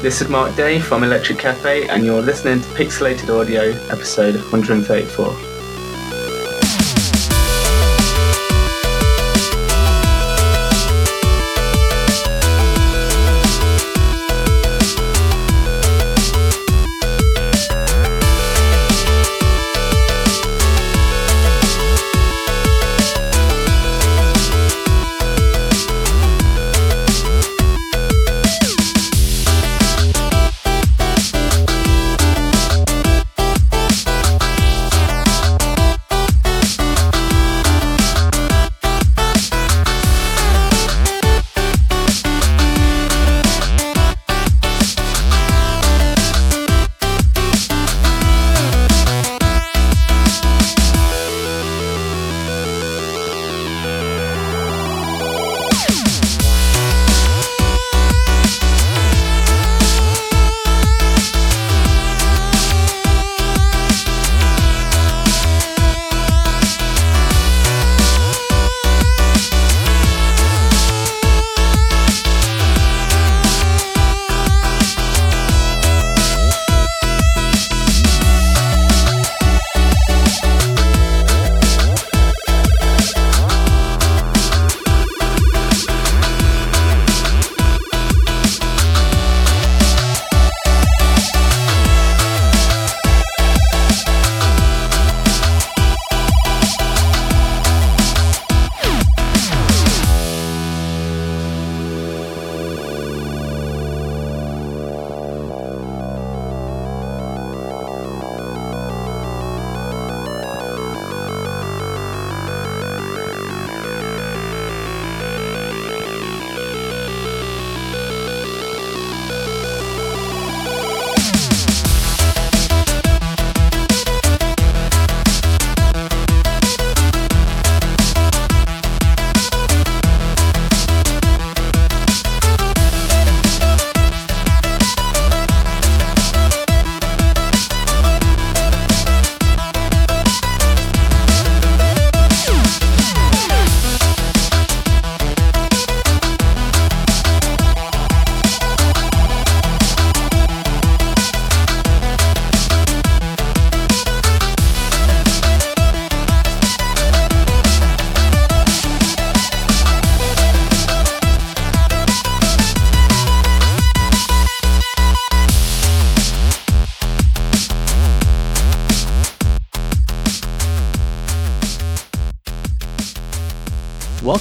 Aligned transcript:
This 0.00 0.22
is 0.22 0.28
Mark 0.28 0.54
Day 0.54 0.78
from 0.78 1.02
Electric 1.02 1.40
Cafe, 1.40 1.88
and 1.88 2.04
you're 2.04 2.22
listening 2.22 2.60
to 2.60 2.68
Pixelated 2.68 3.36
Audio, 3.36 3.72
episode 3.90 4.36
134. 4.36 5.47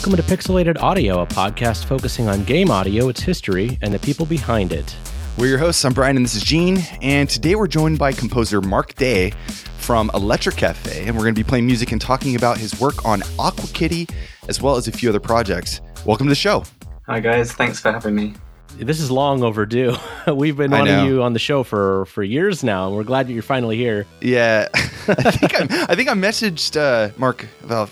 Welcome 0.08 0.26
to 0.26 0.38
Pixelated 0.38 0.82
Audio, 0.82 1.22
a 1.22 1.28
podcast 1.28 1.84
focusing 1.84 2.30
on 2.30 2.46
game 2.46 2.72
audio, 2.72 3.10
its 3.10 3.20
history, 3.20 3.78
and 3.82 3.94
the 3.94 4.00
people 4.00 4.26
behind 4.26 4.72
it. 4.72 4.96
We're 5.38 5.48
your 5.48 5.58
hosts. 5.58 5.84
I'm 5.84 5.92
Brian, 5.92 6.16
and 6.16 6.24
this 6.24 6.34
is 6.34 6.44
Gene. 6.44 6.78
And 7.02 7.30
today 7.30 7.56
we're 7.56 7.68
joined 7.68 8.00
by 8.00 8.14
composer 8.14 8.62
Mark 8.62 8.96
Day 8.96 9.34
from 9.80 10.10
Electric 10.14 10.56
Cafe, 10.56 11.06
and 11.06 11.14
we're 11.14 11.24
going 11.24 11.36
to 11.36 11.44
be 11.44 11.46
playing 11.46 11.66
music 11.66 11.92
and 11.92 12.00
talking 12.00 12.38
about 12.38 12.58
his 12.58 12.80
work 12.80 13.04
on 13.04 13.22
Aqua 13.38 13.68
Kitty, 13.74 14.08
as 14.48 14.62
well 14.62 14.78
as 14.78 14.88
a 14.88 14.94
few 14.94 15.10
other 15.10 15.20
projects. 15.20 15.82
Welcome 16.06 16.28
to 16.28 16.32
the 16.32 16.36
show. 16.36 16.64
Hi, 17.08 17.20
guys. 17.20 17.52
Thanks 17.52 17.82
for 17.82 17.92
having 17.92 18.16
me. 18.16 18.34
This 18.80 19.00
is 19.00 19.10
long 19.10 19.44
overdue. 19.44 19.96
We've 20.32 20.56
been 20.56 20.70
wanting 20.70 21.08
you 21.08 21.24
on 21.24 21.34
the 21.34 21.40
show 21.40 21.64
for 21.64 22.06
for 22.06 22.22
years 22.22 22.64
now, 22.64 22.88
and 22.88 22.96
we're 22.96 23.04
glad 23.04 23.28
that 23.28 23.34
you're 23.34 23.42
finally 23.42 23.76
here. 23.76 24.06
Yeah, 24.22 24.68
I 24.74 25.32
think 25.32 25.56
I, 25.56 25.86
I 25.90 25.96
think 25.96 26.10
I 26.10 26.14
messaged 26.14 26.78
uh, 26.80 27.12
Mark 27.18 27.48
about 27.64 27.90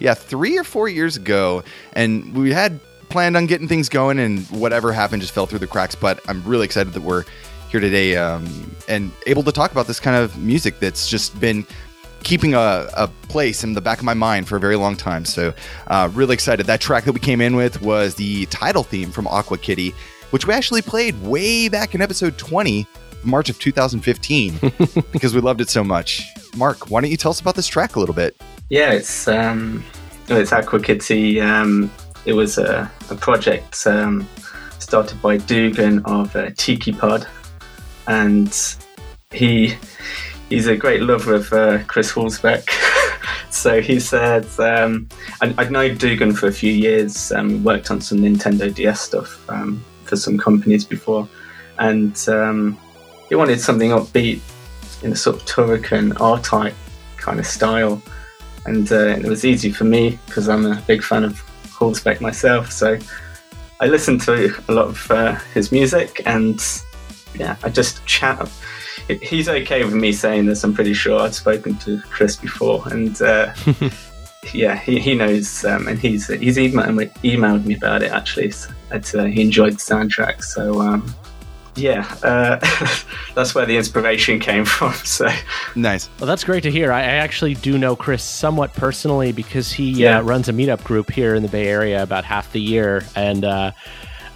yeah 0.00 0.14
three 0.14 0.58
or 0.58 0.64
four 0.64 0.88
years 0.88 1.16
ago, 1.16 1.62
and 1.92 2.34
we 2.34 2.52
had 2.52 2.80
planned 3.10 3.36
on 3.36 3.46
getting 3.46 3.68
things 3.68 3.88
going, 3.88 4.18
and 4.18 4.44
whatever 4.46 4.92
happened 4.92 5.22
just 5.22 5.32
fell 5.32 5.46
through 5.46 5.60
the 5.60 5.68
cracks. 5.68 5.94
But 5.94 6.20
I'm 6.28 6.42
really 6.42 6.64
excited 6.64 6.94
that 6.94 7.02
we're 7.02 7.24
here 7.70 7.80
today 7.80 8.16
um, 8.16 8.74
and 8.88 9.12
able 9.26 9.44
to 9.44 9.52
talk 9.52 9.70
about 9.70 9.86
this 9.86 10.00
kind 10.00 10.16
of 10.16 10.36
music 10.36 10.80
that's 10.80 11.08
just 11.08 11.38
been 11.40 11.64
keeping 12.24 12.54
a, 12.54 12.88
a, 12.96 13.08
place 13.28 13.62
in 13.62 13.74
the 13.74 13.80
back 13.80 13.98
of 13.98 14.04
my 14.04 14.14
mind 14.14 14.48
for 14.48 14.56
a 14.56 14.60
very 14.60 14.76
long 14.76 14.96
time. 14.96 15.24
So, 15.24 15.52
uh, 15.88 16.08
really 16.12 16.34
excited. 16.34 16.66
That 16.66 16.80
track 16.80 17.04
that 17.04 17.12
we 17.12 17.20
came 17.20 17.40
in 17.40 17.54
with 17.54 17.82
was 17.82 18.14
the 18.16 18.46
title 18.46 18.82
theme 18.82 19.10
from 19.10 19.26
Aqua 19.28 19.58
Kitty, 19.58 19.94
which 20.34 20.48
we 20.48 20.52
actually 20.52 20.82
played 20.82 21.14
way 21.22 21.68
back 21.68 21.94
in 21.94 22.02
episode 22.02 22.36
20, 22.36 22.88
March 23.22 23.48
of 23.48 23.58
2015, 23.60 24.58
because 25.12 25.32
we 25.32 25.40
loved 25.40 25.60
it 25.60 25.70
so 25.70 25.84
much. 25.84 26.26
Mark, 26.56 26.90
why 26.90 27.00
don't 27.00 27.12
you 27.12 27.16
tell 27.16 27.30
us 27.30 27.38
about 27.38 27.54
this 27.54 27.68
track 27.68 27.94
a 27.94 28.00
little 28.00 28.16
bit? 28.16 28.34
Yeah, 28.68 28.90
it's 28.90 29.28
um, 29.28 29.84
it's 30.26 30.52
Aqua 30.52 30.80
Kitty. 30.80 31.40
Um, 31.40 31.88
it 32.26 32.32
was 32.32 32.58
a, 32.58 32.90
a 33.10 33.14
project 33.14 33.86
um, 33.86 34.28
started 34.80 35.22
by 35.22 35.36
Dugan 35.36 36.04
of 36.04 36.34
uh, 36.34 36.50
Tiki 36.56 36.90
Pod, 36.92 37.28
and 38.08 38.76
he 39.30 39.76
he's 40.48 40.66
a 40.66 40.76
great 40.76 41.02
lover 41.02 41.34
of 41.34 41.52
uh, 41.52 41.78
Chris 41.84 42.10
Hülsbeck. 42.10 42.68
so 43.50 43.80
he 43.80 44.00
said, 44.00 44.48
um, 44.58 45.08
I, 45.40 45.54
would 45.56 45.70
known 45.70 45.96
Dugan 45.96 46.34
for 46.34 46.48
a 46.48 46.52
few 46.52 46.72
years, 46.72 47.30
um, 47.30 47.62
worked 47.62 47.92
on 47.92 48.00
some 48.00 48.18
Nintendo 48.18 48.74
DS 48.74 49.00
stuff. 49.00 49.48
Um, 49.48 49.84
for 50.04 50.16
some 50.16 50.38
companies 50.38 50.84
before, 50.84 51.28
and 51.78 52.16
um, 52.28 52.78
he 53.28 53.34
wanted 53.34 53.60
something 53.60 53.90
upbeat 53.90 54.40
in 55.02 55.12
a 55.12 55.16
sort 55.16 55.36
of 55.36 55.42
Turrican 55.44 56.18
R-Type 56.20 56.74
kind 57.16 57.38
of 57.38 57.46
style, 57.46 58.02
and 58.66 58.90
uh, 58.92 59.16
it 59.18 59.24
was 59.24 59.44
easy 59.44 59.70
for 59.70 59.84
me 59.84 60.18
because 60.26 60.48
I'm 60.48 60.66
a 60.66 60.80
big 60.86 61.02
fan 61.02 61.24
of 61.24 61.42
Hülsbeck 61.64 62.20
myself. 62.20 62.70
So 62.70 62.98
I 63.80 63.86
listened 63.86 64.20
to 64.22 64.54
a 64.68 64.72
lot 64.72 64.86
of 64.86 65.10
uh, 65.10 65.34
his 65.52 65.72
music, 65.72 66.22
and 66.26 66.62
yeah, 67.34 67.56
I 67.62 67.68
just 67.68 68.04
chat. 68.06 68.50
He's 69.20 69.48
okay 69.48 69.84
with 69.84 69.94
me 69.94 70.12
saying 70.12 70.46
this. 70.46 70.64
I'm 70.64 70.72
pretty 70.72 70.94
sure 70.94 71.20
I've 71.20 71.34
spoken 71.34 71.76
to 71.78 72.00
Chris 72.10 72.36
before, 72.36 72.86
and 72.88 73.20
uh, 73.20 73.52
yeah, 74.52 74.76
he, 74.76 74.98
he 74.98 75.14
knows, 75.14 75.64
um, 75.64 75.88
and 75.88 75.98
he's 75.98 76.26
he's 76.26 76.56
emailed 76.56 76.96
me, 76.96 77.06
emailed 77.28 77.64
me 77.64 77.74
about 77.76 78.02
it 78.02 78.10
actually. 78.10 78.50
So 78.50 78.70
that 78.90 79.14
uh, 79.14 79.24
he 79.24 79.40
enjoyed 79.40 79.74
the 79.74 79.78
soundtrack. 79.78 80.42
So 80.42 80.80
um, 80.80 81.14
yeah, 81.76 82.16
uh, 82.22 82.58
that's 83.34 83.54
where 83.54 83.66
the 83.66 83.76
inspiration 83.76 84.38
came 84.38 84.64
from. 84.76 84.92
So 84.92 85.28
nice. 85.74 86.08
Well, 86.18 86.26
that's 86.26 86.44
great 86.44 86.62
to 86.64 86.70
hear. 86.70 86.92
I, 86.92 87.00
I 87.00 87.14
actually 87.16 87.54
do 87.54 87.78
know 87.78 87.96
Chris 87.96 88.22
somewhat 88.22 88.72
personally 88.74 89.32
because 89.32 89.72
he 89.72 89.94
uh, 89.94 90.10
yeah. 90.10 90.18
uh, 90.18 90.22
runs 90.22 90.48
a 90.48 90.52
meetup 90.52 90.84
group 90.84 91.10
here 91.10 91.34
in 91.34 91.42
the 91.42 91.48
Bay 91.48 91.68
Area 91.68 92.02
about 92.02 92.24
half 92.24 92.52
the 92.52 92.60
year, 92.60 93.04
and 93.16 93.44
uh, 93.44 93.72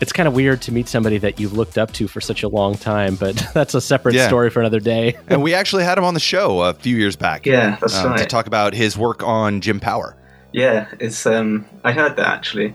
it's 0.00 0.12
kind 0.12 0.29
of 0.29 0.35
weird 0.35 0.62
to 0.62 0.73
meet 0.73 0.89
somebody 0.89 1.19
that 1.19 1.41
you've 1.41 1.53
looked 1.55 1.77
up 1.79 1.93
to 1.95 2.06
for 2.09 2.21
such 2.21 2.43
a 2.43 2.49
long 2.49 2.75
time, 2.77 3.15
but 3.17 3.37
that's 3.55 3.75
a 3.75 3.81
separate 3.81 4.15
Yeah. 4.15 4.27
story 4.29 4.50
for 4.50 4.61
another 4.61 4.81
day. 4.81 5.17
and 5.29 5.43
we 5.43 5.55
actually 5.55 5.85
had 5.85 5.99
him 5.99 6.05
on 6.05 6.15
the 6.15 6.21
show 6.21 6.61
a 6.62 6.75
few 6.75 6.97
years 6.97 7.17
back. 7.17 7.47
Yeah, 7.47 7.77
that's 7.81 7.97
um, 7.97 8.17
to 8.17 8.25
talk 8.27 8.47
about 8.47 8.75
his 8.75 8.97
work 8.97 9.23
on 9.23 9.61
Jim 9.61 9.81
Power. 9.81 10.15
Yeah, 10.53 10.89
it's 10.99 11.27
um 11.27 11.67
I 11.85 11.93
heard 11.93 12.17
that 12.17 12.27
actually. 12.29 12.75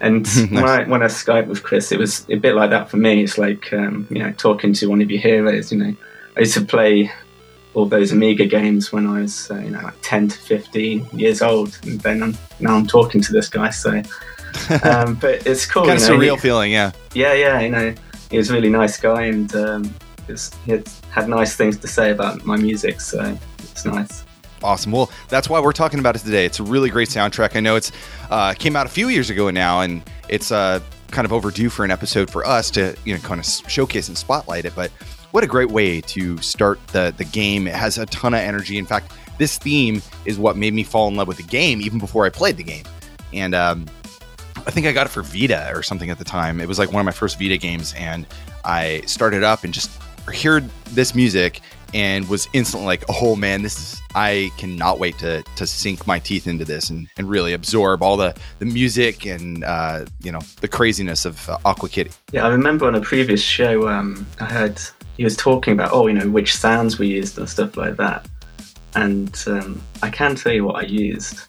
And 0.00 0.24
Nice. 0.50 0.50
when 0.50 0.64
I 0.64 0.84
when 0.84 1.02
I 1.02 1.06
Skyped 1.06 1.46
with 1.46 1.62
Chris, 1.62 1.90
it 1.92 1.98
was 1.98 2.26
a 2.28 2.36
bit 2.36 2.54
like 2.54 2.70
that 2.70 2.90
for 2.90 2.96
me. 2.98 3.22
It's 3.24 3.38
like 3.38 3.72
um, 3.72 4.06
you 4.10 4.18
know, 4.18 4.32
talking 4.32 4.72
to 4.74 4.88
one 4.88 5.00
of 5.00 5.10
your 5.10 5.20
heroes, 5.20 5.72
you 5.72 5.78
know. 5.78 5.94
I 6.36 6.40
used 6.40 6.54
to 6.54 6.64
play 6.64 7.10
all 7.74 7.86
those 7.86 8.12
Amiga 8.12 8.46
games 8.46 8.92
when 8.92 9.06
I 9.06 9.20
was 9.22 9.50
uh, 9.50 9.56
you 9.58 9.70
know 9.70 9.80
like 9.80 9.94
10 10.02 10.28
to 10.28 10.38
15 10.38 11.08
years 11.12 11.42
old 11.42 11.76
and 11.84 11.98
then 12.02 12.22
I'm, 12.22 12.36
now 12.60 12.76
I'm 12.76 12.86
talking 12.86 13.20
to 13.22 13.32
this 13.32 13.48
guy 13.48 13.70
so 13.70 14.00
um, 14.84 15.14
but 15.16 15.46
it's 15.46 15.66
cool 15.66 15.84
kind 15.84 16.00
of 16.00 16.08
know, 16.08 16.16
surreal 16.16 16.34
he- 16.34 16.40
feeling, 16.40 16.72
yeah. 16.72 16.92
yeah 17.14 17.32
yeah 17.32 17.60
you 17.60 17.68
know 17.68 17.94
he 18.30 18.36
was 18.36 18.50
a 18.50 18.52
really 18.52 18.70
nice 18.70 18.98
guy 18.98 19.24
and 19.24 19.54
um, 19.54 19.84
he, 20.26 20.32
was, 20.32 20.52
he 20.64 20.72
had, 20.72 20.88
had 21.10 21.28
nice 21.28 21.56
things 21.56 21.76
to 21.76 21.86
say 21.86 22.10
about 22.10 22.44
my 22.44 22.56
music 22.56 23.00
so 23.00 23.36
it's 23.58 23.84
nice 23.84 24.24
Awesome. 24.64 24.92
Well, 24.92 25.10
that's 25.28 25.50
why 25.50 25.60
we're 25.60 25.72
talking 25.72 26.00
about 26.00 26.16
it 26.16 26.20
today. 26.20 26.46
It's 26.46 26.58
a 26.58 26.62
really 26.62 26.88
great 26.88 27.10
soundtrack. 27.10 27.54
I 27.54 27.60
know 27.60 27.76
it's 27.76 27.92
uh, 28.30 28.54
came 28.54 28.76
out 28.76 28.86
a 28.86 28.88
few 28.88 29.10
years 29.10 29.28
ago 29.28 29.50
now, 29.50 29.82
and 29.82 30.02
it's 30.30 30.50
uh, 30.50 30.80
kind 31.10 31.26
of 31.26 31.34
overdue 31.34 31.68
for 31.68 31.84
an 31.84 31.90
episode 31.90 32.30
for 32.30 32.46
us 32.46 32.70
to 32.70 32.96
you 33.04 33.12
know 33.12 33.20
kind 33.20 33.38
of 33.38 33.46
showcase 33.70 34.08
and 34.08 34.16
spotlight 34.16 34.64
it. 34.64 34.74
But 34.74 34.90
what 35.32 35.44
a 35.44 35.46
great 35.46 35.70
way 35.70 36.00
to 36.00 36.38
start 36.38 36.84
the 36.88 37.12
the 37.14 37.26
game. 37.26 37.66
It 37.66 37.74
has 37.74 37.98
a 37.98 38.06
ton 38.06 38.32
of 38.32 38.40
energy. 38.40 38.78
In 38.78 38.86
fact, 38.86 39.12
this 39.36 39.58
theme 39.58 40.00
is 40.24 40.38
what 40.38 40.56
made 40.56 40.72
me 40.72 40.82
fall 40.82 41.08
in 41.08 41.16
love 41.16 41.28
with 41.28 41.36
the 41.36 41.42
game 41.42 41.82
even 41.82 41.98
before 41.98 42.24
I 42.24 42.30
played 42.30 42.56
the 42.56 42.64
game. 42.64 42.84
And 43.34 43.54
um, 43.54 43.86
I 44.66 44.70
think 44.70 44.86
I 44.86 44.92
got 44.92 45.06
it 45.06 45.10
for 45.10 45.22
Vita 45.22 45.70
or 45.74 45.82
something 45.82 46.10
at 46.10 46.18
the 46.18 46.24
time. 46.24 46.60
It 46.60 46.68
was 46.68 46.78
like 46.78 46.92
one 46.92 47.00
of 47.00 47.04
my 47.04 47.12
first 47.12 47.38
Vita 47.38 47.58
games, 47.58 47.94
and 47.98 48.26
I 48.64 49.02
started 49.06 49.42
up 49.42 49.64
and 49.64 49.74
just 49.74 49.90
heard 50.26 50.68
this 50.86 51.14
music 51.14 51.60
and 51.92 52.28
was 52.28 52.48
instantly 52.54 52.86
like, 52.86 53.04
"Oh 53.08 53.36
man, 53.36 53.62
this 53.62 53.78
is 53.78 54.02
I 54.14 54.50
cannot 54.56 54.98
wait 54.98 55.18
to 55.18 55.42
to 55.56 55.66
sink 55.66 56.06
my 56.06 56.18
teeth 56.18 56.46
into 56.46 56.64
this 56.64 56.90
and, 56.90 57.08
and 57.18 57.28
really 57.28 57.52
absorb 57.52 58.02
all 58.02 58.16
the 58.16 58.34
the 58.58 58.64
music 58.64 59.26
and 59.26 59.64
uh, 59.64 60.06
you 60.22 60.32
know 60.32 60.40
the 60.60 60.68
craziness 60.68 61.24
of 61.24 61.48
uh, 61.48 61.58
Aqua 61.64 61.88
Kitty." 61.88 62.10
Yeah, 62.32 62.46
I 62.46 62.48
remember 62.48 62.86
on 62.86 62.94
a 62.94 63.00
previous 63.00 63.42
show, 63.42 63.88
um, 63.88 64.26
I 64.40 64.46
heard 64.46 64.80
he 65.16 65.24
was 65.24 65.36
talking 65.36 65.72
about, 65.74 65.92
oh, 65.92 66.06
you 66.06 66.14
know, 66.14 66.28
which 66.28 66.54
sounds 66.54 66.98
we 66.98 67.08
used 67.08 67.38
and 67.38 67.48
stuff 67.48 67.76
like 67.76 67.96
that. 67.96 68.26
And 68.96 69.42
um, 69.46 69.80
I 70.02 70.10
can 70.10 70.34
tell 70.34 70.52
you 70.52 70.64
what 70.64 70.76
I 70.76 70.86
used. 70.86 71.40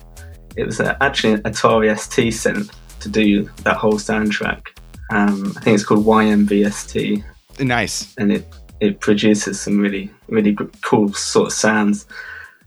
It 0.55 0.65
was 0.65 0.79
uh, 0.79 0.95
actually 1.01 1.33
an 1.33 1.41
Atari 1.41 1.97
ST 1.97 2.27
synth 2.27 2.71
to 3.05 3.09
do 3.09 3.49
that 3.63 3.77
whole 3.77 3.93
soundtrack. 3.93 4.67
Um, 5.11 5.53
I 5.55 5.61
think 5.61 5.75
it's 5.75 5.85
called 5.85 6.03
YMVST, 6.05 7.23
Nice. 7.59 8.15
and 8.17 8.31
it, 8.31 8.47
it 8.79 8.99
produces 8.99 9.61
some 9.61 9.79
really, 9.79 10.09
really 10.27 10.57
cool 10.81 11.13
sort 11.13 11.47
of 11.47 11.53
sounds. 11.53 12.07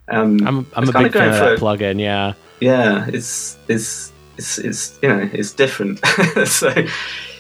Um, 0.08 0.46
I'm, 0.46 0.66
I'm 0.74 0.88
a 0.88 0.92
big 0.92 1.12
fan 1.12 1.28
of 1.28 1.34
that 1.34 1.58
plugin. 1.58 2.00
Yeah. 2.00 2.34
yeah, 2.60 3.06
it's 3.12 3.58
it's 3.66 4.12
it's, 4.36 4.58
it's 4.58 4.98
you 5.02 5.08
know 5.08 5.28
it's 5.32 5.52
different. 5.52 5.98
so 6.46 6.72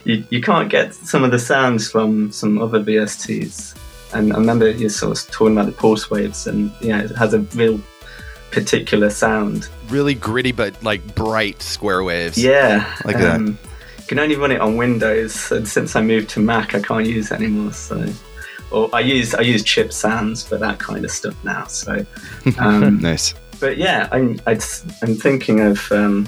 you, 0.04 0.24
you 0.30 0.40
can't 0.42 0.68
get 0.68 0.92
some 0.92 1.22
of 1.22 1.30
the 1.30 1.38
sounds 1.38 1.88
from 1.90 2.32
some 2.32 2.60
other 2.60 2.82
VSTs. 2.82 3.78
And 4.14 4.32
I 4.32 4.36
remember 4.38 4.68
you 4.70 4.88
sort 4.88 5.16
of 5.16 5.30
talking 5.30 5.52
about 5.56 5.66
the 5.66 5.72
pulse 5.72 6.10
waves, 6.10 6.48
and 6.48 6.72
yeah, 6.80 7.02
it 7.02 7.12
has 7.12 7.34
a 7.34 7.40
real 7.54 7.80
particular 8.50 9.10
sound. 9.10 9.68
Really 9.88 10.14
gritty 10.14 10.52
but 10.52 10.80
like 10.82 11.14
bright 11.14 11.62
square 11.62 12.02
waves. 12.02 12.36
Yeah, 12.38 12.92
Like 13.04 13.16
that. 13.18 13.36
um, 13.36 13.58
You 13.98 14.04
can 14.06 14.18
only 14.18 14.36
run 14.36 14.52
it 14.52 14.60
on 14.60 14.76
Windows, 14.76 15.50
and 15.52 15.66
since 15.68 15.94
I 15.96 16.00
moved 16.02 16.28
to 16.30 16.40
Mac, 16.40 16.74
I 16.74 16.80
can't 16.80 17.06
use 17.06 17.30
it 17.30 17.34
anymore. 17.36 17.72
So, 17.72 18.06
or 18.70 18.88
I 18.94 19.00
use 19.00 19.34
I 19.34 19.40
use 19.42 19.62
chip 19.62 19.92
sounds 19.92 20.42
for 20.46 20.56
that 20.58 20.78
kind 20.78 21.04
of 21.04 21.10
stuff 21.10 21.34
now. 21.44 21.64
So, 21.66 22.04
um, 22.58 22.98
nice. 23.00 23.34
but 23.60 23.76
yeah, 23.78 24.08
I'm 24.12 24.38
I'd, 24.46 24.62
I'm 25.02 25.14
thinking 25.14 25.60
of 25.60 25.90
um, 25.92 26.26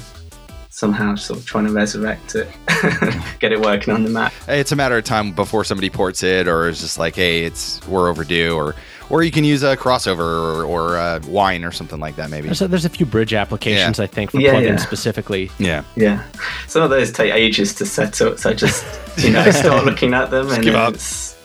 somehow 0.71 1.15
sort 1.17 1.39
of 1.41 1.47
trying 1.47 1.67
to 1.67 1.73
resurrect 1.73 2.35
it, 2.35 2.49
get 3.41 3.53
it 3.53 3.61
working 3.61 3.93
on 3.93 4.05
the 4.05 4.11
Mac. 4.11 4.33
It's 4.49 4.73
a 4.73 4.77
matter 4.77 4.97
of 4.97 5.05
time 5.05 5.33
before 5.33 5.65
somebody 5.65 5.91
ports 5.91 6.23
it, 6.23 6.49
or 6.49 6.69
is 6.69 6.81
just 6.81 6.99
like, 6.99 7.17
hey, 7.17 7.45
it's 7.45 7.87
we're 7.87 8.09
overdue, 8.09 8.55
or 8.55 8.75
or 9.11 9.23
you 9.23 9.31
can 9.31 9.45
use 9.45 9.63
a 9.63 9.77
crossover 9.77 10.21
or, 10.21 10.65
or 10.65 10.97
uh, 10.97 11.21
wine 11.27 11.65
or 11.65 11.73
something 11.73 12.01
like 12.01 12.17
that, 12.17 12.31
maybe. 12.31 12.47
There's 12.47 12.63
a, 12.63 12.69
there's 12.69 12.85
a 12.85 12.89
few 12.89 13.05
bridge 13.07 13.35
applications, 13.35 13.99
I 14.01 14.07
think, 14.07 14.31
for 14.31 14.41
Yeah, 14.41 14.55
plugins 14.55 14.67
yeah. 14.69 14.77
specifically. 14.77 15.51
Yeah. 15.59 15.83
Yeah, 15.97 16.25
some 16.69 16.83
of 16.83 16.91
those 16.91 17.13
take 17.13 17.33
ages 17.33 17.75
to 17.75 17.87
set 17.87 18.21
up, 18.23 18.39
so 18.39 18.51
I 18.51 18.55
just 18.55 18.85
you 19.19 19.31
know 19.31 19.51
start 19.51 19.85
looking 19.85 20.15
at 20.15 20.31
them 20.31 20.49
and 20.51 20.63
give 20.63 20.75
up. 20.75 20.95
it's 20.95 21.37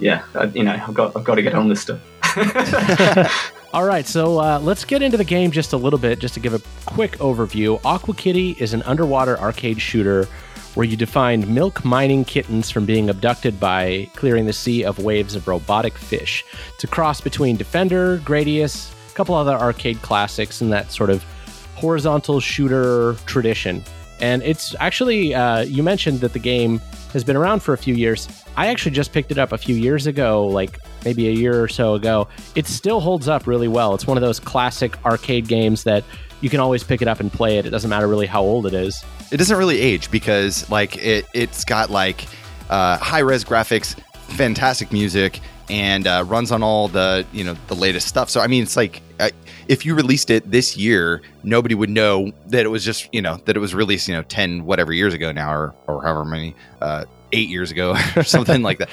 yeah, 0.00 0.24
I, 0.34 0.44
you 0.46 0.62
know 0.64 0.72
I've 0.72 0.94
got 0.94 1.16
I've 1.16 1.24
got 1.24 1.36
to 1.36 1.42
get 1.42 1.54
on 1.54 1.68
this 1.68 1.82
stuff. 1.82 2.00
All 3.72 3.84
right, 3.84 4.06
so 4.06 4.38
uh, 4.38 4.58
let's 4.62 4.84
get 4.84 5.02
into 5.02 5.16
the 5.18 5.24
game 5.24 5.50
just 5.50 5.72
a 5.74 5.76
little 5.76 5.98
bit, 5.98 6.18
just 6.18 6.32
to 6.34 6.40
give 6.40 6.54
a 6.54 6.60
quick 6.86 7.12
overview. 7.18 7.78
Aqua 7.84 8.14
Kitty 8.14 8.56
is 8.58 8.72
an 8.72 8.82
underwater 8.82 9.38
arcade 9.38 9.80
shooter 9.82 10.28
where 10.76 10.86
you 10.86 10.96
defined 10.96 11.48
milk 11.48 11.84
mining 11.84 12.22
kittens 12.22 12.70
from 12.70 12.84
being 12.84 13.08
abducted 13.08 13.58
by 13.58 14.08
clearing 14.14 14.44
the 14.44 14.52
sea 14.52 14.84
of 14.84 15.02
waves 15.02 15.34
of 15.34 15.48
robotic 15.48 15.96
fish. 15.96 16.44
A 16.84 16.86
cross 16.86 17.20
between 17.20 17.56
Defender, 17.56 18.18
Gradius, 18.18 18.92
a 19.10 19.14
couple 19.14 19.34
other 19.34 19.54
arcade 19.54 20.00
classics, 20.02 20.60
and 20.60 20.70
that 20.72 20.92
sort 20.92 21.08
of 21.08 21.24
horizontal 21.74 22.40
shooter 22.40 23.14
tradition. 23.24 23.82
And 24.20 24.42
it's 24.42 24.74
actually, 24.78 25.34
uh, 25.34 25.62
you 25.62 25.82
mentioned 25.82 26.20
that 26.20 26.34
the 26.34 26.38
game 26.38 26.78
has 27.12 27.24
been 27.24 27.36
around 27.36 27.60
for 27.60 27.72
a 27.72 27.78
few 27.78 27.94
years. 27.94 28.28
I 28.56 28.66
actually 28.66 28.92
just 28.92 29.12
picked 29.12 29.30
it 29.30 29.38
up 29.38 29.52
a 29.52 29.58
few 29.58 29.74
years 29.74 30.06
ago, 30.06 30.46
like 30.46 30.78
maybe 31.04 31.28
a 31.28 31.32
year 31.32 31.62
or 31.62 31.68
so 31.68 31.94
ago. 31.94 32.28
It 32.54 32.66
still 32.66 33.00
holds 33.00 33.28
up 33.28 33.46
really 33.46 33.68
well. 33.68 33.94
It's 33.94 34.06
one 34.06 34.18
of 34.18 34.22
those 34.22 34.38
classic 34.38 35.02
arcade 35.04 35.48
games 35.48 35.84
that 35.84 36.04
you 36.40 36.50
can 36.50 36.60
always 36.60 36.84
pick 36.84 37.02
it 37.02 37.08
up 37.08 37.20
and 37.20 37.32
play 37.32 37.58
it. 37.58 37.66
It 37.66 37.70
doesn't 37.70 37.90
matter 37.90 38.06
really 38.06 38.26
how 38.26 38.42
old 38.42 38.66
it 38.66 38.74
is. 38.74 39.04
It 39.32 39.38
doesn't 39.38 39.56
really 39.56 39.80
age 39.80 40.10
because 40.10 40.68
like 40.70 40.96
it 40.96 41.26
it's 41.34 41.64
got 41.64 41.90
like 41.90 42.26
uh, 42.70 42.98
high 42.98 43.20
res 43.20 43.44
graphics, 43.44 43.98
fantastic 44.28 44.92
music, 44.92 45.40
and 45.68 46.06
uh, 46.06 46.24
runs 46.26 46.52
on 46.52 46.62
all 46.62 46.88
the 46.88 47.26
you 47.32 47.44
know 47.44 47.56
the 47.68 47.74
latest 47.74 48.08
stuff. 48.08 48.30
So 48.30 48.40
I 48.40 48.46
mean, 48.46 48.62
it's 48.62 48.76
like 48.76 49.02
uh, 49.18 49.30
if 49.68 49.84
you 49.84 49.94
released 49.94 50.30
it 50.30 50.50
this 50.50 50.76
year, 50.76 51.22
nobody 51.42 51.74
would 51.74 51.90
know 51.90 52.32
that 52.48 52.64
it 52.64 52.68
was 52.68 52.84
just 52.84 53.12
you 53.12 53.22
know 53.22 53.36
that 53.46 53.56
it 53.56 53.60
was 53.60 53.74
released 53.74 54.08
you 54.08 54.14
know 54.14 54.22
ten 54.22 54.64
whatever 54.64 54.92
years 54.92 55.14
ago 55.14 55.32
now 55.32 55.52
or 55.52 55.74
or 55.86 56.02
however 56.02 56.24
many 56.24 56.54
uh, 56.80 57.04
eight 57.32 57.48
years 57.48 57.70
ago 57.70 57.96
or 58.16 58.22
something 58.22 58.62
like 58.62 58.78
that. 58.78 58.90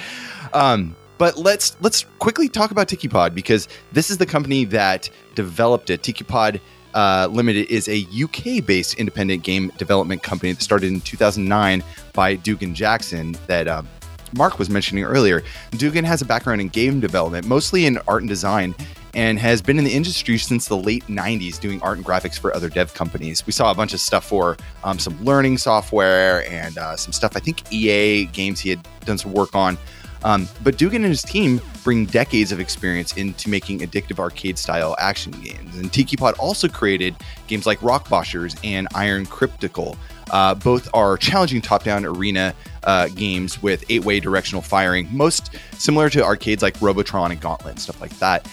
Um, 0.53 0.95
but 1.17 1.37
let's 1.37 1.77
let's 1.81 2.05
quickly 2.19 2.49
talk 2.49 2.71
about 2.71 2.87
Tiki 2.87 3.07
Pod 3.07 3.35
because 3.35 3.67
this 3.91 4.09
is 4.09 4.17
the 4.17 4.25
company 4.25 4.65
that 4.65 5.09
developed 5.35 5.89
it. 5.89 6.03
Tiki 6.03 6.23
Pod 6.23 6.59
uh, 6.93 7.27
Limited 7.31 7.69
is 7.69 7.87
a 7.87 8.05
UK 8.21 8.65
based 8.65 8.95
independent 8.95 9.43
game 9.43 9.71
development 9.77 10.23
company 10.23 10.51
that 10.51 10.61
started 10.61 10.87
in 10.87 11.01
2009 11.01 11.83
by 12.13 12.35
Dugan 12.35 12.75
Jackson 12.75 13.35
that 13.47 13.67
um, 13.67 13.87
Mark 14.35 14.59
was 14.59 14.69
mentioning 14.69 15.03
earlier. 15.03 15.43
Dugan 15.71 16.05
has 16.05 16.21
a 16.21 16.25
background 16.25 16.61
in 16.61 16.69
game 16.69 16.99
development, 16.99 17.47
mostly 17.47 17.85
in 17.85 17.97
art 18.07 18.21
and 18.21 18.29
design, 18.29 18.75
and 19.13 19.37
has 19.37 19.61
been 19.61 19.77
in 19.77 19.83
the 19.83 19.93
industry 19.93 20.37
since 20.37 20.67
the 20.67 20.77
late 20.77 21.05
90s 21.07 21.59
doing 21.59 21.81
art 21.81 21.97
and 21.97 22.05
graphics 22.05 22.39
for 22.39 22.55
other 22.55 22.69
dev 22.69 22.93
companies. 22.93 23.45
We 23.45 23.53
saw 23.53 23.71
a 23.71 23.75
bunch 23.75 23.93
of 23.93 23.99
stuff 23.99 24.25
for 24.25 24.57
um, 24.83 24.97
some 24.97 25.23
learning 25.23 25.59
software 25.59 26.49
and 26.49 26.77
uh, 26.77 26.95
some 26.95 27.13
stuff, 27.13 27.35
I 27.35 27.39
think 27.39 27.71
EA 27.71 28.25
games 28.25 28.59
he 28.59 28.69
had 28.69 28.87
done 29.05 29.17
some 29.17 29.33
work 29.33 29.55
on. 29.55 29.77
Um, 30.23 30.47
but 30.63 30.77
Dugan 30.77 31.03
and 31.03 31.11
his 31.11 31.21
team 31.21 31.61
bring 31.83 32.05
decades 32.05 32.51
of 32.51 32.59
experience 32.59 33.13
into 33.17 33.49
making 33.49 33.79
addictive 33.79 34.19
arcade 34.19 34.57
style 34.57 34.95
action 34.99 35.31
games. 35.43 35.77
And 35.77 35.91
Tiki 35.91 36.15
Pod 36.15 36.35
also 36.39 36.67
created 36.67 37.15
games 37.47 37.65
like 37.65 37.79
Rockboshers 37.79 38.57
and 38.63 38.87
Iron 38.95 39.25
Crypticle. 39.25 39.97
Uh, 40.31 40.55
both 40.55 40.89
are 40.93 41.17
challenging 41.17 41.61
top 41.61 41.83
down 41.83 42.05
arena 42.05 42.55
uh, 42.83 43.09
games 43.09 43.61
with 43.61 43.83
eight 43.89 44.03
way 44.03 44.19
directional 44.19 44.61
firing, 44.61 45.07
most 45.11 45.55
similar 45.73 46.09
to 46.09 46.23
arcades 46.23 46.63
like 46.63 46.81
Robotron 46.81 47.31
and 47.31 47.41
Gauntlet 47.41 47.71
and 47.71 47.79
stuff 47.79 47.99
like 48.01 48.17
that. 48.19 48.47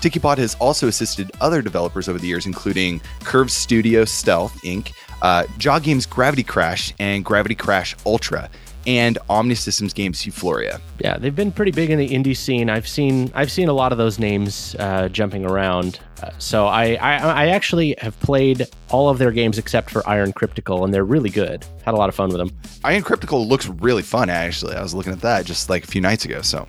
TikiPod 0.00 0.36
has 0.36 0.54
also 0.56 0.86
assisted 0.86 1.32
other 1.40 1.62
developers 1.62 2.10
over 2.10 2.18
the 2.18 2.26
years, 2.26 2.44
including 2.44 3.00
Curve 3.20 3.50
Studio 3.50 4.04
Stealth 4.04 4.54
Inc., 4.62 4.92
uh, 5.22 5.46
Jaw 5.56 5.78
Games 5.78 6.04
Gravity 6.04 6.42
Crash 6.42 6.92
and 6.98 7.24
Gravity 7.24 7.54
Crash 7.54 7.96
Ultra, 8.04 8.50
and 8.86 9.18
Omni 9.28 9.54
Systems 9.54 9.92
Games 9.92 10.24
Euphoria. 10.26 10.80
Yeah, 10.98 11.16
they've 11.16 11.34
been 11.34 11.52
pretty 11.52 11.70
big 11.70 11.90
in 11.90 11.98
the 11.98 12.08
indie 12.08 12.36
scene. 12.36 12.68
I've 12.70 12.88
seen 12.88 13.30
I've 13.34 13.50
seen 13.50 13.68
a 13.68 13.72
lot 13.72 13.92
of 13.92 13.98
those 13.98 14.18
names 14.18 14.76
uh, 14.78 15.08
jumping 15.08 15.44
around. 15.44 16.00
Uh, 16.22 16.30
so 16.38 16.66
I, 16.66 16.94
I 16.94 17.16
I 17.16 17.46
actually 17.48 17.94
have 17.98 18.18
played 18.20 18.66
all 18.90 19.08
of 19.08 19.18
their 19.18 19.30
games 19.30 19.58
except 19.58 19.90
for 19.90 20.06
Iron 20.08 20.32
Crypticle, 20.32 20.84
and 20.84 20.92
they're 20.92 21.04
really 21.04 21.30
good. 21.30 21.64
Had 21.84 21.94
a 21.94 21.96
lot 21.96 22.08
of 22.08 22.14
fun 22.14 22.28
with 22.28 22.38
them. 22.38 22.50
Iron 22.84 23.02
Crypticle 23.02 23.46
looks 23.46 23.66
really 23.66 24.02
fun, 24.02 24.28
actually. 24.28 24.76
I 24.76 24.82
was 24.82 24.94
looking 24.94 25.12
at 25.12 25.20
that 25.20 25.46
just 25.46 25.70
like 25.70 25.84
a 25.84 25.86
few 25.86 26.00
nights 26.00 26.24
ago. 26.24 26.42
So, 26.42 26.68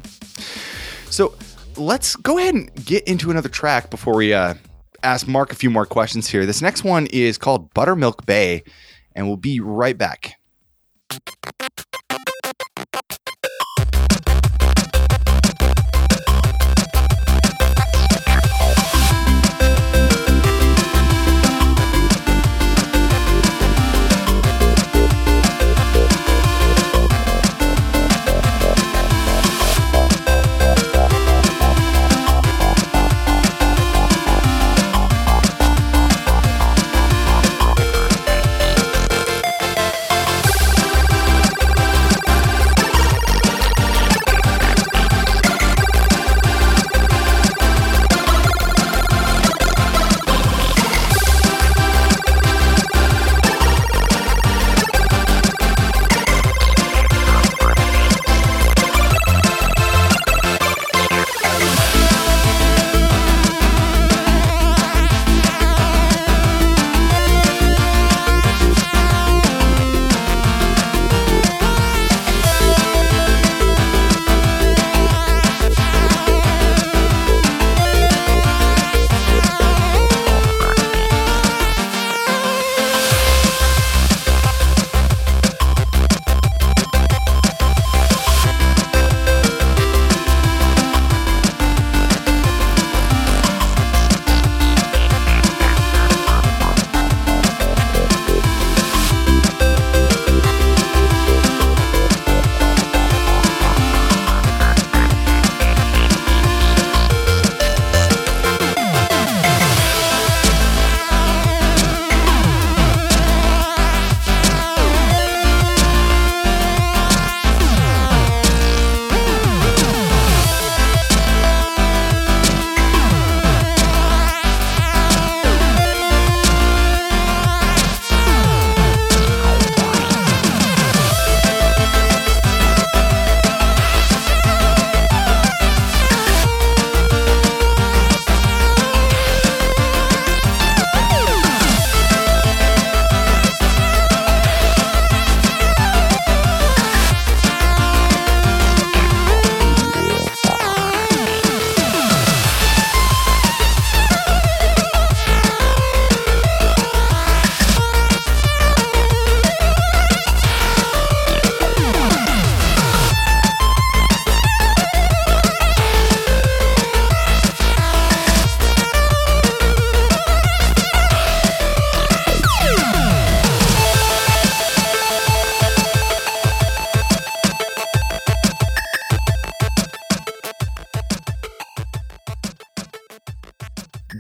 so 1.10 1.36
let's 1.78 2.16
go 2.16 2.38
ahead 2.38 2.56
and 2.56 2.74
get 2.86 3.04
into 3.04 3.32
another 3.32 3.50
track 3.50 3.90
before 3.90 4.16
we 4.16 4.34
uh, 4.34 4.56
ask 5.04 5.28
Mark 5.28 5.52
a 5.52 5.56
few 5.56 5.70
more 5.70 5.86
questions 5.86 6.28
here. 6.28 6.46
This 6.46 6.62
next 6.62 6.84
one 6.84 7.08
is 7.08 7.38
called 7.38 7.74
Buttermilk 7.74 8.26
Bay, 8.26 8.64
and 9.14 9.28
we'll 9.28 9.38
be 9.38 9.60
right 9.60 9.98
back. 9.98 10.36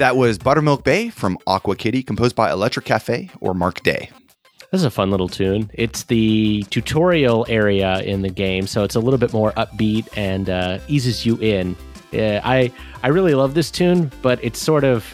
That 0.05 0.17
was 0.17 0.37
Buttermilk 0.37 0.83
Bay 0.83 1.09
from 1.09 1.39
Aqua 1.47 1.75
Kitty, 1.75 2.03
composed 2.03 2.35
by 2.35 2.51
Electric 2.51 2.85
Cafe 2.85 3.31
or 3.41 3.55
Mark 3.55 3.81
Day. 3.81 4.11
This 4.71 4.81
is 4.81 4.83
a 4.83 4.91
fun 4.91 5.09
little 5.09 5.27
tune. 5.27 5.71
It's 5.73 6.03
the 6.03 6.61
tutorial 6.69 7.43
area 7.49 8.01
in 8.01 8.21
the 8.21 8.29
game, 8.29 8.67
so 8.67 8.83
it's 8.83 8.93
a 8.93 8.99
little 8.99 9.17
bit 9.17 9.33
more 9.33 9.51
upbeat 9.53 10.07
and 10.15 10.47
uh, 10.47 10.77
eases 10.87 11.25
you 11.25 11.37
in. 11.37 11.75
Yeah, 12.11 12.39
I 12.43 12.71
I 13.01 13.07
really 13.07 13.33
love 13.33 13.55
this 13.55 13.71
tune, 13.71 14.11
but 14.21 14.37
it 14.43 14.55
sort 14.55 14.83
of 14.83 15.11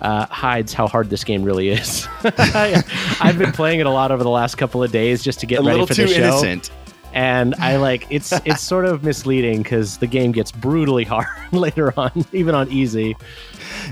uh, 0.00 0.26
hides 0.26 0.72
how 0.72 0.86
hard 0.86 1.10
this 1.10 1.24
game 1.24 1.42
really 1.42 1.70
is. 1.70 2.06
I, 2.22 2.84
have 3.18 3.36
been 3.36 3.50
playing 3.50 3.80
it 3.80 3.86
a 3.86 3.90
lot 3.90 4.12
over 4.12 4.22
the 4.22 4.30
last 4.30 4.54
couple 4.54 4.80
of 4.80 4.92
days 4.92 5.24
just 5.24 5.40
to 5.40 5.46
get 5.46 5.58
a 5.58 5.62
ready 5.64 5.84
for 5.84 5.94
the 5.94 6.06
show. 6.06 6.14
innocent. 6.14 6.70
And 7.12 7.54
I 7.56 7.76
like 7.76 8.06
it's 8.10 8.32
it's 8.44 8.62
sort 8.62 8.84
of 8.84 9.02
misleading 9.02 9.62
because 9.62 9.98
the 9.98 10.06
game 10.06 10.32
gets 10.32 10.52
brutally 10.52 11.04
hard 11.04 11.26
later 11.52 11.92
on, 11.98 12.24
even 12.32 12.54
on 12.54 12.70
easy. 12.70 13.16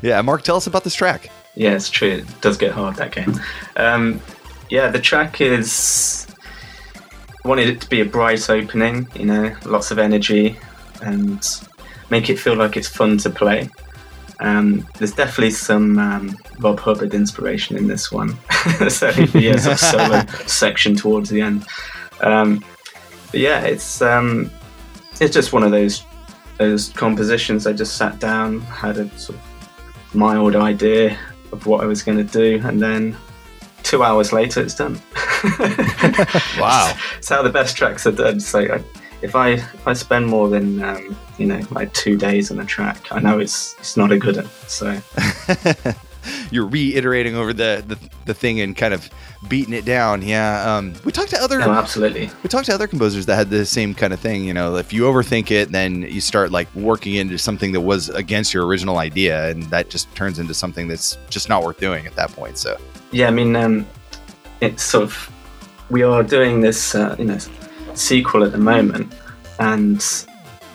Yeah, 0.03 0.21
Mark, 0.23 0.43
tell 0.43 0.57
us 0.57 0.67
about 0.67 0.85
this 0.85 0.95
track. 0.95 1.31
Yeah, 1.55 1.75
it's 1.75 1.91
true. 1.91 2.09
It 2.09 2.41
does 2.41 2.57
get 2.57 2.73
hard 2.73 2.97
that 2.97 3.13
game. 3.13 3.35
Um, 3.77 4.21
yeah, 4.71 4.89
the 4.89 5.01
track 5.01 5.41
is 5.41 6.27
wanted 7.45 7.69
it 7.69 7.81
to 7.81 7.89
be 7.89 8.01
a 8.01 8.05
bright 8.05 8.49
opening, 8.51 9.09
you 9.15 9.25
know, 9.25 9.57
lots 9.65 9.91
of 9.91 9.99
energy, 9.99 10.59
and 11.03 11.45
make 12.11 12.31
it 12.31 12.39
feel 12.39 12.55
like 12.55 12.77
it's 12.77 12.89
fun 12.89 13.19
to 13.19 13.31
play. 13.31 13.69
Um, 14.41 14.87
there's 14.99 15.13
definitely 15.13 15.51
some 15.51 15.99
um, 15.99 16.37
Rob 16.61 16.79
Hubbard 16.79 17.15
inspiration 17.15 17.77
in 17.77 17.89
this 17.89 18.13
one. 18.13 18.39
so 18.89 19.09
yeah, 19.35 19.57
sort 19.57 19.73
of 19.73 19.79
solo 19.81 20.27
section 20.47 20.95
towards 20.95 21.31
the 21.31 21.41
end. 21.41 21.67
Um, 22.21 22.65
but 23.30 23.40
yeah, 23.40 23.62
it's 23.62 24.02
um, 24.02 24.50
it's 25.20 25.35
just 25.35 25.52
one 25.52 25.62
of 25.62 25.70
those 25.70 26.04
those 26.58 26.88
compositions. 26.90 27.66
I 27.66 27.73
just 27.73 27.97
sat 27.97 28.18
down, 28.18 28.61
had 28.62 28.99
a 28.99 29.08
sort 29.18 29.38
of 29.38 30.14
mild 30.14 30.56
idea 30.56 31.18
of 31.52 31.66
what 31.66 31.82
I 31.82 31.87
was 31.87 32.02
going 32.02 32.18
to 32.18 32.25
do, 32.25 32.61
and 32.66 32.80
then 32.80 33.16
two 33.82 34.02
hours 34.02 34.32
later, 34.32 34.61
it's 34.61 34.75
done. 34.75 35.00
wow, 36.58 36.94
it's 37.18 37.28
how 37.28 37.42
the 37.42 37.50
best 37.52 37.76
tracks 37.76 38.06
are 38.06 38.12
done. 38.12 38.40
So 38.40 38.61
I, 38.61 38.82
if 39.23 39.35
I 39.35 39.50
if 39.50 39.87
I 39.87 39.92
spend 39.92 40.26
more 40.26 40.49
than 40.49 40.82
um, 40.82 41.16
you 41.38 41.47
know 41.47 41.61
like 41.70 41.92
two 41.92 42.16
days 42.16 42.50
on 42.50 42.61
a 42.61 42.64
track, 42.64 43.11
I 43.11 43.20
know 43.20 43.38
it's 43.38 43.75
it's 43.78 43.97
not 43.97 44.12
a 44.12 44.18
good 44.18 44.37
one. 44.37 44.49
So 44.66 45.00
you're 46.50 46.66
reiterating 46.66 47.35
over 47.35 47.52
the, 47.52 47.85
the 47.87 47.99
the 48.26 48.35
thing 48.35 48.61
and 48.61 48.76
kind 48.76 48.94
of 48.94 49.08
beating 49.49 49.75
it 49.75 49.85
down. 49.85 50.23
Yeah, 50.23 50.76
um, 50.76 50.94
we 51.04 51.12
talked 51.12 51.30
to 51.30 51.42
other 51.42 51.58
no, 51.58 51.70
absolutely. 51.70 52.30
We 52.42 52.49
talked 52.49 52.66
to 52.66 52.75
other 52.75 52.87
composers 52.87 53.26
that 53.26 53.37
had 53.37 53.50
the 53.50 53.64
same 53.66 53.94
kind 53.94 54.12
of 54.12 54.20
thing. 54.20 54.44
You 54.44 54.54
know, 54.54 54.76
if 54.76 54.92
you 54.92 55.02
overthink 55.02 55.50
it, 55.50 55.73
then 55.73 56.02
you 56.02 56.20
start 56.20 56.50
like 56.50 56.73
working 56.75 57.14
into 57.14 57.38
something 57.38 57.73
that 57.73 57.80
was 57.80 58.08
against 58.11 58.52
your 58.54 58.66
original 58.66 58.99
idea, 58.99 59.49
and 59.50 59.62
that 59.64 59.90
just 59.90 60.12
turns 60.14 60.38
into 60.38 60.54
something 60.54 60.88
that's 60.88 61.16
just 61.28 61.49
not 61.49 61.62
worth 61.62 61.78
doing 61.78 62.06
at 62.06 62.14
that 62.16 62.30
point. 62.32 62.58
So 62.58 62.76
yeah, 63.12 63.28
I 63.28 63.30
mean, 63.30 63.56
um, 63.56 63.87
it's 64.61 64.82
sort 64.82 65.04
of 65.04 65.32
we 65.90 66.02
are 66.02 66.23
doing 66.23 66.61
this, 66.61 66.94
uh, 66.94 67.16
you 67.18 67.25
know 67.25 67.38
sequel 67.94 68.44
at 68.44 68.52
the 68.52 68.58
moment, 68.58 69.12
and 69.58 70.02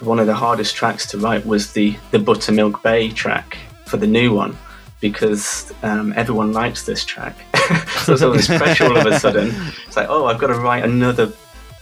one 0.01 0.19
of 0.19 0.27
the 0.27 0.33
hardest 0.33 0.75
tracks 0.75 1.05
to 1.07 1.17
write 1.17 1.45
was 1.45 1.73
the 1.73 1.95
the 2.11 2.19
Buttermilk 2.19 2.81
Bay 2.83 3.09
track 3.09 3.57
for 3.85 3.97
the 3.97 4.07
new 4.07 4.33
one 4.33 4.57
because 5.03 5.73
um, 5.83 6.13
everyone 6.15 6.53
likes 6.53 6.85
this 6.85 7.03
track. 7.03 7.35
so 7.97 8.13
there's 8.13 8.23
all 8.23 8.31
this 8.31 8.47
pressure 8.47 8.85
all 8.85 8.95
of 8.95 9.05
a 9.05 9.19
sudden. 9.25 9.53
It's 9.85 9.97
like, 9.97 10.07
oh, 10.09 10.27
I've 10.27 10.39
got 10.39 10.47
to 10.47 10.53
write 10.53 10.85
another 10.85 11.29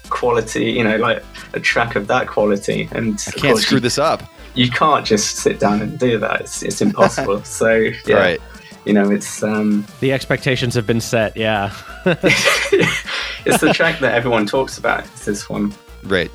quality, 0.10 0.72
you 0.72 0.84
know, 0.84 0.98
like 0.98 1.24
a 1.54 1.60
track 1.60 1.96
of 1.96 2.08
that 2.08 2.28
quality, 2.28 2.90
and 2.94 3.24
I 3.28 3.32
can't 3.40 3.60
screw 3.60 3.78
you, 3.78 3.80
this 3.80 4.00
up. 4.00 4.24
You 4.56 4.72
can't 4.72 5.06
just 5.06 5.36
sit 5.36 5.60
down 5.60 5.84
and 5.84 6.00
do 6.00 6.18
that. 6.18 6.42
It's, 6.42 6.64
it's 6.64 6.82
impossible. 6.82 7.44
so 7.46 7.92
yeah. 8.08 8.16
Right. 8.16 8.42
You 8.86 8.94
know, 8.94 9.12
it's 9.12 9.44
um, 9.44 9.86
the 10.00 10.12
expectations 10.12 10.74
have 10.74 10.88
been 10.88 11.00
set. 11.00 11.38
Yeah, 11.38 11.72
it's 13.46 13.62
the 13.62 13.72
track 13.72 14.00
that 14.00 14.16
everyone 14.16 14.48
talks 14.48 14.80
about. 14.80 15.06
It's 15.06 15.26
this 15.26 15.48
one, 15.48 15.76
right? 16.02 16.32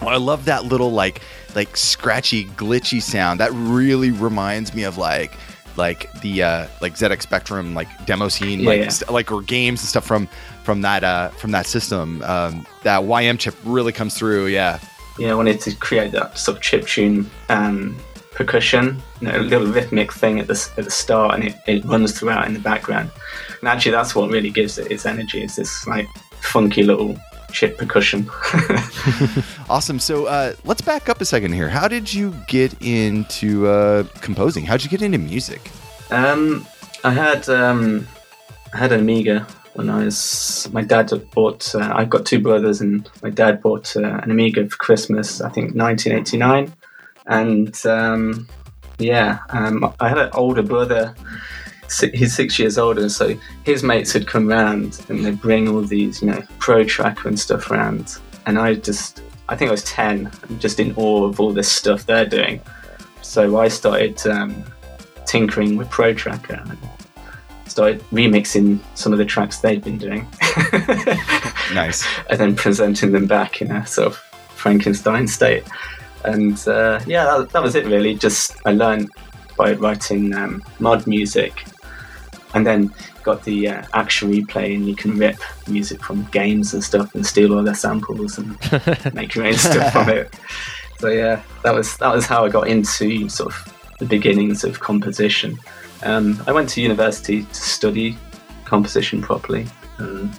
Well, 0.00 0.08
I 0.08 0.16
love 0.16 0.46
that 0.46 0.64
little 0.64 0.90
like 0.90 1.20
like 1.54 1.76
scratchy, 1.76 2.46
glitchy 2.46 3.02
sound. 3.02 3.40
That 3.40 3.52
really 3.52 4.10
reminds 4.10 4.72
me 4.72 4.84
of 4.84 4.96
like 4.96 5.36
like 5.76 6.12
the 6.20 6.42
uh 6.42 6.66
like 6.80 6.94
ZX 6.94 7.22
Spectrum 7.22 7.74
like 7.74 7.88
demo 8.06 8.28
scene, 8.28 8.60
Yeah, 8.60 8.68
like 8.68 8.80
yeah. 8.80 8.88
st- 8.88 9.10
like 9.10 9.30
or 9.32 9.42
games 9.42 9.80
and 9.80 9.88
stuff 9.88 10.06
from 10.06 10.28
from 10.64 10.80
that 10.82 11.04
uh 11.04 11.28
from 11.30 11.50
that 11.52 11.66
system. 11.66 12.22
Um, 12.22 12.66
that 12.82 13.02
YM 13.02 13.38
chip 13.38 13.54
really 13.64 13.92
comes 13.92 14.14
through. 14.16 14.46
Yeah, 14.46 14.78
yeah, 15.18 15.30
I 15.32 15.34
wanted 15.34 15.60
to 15.62 15.74
create 15.76 16.12
that 16.12 16.38
sort 16.38 16.56
of 16.58 16.62
chip 16.62 16.86
tune 16.86 17.30
um, 17.48 17.96
percussion, 18.32 19.02
you 19.20 19.28
know, 19.28 19.38
a 19.38 19.40
little 19.42 19.66
rhythmic 19.66 20.12
thing 20.12 20.38
at 20.40 20.46
the 20.46 20.70
at 20.78 20.84
the 20.84 20.90
start, 20.90 21.34
and 21.34 21.44
it, 21.44 21.54
it 21.66 21.84
runs 21.84 22.18
throughout 22.18 22.46
in 22.46 22.54
the 22.54 22.60
background. 22.60 23.10
And 23.60 23.68
actually, 23.68 23.92
that's 23.92 24.14
what 24.14 24.30
really 24.30 24.50
gives 24.50 24.78
it 24.78 24.90
its 24.90 25.04
energy. 25.06 25.42
Is 25.42 25.56
this 25.56 25.86
like 25.86 26.08
funky 26.40 26.82
little 26.82 27.16
chip 27.52 27.76
percussion? 27.78 28.30
awesome. 29.68 29.98
So 29.98 30.26
uh, 30.26 30.54
let's 30.64 30.80
back 30.80 31.08
up 31.08 31.20
a 31.20 31.24
second 31.24 31.52
here. 31.52 31.68
How 31.68 31.88
did 31.88 32.12
you 32.12 32.34
get 32.48 32.74
into 32.82 33.66
uh, 33.66 34.04
composing? 34.20 34.64
How 34.64 34.76
did 34.76 34.84
you 34.84 34.90
get 34.90 35.02
into 35.02 35.18
music? 35.18 35.70
Um, 36.10 36.66
I 37.04 37.10
had 37.10 37.48
um, 37.48 38.06
I 38.72 38.78
had 38.78 38.92
an 38.92 39.00
Amiga 39.00 39.46
when 39.74 39.90
I 39.90 40.04
was. 40.04 40.68
My 40.72 40.82
dad 40.82 41.10
bought. 41.32 41.74
Uh, 41.74 41.92
I've 41.94 42.10
got 42.10 42.26
two 42.26 42.40
brothers, 42.40 42.80
and 42.80 43.08
my 43.22 43.30
dad 43.30 43.62
bought 43.62 43.96
uh, 43.96 44.20
an 44.22 44.30
Amiga 44.30 44.68
for 44.68 44.76
Christmas. 44.76 45.40
I 45.40 45.48
think 45.48 45.74
1989, 45.74 46.72
and 47.26 47.86
um, 47.86 48.48
yeah, 48.98 49.38
um, 49.50 49.92
I 50.00 50.08
had 50.08 50.18
an 50.18 50.30
older 50.34 50.62
brother. 50.62 51.14
He's 52.14 52.34
six 52.34 52.58
years 52.58 52.78
older, 52.78 53.08
so 53.08 53.36
his 53.64 53.82
mates 53.82 54.12
had 54.12 54.26
come 54.26 54.46
round 54.46 55.04
and 55.08 55.24
they 55.24 55.30
bring 55.30 55.68
all 55.68 55.82
these, 55.82 56.22
you 56.22 56.30
know, 56.30 56.42
pro 56.58 56.84
tracker 56.84 57.28
and 57.28 57.38
stuff 57.38 57.70
round. 57.70 58.16
And 58.46 58.58
I 58.58 58.74
just, 58.74 59.20
I 59.48 59.56
think 59.56 59.68
I 59.68 59.72
was 59.72 59.84
10, 59.84 60.30
I'm 60.48 60.58
just 60.58 60.80
in 60.80 60.94
awe 60.96 61.24
of 61.24 61.40
all 61.40 61.52
this 61.52 61.70
stuff 61.70 62.06
they're 62.06 62.26
doing. 62.26 62.60
So 63.20 63.58
I 63.58 63.68
started 63.68 64.24
um, 64.26 64.64
tinkering 65.26 65.76
with 65.76 65.90
Pro 65.90 66.14
Tracker 66.14 66.62
and 66.64 66.78
started 67.66 68.00
remixing 68.10 68.78
some 68.94 69.12
of 69.12 69.18
the 69.18 69.24
tracks 69.24 69.58
they'd 69.58 69.82
been 69.82 69.98
doing. 69.98 70.26
Nice. 71.72 72.06
and 72.28 72.38
then 72.38 72.54
presenting 72.54 73.12
them 73.12 73.26
back 73.26 73.62
in 73.62 73.70
a 73.70 73.86
sort 73.86 74.08
of 74.08 74.16
Frankenstein 74.54 75.26
state. 75.26 75.64
And 76.24 76.56
uh, 76.68 77.00
yeah, 77.06 77.24
that, 77.24 77.50
that 77.50 77.62
was 77.62 77.74
it 77.74 77.86
really. 77.86 78.14
Just 78.14 78.54
I 78.66 78.72
learned 78.72 79.08
by 79.56 79.72
writing 79.72 80.34
um, 80.34 80.62
mod 80.80 81.06
music 81.06 81.64
and 82.54 82.66
then 82.66 82.92
got 83.22 83.42
the 83.44 83.68
uh, 83.68 83.82
action 83.94 84.30
replay 84.30 84.74
and 84.74 84.86
you 84.86 84.94
can 84.94 85.16
rip 85.16 85.36
music 85.68 86.02
from 86.02 86.24
games 86.26 86.74
and 86.74 86.82
stuff 86.82 87.14
and 87.14 87.24
steal 87.24 87.54
all 87.54 87.62
their 87.62 87.74
samples 87.74 88.38
and 88.38 89.14
make 89.14 89.34
your 89.34 89.46
own 89.46 89.54
stuff 89.54 89.92
from 89.92 90.08
it. 90.08 90.34
So 90.98 91.08
yeah, 91.08 91.42
that 91.64 91.74
was 91.74 91.96
that 91.98 92.14
was 92.14 92.26
how 92.26 92.44
I 92.44 92.48
got 92.48 92.68
into 92.68 93.28
sort 93.28 93.52
of 93.52 93.74
the 93.98 94.06
beginnings 94.06 94.64
of 94.64 94.80
composition. 94.80 95.58
Um, 96.02 96.42
I 96.46 96.52
went 96.52 96.68
to 96.70 96.80
university 96.80 97.42
to 97.42 97.54
study 97.54 98.16
composition 98.64 99.22
properly 99.22 99.66
and 99.98 100.30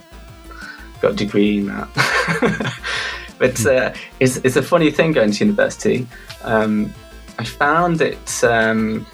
got 1.00 1.12
a 1.12 1.16
degree 1.16 1.58
in 1.58 1.66
that. 1.66 2.74
but 3.38 3.66
uh, 3.66 3.92
it's, 4.20 4.36
it's 4.38 4.56
a 4.56 4.62
funny 4.62 4.90
thing 4.90 5.12
going 5.12 5.32
to 5.32 5.44
university. 5.44 6.06
Um, 6.42 6.92
I 7.38 7.44
found 7.44 8.00
it 8.00 8.44
um, 8.44 9.06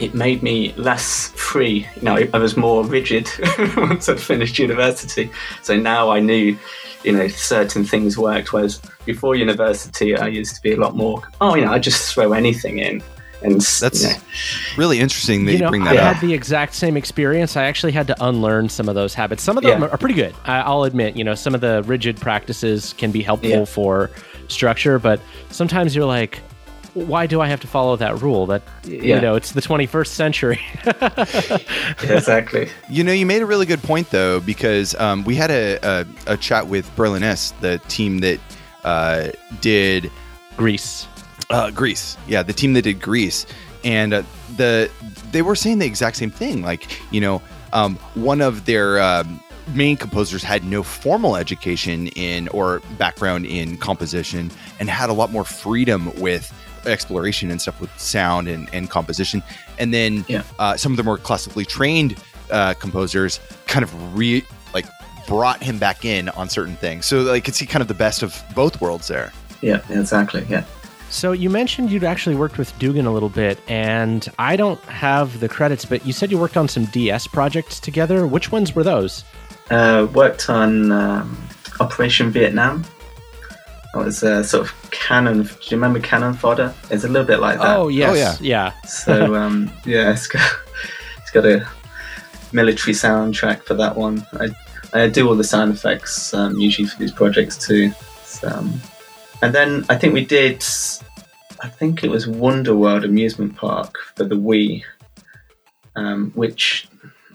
it 0.00 0.14
made 0.14 0.42
me 0.42 0.72
less 0.76 1.28
free. 1.32 1.86
You 1.96 2.02
know, 2.02 2.16
I, 2.16 2.28
I 2.34 2.38
was 2.38 2.56
more 2.56 2.84
rigid 2.84 3.30
once 3.76 4.08
I'd 4.08 4.20
finished 4.20 4.58
university. 4.58 5.30
So 5.62 5.76
now 5.76 6.10
I 6.10 6.20
knew, 6.20 6.56
you 7.04 7.12
know, 7.12 7.28
certain 7.28 7.84
things 7.84 8.18
worked. 8.18 8.52
Whereas 8.52 8.80
before 9.06 9.34
university, 9.36 10.16
I 10.16 10.26
used 10.28 10.54
to 10.56 10.62
be 10.62 10.72
a 10.72 10.76
lot 10.76 10.96
more. 10.96 11.22
Oh, 11.40 11.54
you 11.54 11.64
know, 11.64 11.72
I 11.72 11.78
just 11.78 12.12
throw 12.12 12.32
anything 12.32 12.78
in, 12.78 13.02
and 13.42 13.60
That's 13.60 14.02
you 14.02 14.08
know, 14.10 14.16
really 14.76 14.98
interesting 15.00 15.44
that 15.46 15.52
you 15.52 15.58
you, 15.58 15.64
know, 15.64 15.70
bring 15.70 15.82
I 15.88 15.94
that 15.94 16.02
up. 16.04 16.16
had 16.16 16.26
the 16.28 16.34
exact 16.34 16.74
same 16.74 16.96
experience. 16.96 17.56
I 17.56 17.64
actually 17.64 17.92
had 17.92 18.06
to 18.08 18.24
unlearn 18.24 18.68
some 18.68 18.88
of 18.88 18.94
those 18.94 19.14
habits. 19.14 19.42
Some 19.42 19.56
of 19.56 19.62
them 19.64 19.82
Yeah. 19.82 19.88
are 19.88 19.96
pretty 19.98 20.14
good. 20.14 20.34
I, 20.44 20.60
I'll 20.60 20.82
admit, 20.84 21.16
you 21.16 21.24
know, 21.24 21.34
some 21.34 21.54
of 21.54 21.60
the 21.60 21.82
rigid 21.86 22.16
practices 22.20 22.94
can 22.98 23.12
be 23.12 23.22
helpful 23.22 23.50
Yeah. 23.50 23.64
for 23.64 24.10
structure, 24.48 24.98
but 24.98 25.20
sometimes 25.50 25.94
you're 25.96 26.04
like, 26.06 26.40
why 26.96 27.26
do 27.26 27.40
I 27.42 27.46
have 27.48 27.60
to 27.60 27.66
follow 27.66 27.94
that 27.96 28.22
rule? 28.22 28.46
That 28.46 28.62
you 28.84 29.00
Yeah. 29.02 29.20
know, 29.20 29.34
it's 29.34 29.52
the 29.52 29.60
21st 29.60 30.06
century. 30.08 30.60
exactly. 32.02 32.68
You 32.88 33.04
know, 33.04 33.12
you 33.12 33.26
made 33.26 33.42
a 33.42 33.46
really 33.46 33.66
good 33.66 33.82
point 33.82 34.10
though, 34.10 34.40
because 34.40 34.94
um, 34.96 35.24
we 35.24 35.34
had 35.34 35.50
a, 35.50 35.78
a, 35.82 36.06
a 36.26 36.36
chat 36.36 36.66
with 36.68 36.88
Berlinist, 36.96 37.58
the 37.60 37.78
team 37.88 38.18
that 38.20 38.40
uh, 38.84 39.28
did 39.60 40.10
GRIS. 40.56 41.06
uh, 41.50 41.70
GRIS. 41.70 42.16
Yeah, 42.26 42.42
the 42.42 42.52
team 42.52 42.72
that 42.74 42.82
did 42.82 43.00
GRIS, 43.00 43.46
and 43.84 44.14
uh, 44.14 44.22
the 44.56 44.90
they 45.32 45.42
were 45.42 45.54
saying 45.56 45.78
the 45.80 45.86
exact 45.86 46.16
same 46.16 46.30
thing. 46.30 46.62
Like, 46.62 46.86
you 47.12 47.20
know, 47.20 47.42
um, 47.72 47.96
one 48.14 48.40
of 48.40 48.64
their 48.64 49.00
um, 49.02 49.40
main 49.74 49.96
composers 49.96 50.42
had 50.42 50.64
no 50.64 50.82
formal 50.82 51.36
education 51.36 52.06
in 52.08 52.48
or 52.48 52.80
background 52.98 53.44
in 53.46 53.76
composition, 53.76 54.50
and 54.80 54.88
had 54.88 55.10
a 55.10 55.12
lot 55.12 55.30
more 55.30 55.44
freedom 55.44 56.10
with 56.20 56.52
exploration 56.86 57.50
and 57.50 57.60
stuff 57.60 57.80
with 57.80 57.90
sound 57.98 58.48
and, 58.48 58.68
and 58.72 58.88
composition. 58.90 59.42
And 59.78 59.92
then 59.92 60.24
Yeah. 60.28 60.42
uh, 60.58 60.76
some 60.76 60.92
of 60.92 60.96
the 60.96 61.02
more 61.02 61.18
classically 61.18 61.64
trained 61.64 62.16
uh, 62.50 62.74
composers 62.74 63.40
kind 63.66 63.82
of 63.82 64.16
re 64.16 64.44
like 64.72 64.86
brought 65.26 65.62
him 65.62 65.78
back 65.78 66.04
in 66.04 66.28
on 66.30 66.48
certain 66.48 66.76
things. 66.76 67.06
So 67.06 67.32
I 67.32 67.40
could 67.40 67.54
see 67.54 67.66
kind 67.66 67.82
of 67.82 67.88
the 67.88 67.94
best 67.94 68.22
of 68.22 68.40
both 68.54 68.80
worlds 68.80 69.08
there. 69.08 69.32
Yeah, 69.60 69.80
exactly. 69.90 70.46
Yeah. 70.48 70.64
So 71.08 71.32
you 71.32 71.50
mentioned 71.50 71.90
you'd 71.90 72.04
actually 72.04 72.34
worked 72.36 72.58
with 72.58 72.76
Dugan 72.78 73.06
a 73.06 73.12
little 73.12 73.28
bit, 73.28 73.58
and 73.68 74.28
I 74.38 74.56
don't 74.56 74.80
have 74.84 75.38
the 75.40 75.48
credits, 75.48 75.84
but 75.84 76.04
you 76.04 76.12
said 76.12 76.30
you 76.32 76.38
worked 76.38 76.56
on 76.56 76.68
some 76.68 76.84
DS 76.86 77.26
projects 77.28 77.78
together. 77.80 78.26
Which 78.26 78.50
ones 78.50 78.74
were 78.74 78.82
those? 78.82 79.24
Uh, 79.70 80.08
worked 80.12 80.50
on 80.50 80.90
um, 80.92 81.36
Operation 81.80 82.30
Vietnam. 82.30 82.84
That 83.96 84.04
was 84.04 84.22
uh, 84.22 84.42
sort 84.42 84.66
of 84.66 84.90
cannon. 84.90 85.44
Do 85.44 85.48
you 85.68 85.78
remember 85.78 86.00
Cannon 86.00 86.34
Fodder? 86.34 86.74
It's 86.90 87.04
a 87.04 87.08
little 87.08 87.26
bit 87.26 87.40
like 87.40 87.58
that. 87.58 87.78
Oh 87.78 87.88
yes, 87.88 88.38
yeah. 88.42 88.72
yeah. 88.74 88.82
So 88.82 89.34
um, 89.42 89.72
yeah, 89.86 90.12
it's 90.12 90.26
got 90.26 90.52
it's 91.16 91.30
got 91.30 91.46
a 91.46 91.66
military 92.52 92.92
soundtrack 92.92 93.62
for 93.62 93.72
that 93.72 93.96
one. 93.96 94.26
I 94.34 94.50
I 94.92 95.08
do 95.08 95.26
all 95.26 95.34
the 95.34 95.44
sound 95.44 95.72
effects 95.72 96.34
um, 96.34 96.58
usually 96.58 96.86
for 96.86 96.98
these 96.98 97.10
projects 97.10 97.56
too. 97.56 97.90
So, 98.22 98.48
um, 98.48 98.78
and 99.40 99.54
then 99.54 99.86
I 99.88 99.96
think 99.96 100.12
we 100.12 100.26
did. 100.26 100.62
I 101.62 101.68
think 101.68 102.04
it 102.04 102.10
was 102.10 102.28
Wonder 102.28 102.76
World 102.76 103.02
amusement 103.02 103.56
park 103.56 103.96
for 104.14 104.24
the 104.24 104.34
Wii, 104.34 104.84
um, 105.96 106.32
which 106.34 106.86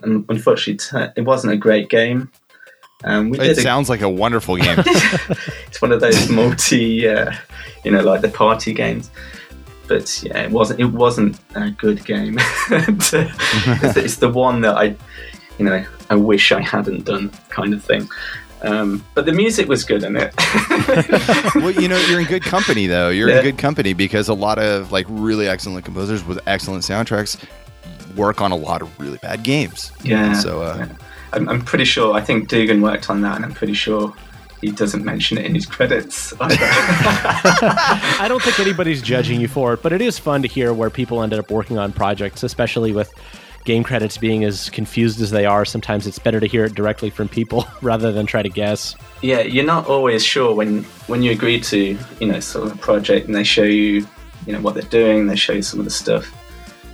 um, 0.04 0.24
unfortunately 0.28 1.10
it 1.16 1.22
wasn't 1.22 1.54
a 1.54 1.56
great 1.56 1.88
game. 1.88 2.30
Um, 3.04 3.34
It 3.34 3.40
a- 3.58 3.60
sounds 3.60 3.88
like 3.88 4.00
a 4.02 4.08
wonderful 4.08 4.56
game. 4.56 4.78
it's 5.66 5.80
one 5.82 5.92
of 5.92 6.00
those 6.00 6.28
multi, 6.30 7.08
uh, 7.08 7.32
you 7.84 7.90
know, 7.90 8.02
like 8.02 8.20
the 8.20 8.28
party 8.28 8.72
games. 8.72 9.10
But 9.88 10.22
yeah, 10.22 10.42
it 10.42 10.50
wasn't. 10.50 10.80
It 10.80 10.86
wasn't 10.86 11.38
a 11.54 11.70
good 11.70 12.04
game. 12.04 12.38
Uh, 12.70 12.84
it's, 13.82 13.96
it's 13.96 14.16
the 14.16 14.28
one 14.30 14.60
that 14.62 14.76
I, 14.76 14.96
you 15.58 15.64
know, 15.66 15.84
I 16.08 16.14
wish 16.14 16.52
I 16.52 16.60
hadn't 16.60 17.04
done, 17.04 17.30
kind 17.50 17.74
of 17.74 17.84
thing. 17.84 18.08
Um, 18.62 19.04
but 19.14 19.26
the 19.26 19.32
music 19.32 19.68
was 19.68 19.82
good 19.84 20.04
in 20.04 20.16
it. 20.16 20.32
well, 21.56 21.72
you 21.72 21.88
know, 21.88 21.98
you're 22.08 22.20
in 22.20 22.26
good 22.26 22.42
company 22.44 22.86
though. 22.86 23.08
You're 23.10 23.28
Yeah. 23.28 23.38
in 23.38 23.42
good 23.42 23.58
company 23.58 23.92
because 23.92 24.28
a 24.28 24.34
lot 24.34 24.58
of 24.58 24.92
like 24.92 25.04
really 25.08 25.48
excellent 25.48 25.84
composers 25.84 26.24
with 26.24 26.38
excellent 26.46 26.84
soundtracks 26.84 27.36
work 28.16 28.40
on 28.40 28.52
a 28.52 28.56
lot 28.56 28.80
of 28.82 29.00
really 29.00 29.18
bad 29.18 29.42
games. 29.42 29.90
yeah. 30.04 30.32
So 30.34 30.62
uh, 30.62 30.76
yeah. 30.88 30.96
I'm, 31.32 31.48
I'm 31.48 31.62
pretty 31.62 31.84
sure. 31.84 32.14
I 32.14 32.20
think 32.20 32.48
Dugan 32.48 32.80
worked 32.80 33.10
on 33.10 33.20
that, 33.22 33.36
and 33.36 33.44
I'm 33.44 33.52
pretty 33.52 33.74
sure 33.74 34.14
he 34.60 34.70
doesn't 34.70 35.04
mention 35.04 35.38
it 35.38 35.44
in 35.44 35.54
his 35.54 35.66
credits. 35.66 36.32
I 36.40 38.26
don't 38.28 38.42
think 38.42 38.60
anybody's 38.60 39.02
judging 39.02 39.40
you 39.40 39.48
for 39.48 39.74
it, 39.74 39.82
but 39.82 39.92
it 39.92 40.00
is 40.00 40.18
fun 40.18 40.42
to 40.42 40.48
hear 40.48 40.72
where 40.72 40.88
people 40.88 41.22
ended 41.22 41.38
up 41.38 41.50
working 41.50 41.78
on 41.78 41.92
projects, 41.92 42.42
especially 42.44 42.92
with 42.92 43.12
game 43.64 43.82
credits 43.82 44.16
being 44.16 44.44
as 44.44 44.70
confused 44.70 45.20
as 45.20 45.30
they 45.30 45.44
are. 45.46 45.64
Sometimes 45.64 46.06
it's 46.06 46.18
better 46.18 46.40
to 46.40 46.46
hear 46.46 46.64
it 46.64 46.74
directly 46.74 47.10
from 47.10 47.28
people 47.28 47.66
rather 47.82 48.12
than 48.12 48.26
try 48.26 48.42
to 48.42 48.48
guess. 48.48 48.94
yeah, 49.20 49.40
you're 49.40 49.64
not 49.64 49.86
always 49.86 50.24
sure 50.24 50.54
when 50.54 50.84
when 51.06 51.22
you 51.22 51.32
agree 51.32 51.60
to 51.60 51.98
you 52.20 52.26
know 52.26 52.40
sort 52.40 52.68
of 52.68 52.74
a 52.74 52.78
project 52.78 53.26
and 53.26 53.34
they 53.34 53.44
show 53.44 53.64
you 53.64 54.06
you 54.46 54.52
know 54.52 54.60
what 54.60 54.74
they're 54.74 54.82
doing, 54.84 55.26
they 55.26 55.36
show 55.36 55.52
you 55.52 55.62
some 55.62 55.80
of 55.80 55.84
the 55.84 55.90
stuff. 55.90 56.32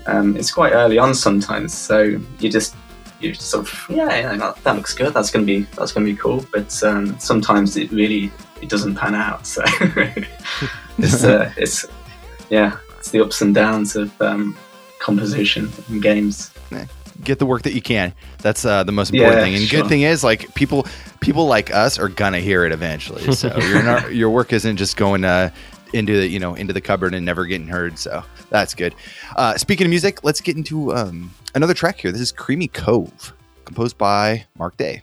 Um, 0.06 0.36
it's 0.38 0.50
quite 0.50 0.72
early 0.72 0.96
on 0.96 1.14
sometimes, 1.14 1.74
so 1.74 2.18
you 2.38 2.50
just 2.50 2.74
you 3.20 3.34
sort 3.34 3.66
of 3.66 3.86
yeah, 3.88 4.08
yeah 4.08 4.36
that, 4.36 4.62
that 4.64 4.76
looks 4.76 4.94
good. 4.94 5.12
That's 5.14 5.30
gonna 5.30 5.44
be 5.44 5.60
that's 5.76 5.92
gonna 5.92 6.06
be 6.06 6.16
cool. 6.16 6.44
But 6.52 6.82
um, 6.82 7.18
sometimes 7.18 7.76
it 7.76 7.90
really 7.90 8.30
it 8.62 8.68
doesn't 8.68 8.94
pan 8.94 9.14
out. 9.14 9.46
So 9.46 9.62
it's 10.98 11.24
uh, 11.24 11.52
it's 11.56 11.86
yeah, 12.50 12.78
it's 12.98 13.10
the 13.10 13.20
ups 13.20 13.40
and 13.42 13.54
downs 13.54 13.96
of 13.96 14.20
um, 14.20 14.56
composition 14.98 15.70
in 15.88 16.00
games. 16.00 16.50
get 17.24 17.38
the 17.38 17.46
work 17.46 17.62
that 17.62 17.74
you 17.74 17.82
can. 17.82 18.12
That's 18.38 18.64
uh, 18.64 18.84
the 18.84 18.92
most 18.92 19.12
important 19.12 19.38
Yeah, 19.38 19.44
thing. 19.44 19.54
And 19.54 19.64
sure. 19.64 19.82
good 19.82 19.88
thing 19.88 20.02
is, 20.02 20.22
like 20.22 20.54
people, 20.54 20.86
people 21.20 21.46
like 21.46 21.74
us 21.74 21.98
are 21.98 22.08
gonna 22.08 22.40
hear 22.40 22.64
it 22.64 22.72
eventually. 22.72 23.32
So 23.32 23.56
you're 23.68 23.82
not, 23.82 24.14
your 24.14 24.30
work 24.30 24.52
isn't 24.52 24.76
just 24.76 24.96
going 24.96 25.24
uh, 25.24 25.50
into 25.92 26.18
the 26.18 26.26
you 26.26 26.38
know 26.38 26.54
into 26.54 26.72
the 26.72 26.80
cupboard 26.80 27.14
and 27.14 27.24
never 27.24 27.46
getting 27.46 27.68
heard. 27.68 27.98
So 27.98 28.22
that's 28.50 28.74
good. 28.74 28.94
Uh, 29.36 29.56
speaking 29.56 29.86
of 29.86 29.90
music, 29.90 30.24
let's 30.24 30.40
get 30.40 30.56
into 30.56 30.94
um, 30.94 31.30
another 31.54 31.74
track 31.74 32.00
here. 32.00 32.12
This 32.12 32.20
is 32.20 32.32
Creamy 32.32 32.68
Cove, 32.68 33.32
composed 33.64 33.98
by 33.98 34.46
Mark 34.56 34.76
Day. 34.76 35.02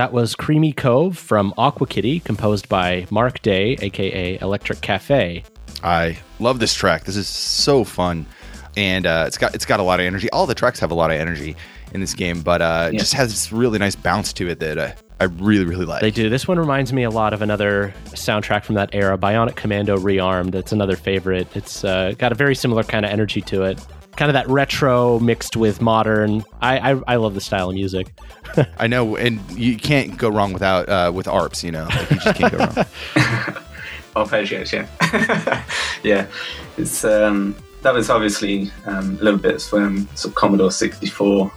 That 0.00 0.14
was 0.14 0.34
Creamy 0.34 0.72
Cove 0.72 1.18
from 1.18 1.52
Aqua 1.58 1.86
Kitty, 1.86 2.20
composed 2.20 2.70
by 2.70 3.06
Mark 3.10 3.42
Day, 3.42 3.76
aka 3.82 4.38
Electric 4.40 4.80
Cafe. 4.80 5.44
I 5.84 6.18
love 6.38 6.58
this 6.58 6.72
track. 6.72 7.04
This 7.04 7.16
is 7.16 7.28
so 7.28 7.84
fun, 7.84 8.24
and 8.78 9.04
uh, 9.04 9.24
it's 9.26 9.36
got 9.36 9.54
it's 9.54 9.66
got 9.66 9.78
a 9.78 9.82
lot 9.82 10.00
of 10.00 10.06
energy. 10.06 10.30
All 10.30 10.46
the 10.46 10.54
tracks 10.54 10.80
have 10.80 10.90
a 10.90 10.94
lot 10.94 11.10
of 11.10 11.18
energy 11.18 11.54
in 11.92 12.00
this 12.00 12.14
game, 12.14 12.40
but 12.40 12.62
uh, 12.62 12.88
it 12.90 12.96
just 12.96 13.12
has 13.12 13.28
this 13.28 13.52
really 13.52 13.78
nice 13.78 13.94
bounce 13.94 14.32
to 14.32 14.48
it 14.48 14.58
that 14.60 14.78
uh, 14.78 14.92
I 15.20 15.24
really 15.24 15.66
really 15.66 15.84
like. 15.84 16.00
They 16.00 16.10
do. 16.10 16.30
This 16.30 16.48
one 16.48 16.58
reminds 16.58 16.94
me 16.94 17.02
a 17.02 17.10
lot 17.10 17.34
of 17.34 17.42
another 17.42 17.92
soundtrack 18.06 18.64
from 18.64 18.76
that 18.76 18.88
era, 18.94 19.18
Bionic 19.18 19.56
Commando 19.56 19.98
Rearmed. 19.98 20.54
It's 20.54 20.72
another 20.72 20.96
favorite. 20.96 21.46
It's 21.54 21.84
uh, 21.84 22.14
got 22.16 22.32
a 22.32 22.36
very 22.36 22.54
similar 22.54 22.84
kind 22.84 23.04
of 23.04 23.10
energy 23.12 23.42
to 23.42 23.64
it. 23.64 23.78
Kind 24.20 24.28
of 24.28 24.34
that 24.34 24.50
retro 24.50 25.18
mixed 25.18 25.56
with 25.56 25.80
modern. 25.80 26.44
I, 26.60 26.92
I, 26.92 27.02
I 27.08 27.16
love 27.16 27.32
the 27.32 27.40
style 27.40 27.70
of 27.70 27.74
music. 27.74 28.12
I 28.78 28.86
know, 28.86 29.16
and 29.16 29.40
you 29.50 29.78
can't 29.78 30.18
go 30.18 30.28
wrong 30.28 30.52
without 30.52 30.90
uh, 30.90 31.10
with 31.10 31.24
ARPs. 31.26 31.64
You 31.64 31.72
know, 31.72 31.84
like, 31.84 32.10
you 32.10 32.16
just 32.18 32.36
can't 32.36 32.52
go 32.52 32.58
wrong. 32.58 32.68
arpeggios, 34.14 34.72
yeah, 34.72 35.64
yeah. 36.02 36.26
It's 36.76 37.02
um, 37.02 37.56
that 37.80 37.94
was 37.94 38.10
obviously 38.10 38.70
um, 38.84 39.16
a 39.18 39.24
little 39.24 39.40
bit 39.40 39.54
of 39.54 39.72
um, 39.72 40.06
sort 40.14 40.32
of 40.32 40.34
Commodore 40.34 40.70
sixty 40.70 41.06
four 41.06 41.50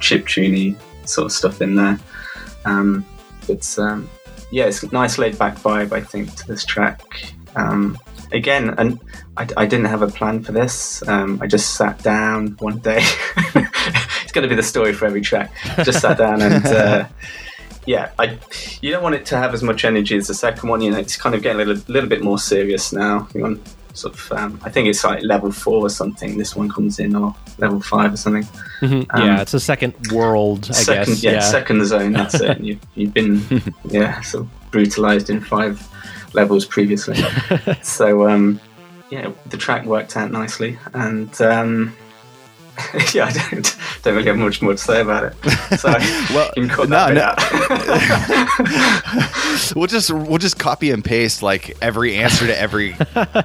chip 0.00 0.26
tuney 0.26 0.76
sort 1.04 1.26
of 1.26 1.30
stuff 1.30 1.62
in 1.62 1.76
there. 1.76 1.96
Um, 2.64 3.06
but 3.46 3.78
um, 3.78 4.10
yeah, 4.50 4.64
it's 4.64 4.82
a 4.82 4.88
nice 4.88 5.16
laid 5.16 5.38
back 5.38 5.54
vibe. 5.58 5.92
I 5.92 6.00
think 6.00 6.34
to 6.34 6.46
this 6.48 6.64
track. 6.64 7.04
Um, 7.54 7.96
again, 8.32 8.74
and 8.78 9.00
I, 9.36 9.46
I 9.56 9.66
didn't 9.66 9.86
have 9.86 10.02
a 10.02 10.08
plan 10.08 10.42
for 10.42 10.52
this. 10.52 11.06
Um, 11.08 11.38
I 11.42 11.46
just 11.46 11.76
sat 11.76 12.02
down 12.02 12.56
one 12.58 12.78
day. 12.78 13.00
it's 13.36 14.32
going 14.32 14.42
to 14.42 14.48
be 14.48 14.54
the 14.54 14.62
story 14.62 14.92
for 14.92 15.06
every 15.06 15.20
track. 15.20 15.52
Just 15.82 16.00
sat 16.00 16.18
down 16.18 16.42
and. 16.42 16.66
Uh, 16.66 17.08
yeah, 17.86 18.10
I 18.18 18.38
you 18.80 18.90
don't 18.90 19.02
want 19.02 19.14
it 19.14 19.26
to 19.26 19.36
have 19.36 19.52
as 19.52 19.62
much 19.62 19.84
energy 19.84 20.16
as 20.16 20.28
the 20.28 20.34
second 20.34 20.68
one. 20.68 20.80
You 20.80 20.90
know, 20.92 20.98
it's 20.98 21.16
kind 21.16 21.34
of 21.34 21.42
getting 21.42 21.60
a 21.60 21.64
little, 21.64 21.84
little 21.92 22.08
bit 22.08 22.22
more 22.22 22.38
serious 22.38 22.92
now. 22.92 23.28
You 23.34 23.42
want 23.42 23.74
sort 23.94 24.14
of, 24.14 24.32
um, 24.32 24.60
I 24.64 24.70
think 24.70 24.88
it's 24.88 25.04
like 25.04 25.22
level 25.22 25.52
four 25.52 25.84
or 25.84 25.90
something. 25.90 26.36
This 26.36 26.56
one 26.56 26.68
comes 26.68 26.98
in 26.98 27.14
or 27.14 27.34
level 27.58 27.80
five 27.80 28.12
or 28.12 28.16
something. 28.16 28.46
Um, 28.82 29.06
yeah, 29.16 29.40
it's 29.40 29.54
a 29.54 29.60
second 29.60 29.94
world, 30.12 30.66
I 30.70 30.74
second, 30.74 31.14
guess. 31.14 31.22
yeah, 31.22 31.40
second 31.40 31.84
zone. 31.86 32.12
That's 32.12 32.34
it. 32.34 32.50
And 32.56 32.66
you, 32.66 32.78
you've 32.94 33.14
been, 33.14 33.42
yeah, 33.84 34.20
sort 34.20 34.44
of 34.44 34.70
brutalized 34.70 35.30
in 35.30 35.40
five 35.40 35.80
levels 36.34 36.64
previously. 36.64 37.16
so, 37.82 38.28
um, 38.28 38.60
yeah, 39.10 39.30
the 39.46 39.56
track 39.56 39.84
worked 39.86 40.16
out 40.16 40.30
nicely, 40.30 40.78
and 40.92 41.40
um, 41.42 41.96
yeah, 43.14 43.26
I 43.26 43.32
don't, 43.50 43.76
don't 44.02 44.14
really 44.16 44.26
have 44.26 44.36
much 44.36 44.60
more 44.60 44.72
to 44.72 44.78
say 44.78 45.00
about 45.00 45.24
it. 45.24 45.78
So, 45.78 45.88
Well, 46.34 46.50
you 46.56 46.66
can 46.66 46.68
cut 46.68 46.88
no, 46.88 47.14
that 47.14 47.36
no. 49.74 49.80
we'll 49.80 49.86
just 49.86 50.10
we'll 50.10 50.38
just 50.38 50.58
copy 50.58 50.90
and 50.90 51.04
paste 51.04 51.42
like 51.42 51.76
every 51.80 52.16
answer 52.16 52.46
to 52.46 52.58
every 52.58 52.96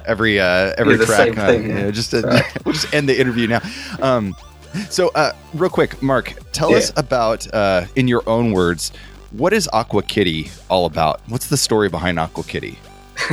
every 0.06 0.40
uh, 0.40 0.72
every 0.76 0.98
Yeah, 0.98 1.04
track. 1.04 1.38
uh, 1.38 1.46
thing, 1.46 1.68
yeah. 1.70 1.90
just 1.90 2.12
uh, 2.14 2.42
we'll 2.64 2.74
just 2.74 2.92
end 2.92 3.08
the 3.08 3.18
interview 3.20 3.46
now. 3.46 3.60
Um, 4.00 4.34
so, 4.88 5.08
uh, 5.16 5.32
real 5.52 5.70
quick, 5.70 6.00
Mark, 6.00 6.32
tell 6.52 6.70
Yeah. 6.70 6.76
us 6.78 6.92
about 6.96 7.52
uh, 7.52 7.86
in 7.96 8.06
your 8.08 8.22
own 8.28 8.52
words. 8.52 8.92
What 9.30 9.52
is 9.52 9.68
Aqua 9.72 10.02
Kitty 10.02 10.50
all 10.68 10.86
about? 10.86 11.20
What's 11.28 11.48
the 11.48 11.56
story 11.56 11.88
behind 11.88 12.18
Aqua 12.18 12.42
Kitty? 12.42 12.78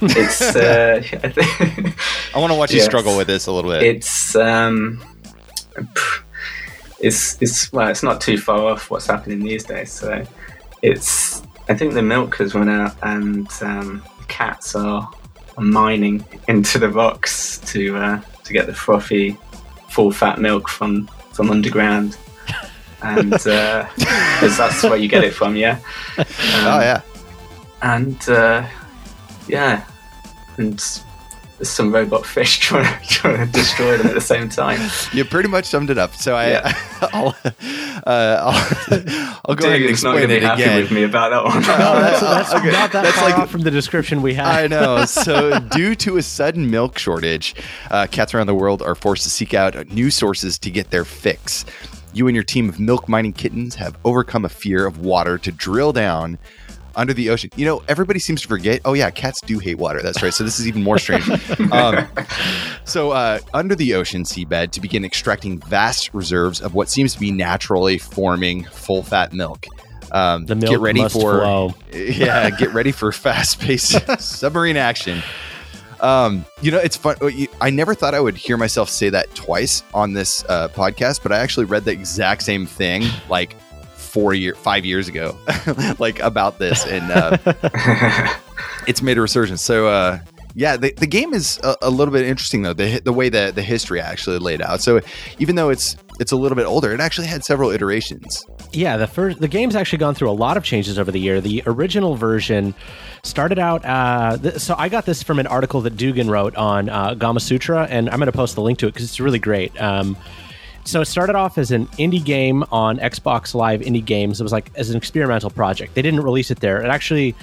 it's 0.00 0.40
uh, 0.40 1.02
I 1.02 1.28
think 1.28 1.96
I 2.34 2.38
want 2.38 2.52
to 2.52 2.58
watch 2.58 2.72
you 2.72 2.80
struggle 2.80 3.16
with 3.16 3.26
this 3.26 3.46
a 3.46 3.52
little 3.52 3.70
bit. 3.70 3.82
it's 3.82 4.36
um, 4.36 5.02
it's 7.00 7.40
it's 7.42 7.72
well, 7.72 7.88
it's 7.88 8.02
not 8.02 8.20
too 8.20 8.38
far 8.38 8.60
off 8.70 8.90
what's 8.90 9.06
happening 9.06 9.40
these 9.40 9.64
days. 9.64 9.92
So 9.92 10.24
it's 10.80 11.42
I 11.68 11.74
think 11.74 11.94
the 11.94 12.02
milk 12.02 12.36
has 12.36 12.54
run 12.54 12.68
out, 12.68 12.94
and 13.02 13.48
um, 13.60 14.02
cats 14.28 14.74
are, 14.74 15.10
are 15.56 15.64
mining 15.64 16.24
into 16.48 16.78
the 16.78 16.88
rocks 16.88 17.58
to 17.72 17.96
uh, 17.96 18.20
to 18.44 18.52
get 18.52 18.66
the 18.66 18.74
frothy, 18.74 19.36
full 19.88 20.12
fat 20.12 20.38
milk 20.38 20.68
from 20.68 21.08
from 21.32 21.50
underground. 21.50 22.16
And 23.04 23.30
because 23.30 24.56
that's 24.56 24.82
where 24.82 24.96
you 24.96 25.08
get 25.08 25.24
it 25.24 25.34
from, 25.34 25.56
yeah. 25.56 25.78
Um, 26.18 26.24
oh 26.28 26.80
yeah, 26.80 27.00
and 27.82 28.28
uh, 28.28 28.66
yeah, 29.48 29.84
and 30.56 30.78
there's 31.58 31.68
some 31.70 31.92
robot 31.94 32.26
fish 32.26 32.58
trying 32.60 32.84
to, 33.00 33.08
trying 33.08 33.46
to 33.46 33.52
destroy 33.52 33.96
them 33.96 34.08
at 34.08 34.14
the 34.14 34.20
same 34.20 34.48
time. 34.48 34.80
you 35.12 35.24
pretty 35.24 35.48
much 35.48 35.66
summed 35.66 35.88
it 35.90 35.98
up. 35.98 36.14
So 36.14 36.34
I, 36.34 36.48
Yeah. 36.50 36.72
I'll, 37.12 37.28
uh, 38.06 38.40
I'll, 38.40 39.40
I'll 39.46 39.54
go 39.54 39.66
ahead 39.66 39.74
and 39.76 39.82
David's 39.82 40.02
not 40.02 40.16
explain 40.16 40.16
going 40.16 40.28
to 40.28 40.36
it 40.36 40.40
be 40.40 40.46
happy 40.46 40.62
again. 40.62 40.82
with 40.82 40.90
me 40.90 41.02
about 41.04 41.30
that 41.30 41.44
one. 41.44 41.58
Oh, 41.58 42.00
that's, 42.00 42.20
that's 42.20 42.54
Okay, 42.54 42.70
not 42.72 42.90
that 42.92 43.02
that's 43.04 43.16
far 43.16 43.30
like- 43.30 43.38
off 43.38 43.50
from 43.50 43.60
the 43.60 43.70
description 43.70 44.20
we 44.22 44.34
had. 44.34 44.46
I 44.46 44.66
know. 44.66 45.04
So, 45.04 45.58
due 45.70 45.94
to 45.96 46.16
a 46.16 46.22
sudden 46.22 46.70
milk 46.70 46.98
shortage, 46.98 47.54
uh, 47.90 48.06
cats 48.10 48.34
around 48.34 48.46
the 48.48 48.54
world 48.54 48.82
are 48.82 48.94
forced 48.96 49.22
to 49.24 49.30
seek 49.30 49.54
out 49.54 49.76
new 49.92 50.10
sources 50.10 50.58
to 50.58 50.70
get 50.70 50.90
their 50.90 51.04
fix. 51.04 51.64
You 52.14 52.28
and 52.28 52.34
your 52.34 52.44
team 52.44 52.68
of 52.68 52.80
milk 52.80 53.08
mining 53.08 53.32
kittens 53.32 53.74
have 53.74 53.98
overcome 54.04 54.44
a 54.44 54.48
fear 54.48 54.86
of 54.86 55.00
water 55.00 55.36
to 55.38 55.52
drill 55.52 55.92
down 55.92 56.38
under 56.96 57.12
the 57.12 57.28
ocean. 57.30 57.50
You 57.56 57.66
know, 57.66 57.82
everybody 57.88 58.20
seems 58.20 58.40
to 58.42 58.48
forget. 58.48 58.80
Oh, 58.84 58.92
yeah, 58.92 59.10
cats 59.10 59.40
do 59.40 59.58
hate 59.58 59.78
water. 59.78 60.00
That's 60.00 60.22
right. 60.22 60.32
So, 60.32 60.44
this 60.44 60.60
is 60.60 60.68
even 60.68 60.82
more 60.82 60.98
strange. 60.98 61.28
Um, 61.72 62.06
so, 62.84 63.10
uh, 63.10 63.40
under 63.52 63.74
the 63.74 63.94
ocean 63.94 64.22
seabed 64.22 64.70
to 64.72 64.80
begin 64.80 65.04
extracting 65.04 65.58
vast 65.58 66.14
reserves 66.14 66.60
of 66.60 66.74
what 66.74 66.88
seems 66.88 67.14
to 67.14 67.20
be 67.20 67.32
naturally 67.32 67.98
forming 67.98 68.64
full 68.64 69.02
fat 69.02 69.32
milk. 69.32 69.66
Um, 70.12 70.46
the 70.46 70.54
milk 70.54 70.70
get 70.70 70.80
ready 70.80 71.00
must 71.00 71.14
for 71.14 71.40
flow. 71.40 71.74
yeah, 71.92 72.50
get 72.50 72.72
ready 72.72 72.92
for 72.92 73.10
fast-paced 73.10 74.18
submarine 74.20 74.76
action. 74.76 75.22
Um, 76.00 76.44
you 76.60 76.70
know, 76.70 76.78
it's 76.78 76.96
fun. 76.96 77.16
I 77.60 77.70
never 77.70 77.94
thought 77.94 78.14
I 78.14 78.20
would 78.20 78.36
hear 78.36 78.56
myself 78.56 78.88
say 78.88 79.08
that 79.10 79.34
twice 79.34 79.82
on 79.92 80.12
this 80.12 80.44
uh, 80.48 80.68
podcast, 80.68 81.22
but 81.22 81.32
I 81.32 81.38
actually 81.38 81.66
read 81.66 81.84
the 81.84 81.92
exact 81.92 82.42
same 82.42 82.66
thing 82.66 83.04
like 83.28 83.56
four 83.96 84.32
year, 84.32 84.54
five 84.54 84.84
years 84.84 85.08
ago, 85.08 85.36
like 85.98 86.20
about 86.20 86.58
this, 86.58 86.86
and 86.86 87.10
uh, 87.10 87.36
it's 88.86 89.02
made 89.02 89.18
a 89.18 89.20
resurgence. 89.20 89.60
So, 89.62 89.88
uh, 89.88 90.20
yeah, 90.54 90.76
the, 90.76 90.92
the 90.92 91.06
game 91.06 91.34
is 91.34 91.58
a, 91.64 91.76
a 91.82 91.90
little 91.90 92.12
bit 92.12 92.24
interesting 92.24 92.62
though. 92.62 92.74
The 92.74 93.00
the 93.00 93.12
way 93.12 93.28
that 93.28 93.56
the 93.56 93.62
history 93.62 94.00
actually 94.00 94.38
laid 94.38 94.62
out. 94.62 94.80
So, 94.80 95.00
even 95.38 95.56
though 95.56 95.70
it's 95.70 95.96
it's 96.20 96.32
a 96.32 96.36
little 96.36 96.56
bit 96.56 96.66
older, 96.66 96.92
it 96.92 97.00
actually 97.00 97.26
had 97.26 97.44
several 97.44 97.70
iterations. 97.70 98.44
Yeah, 98.72 98.96
the 98.96 99.06
first 99.06 99.40
the 99.40 99.48
game's 99.48 99.76
actually 99.76 99.98
gone 99.98 100.14
through 100.14 100.30
a 100.30 100.32
lot 100.32 100.56
of 100.56 100.64
changes 100.64 100.98
over 100.98 101.10
the 101.10 101.20
year. 101.20 101.40
The 101.40 101.62
original 101.66 102.16
version 102.16 102.74
started 103.22 103.58
out. 103.58 103.84
Uh, 103.84 104.36
th- 104.36 104.56
so 104.56 104.74
I 104.78 104.88
got 104.88 105.06
this 105.06 105.22
from 105.22 105.38
an 105.38 105.46
article 105.46 105.80
that 105.82 105.96
Dugan 105.96 106.30
wrote 106.30 106.54
on 106.56 106.88
uh, 106.88 107.14
Gamasutra, 107.14 107.86
and 107.90 108.08
I'm 108.10 108.18
going 108.18 108.30
to 108.30 108.32
post 108.32 108.54
the 108.54 108.62
link 108.62 108.78
to 108.80 108.86
it 108.86 108.94
because 108.94 109.06
it's 109.06 109.20
really 109.20 109.38
great. 109.38 109.80
Um, 109.80 110.16
so 110.84 111.00
it 111.00 111.06
started 111.06 111.34
off 111.34 111.56
as 111.56 111.70
an 111.70 111.86
indie 111.98 112.22
game 112.22 112.62
on 112.70 112.98
Xbox 112.98 113.54
Live 113.54 113.80
Indie 113.80 114.04
Games. 114.04 114.38
It 114.38 114.42
was 114.42 114.52
like 114.52 114.70
as 114.76 114.90
an 114.90 114.96
experimental 114.96 115.50
project. 115.50 115.94
They 115.94 116.02
didn't 116.02 116.20
release 116.20 116.50
it 116.50 116.60
there. 116.60 116.82
It 116.82 116.88
actually 116.88 117.34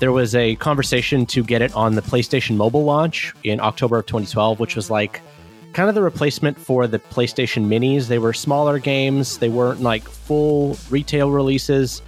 there 0.00 0.12
was 0.12 0.34
a 0.34 0.56
conversation 0.56 1.26
to 1.26 1.42
get 1.42 1.62
it 1.62 1.74
on 1.74 1.94
the 1.94 2.02
PlayStation 2.02 2.56
Mobile 2.56 2.84
launch 2.84 3.34
in 3.44 3.60
October 3.60 3.98
of 3.98 4.06
2012, 4.06 4.60
which 4.60 4.76
was 4.76 4.90
like 4.90 5.20
kind 5.78 5.88
of 5.88 5.94
the 5.94 6.02
replacement 6.02 6.58
for 6.58 6.88
the 6.88 6.98
PlayStation 6.98 7.68
Minis. 7.68 8.08
They 8.08 8.18
were 8.18 8.32
smaller 8.32 8.80
games. 8.80 9.38
They 9.38 9.48
weren't 9.48 9.80
like 9.80 10.02
full 10.02 10.76
retail 10.90 11.30
releases. 11.30 12.02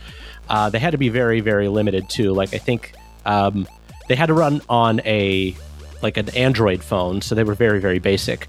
Uh, 0.49 0.71
they 0.71 0.81
had 0.81 0.91
to 0.91 0.99
be 0.99 1.09
very, 1.09 1.39
very 1.39 1.69
limited 1.69 2.09
too. 2.09 2.33
Like 2.33 2.53
I 2.53 2.59
think 2.59 2.95
um, 3.27 3.69
they 4.09 4.17
had 4.17 4.27
to 4.27 4.35
run 4.35 4.61
on 4.69 4.99
a 5.05 5.55
like 6.03 6.17
an 6.17 6.31
Android 6.31 6.83
phone, 6.83 7.23
so 7.23 7.37
they 7.37 7.45
were 7.45 7.55
very, 7.55 7.79
very 7.79 8.01
basic. 8.01 8.49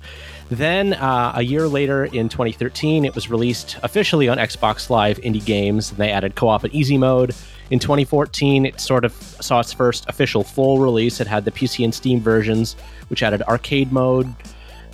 Then 0.50 0.96
uh, 0.96 1.34
a 1.36 1.44
year 1.44 1.68
later, 1.68 2.06
in 2.06 2.28
2013, 2.28 3.06
it 3.06 3.14
was 3.14 3.30
released 3.30 3.78
officially 3.84 4.28
on 4.28 4.40
Xbox 4.40 4.90
Live 4.90 5.20
Indie 5.20 5.46
Games. 5.46 5.92
And 5.92 6.00
they 6.00 6.10
added 6.10 6.34
co-op 6.34 6.64
and 6.64 6.74
easy 6.74 6.98
mode. 6.98 7.36
In 7.70 7.78
2014, 7.78 8.66
it 8.66 8.82
sort 8.82 9.06
of 9.06 9.14
saw 9.14 9.60
its 9.60 9.72
first 9.72 10.04
official 10.10 10.44
full 10.44 10.80
release. 10.80 11.22
It 11.22 11.28
had 11.28 11.46
the 11.46 11.52
PC 11.52 11.84
and 11.84 11.94
Steam 11.94 12.22
versions, 12.22 12.76
which 13.10 13.22
added 13.22 13.44
arcade 13.44 13.92
mode, 13.92 14.34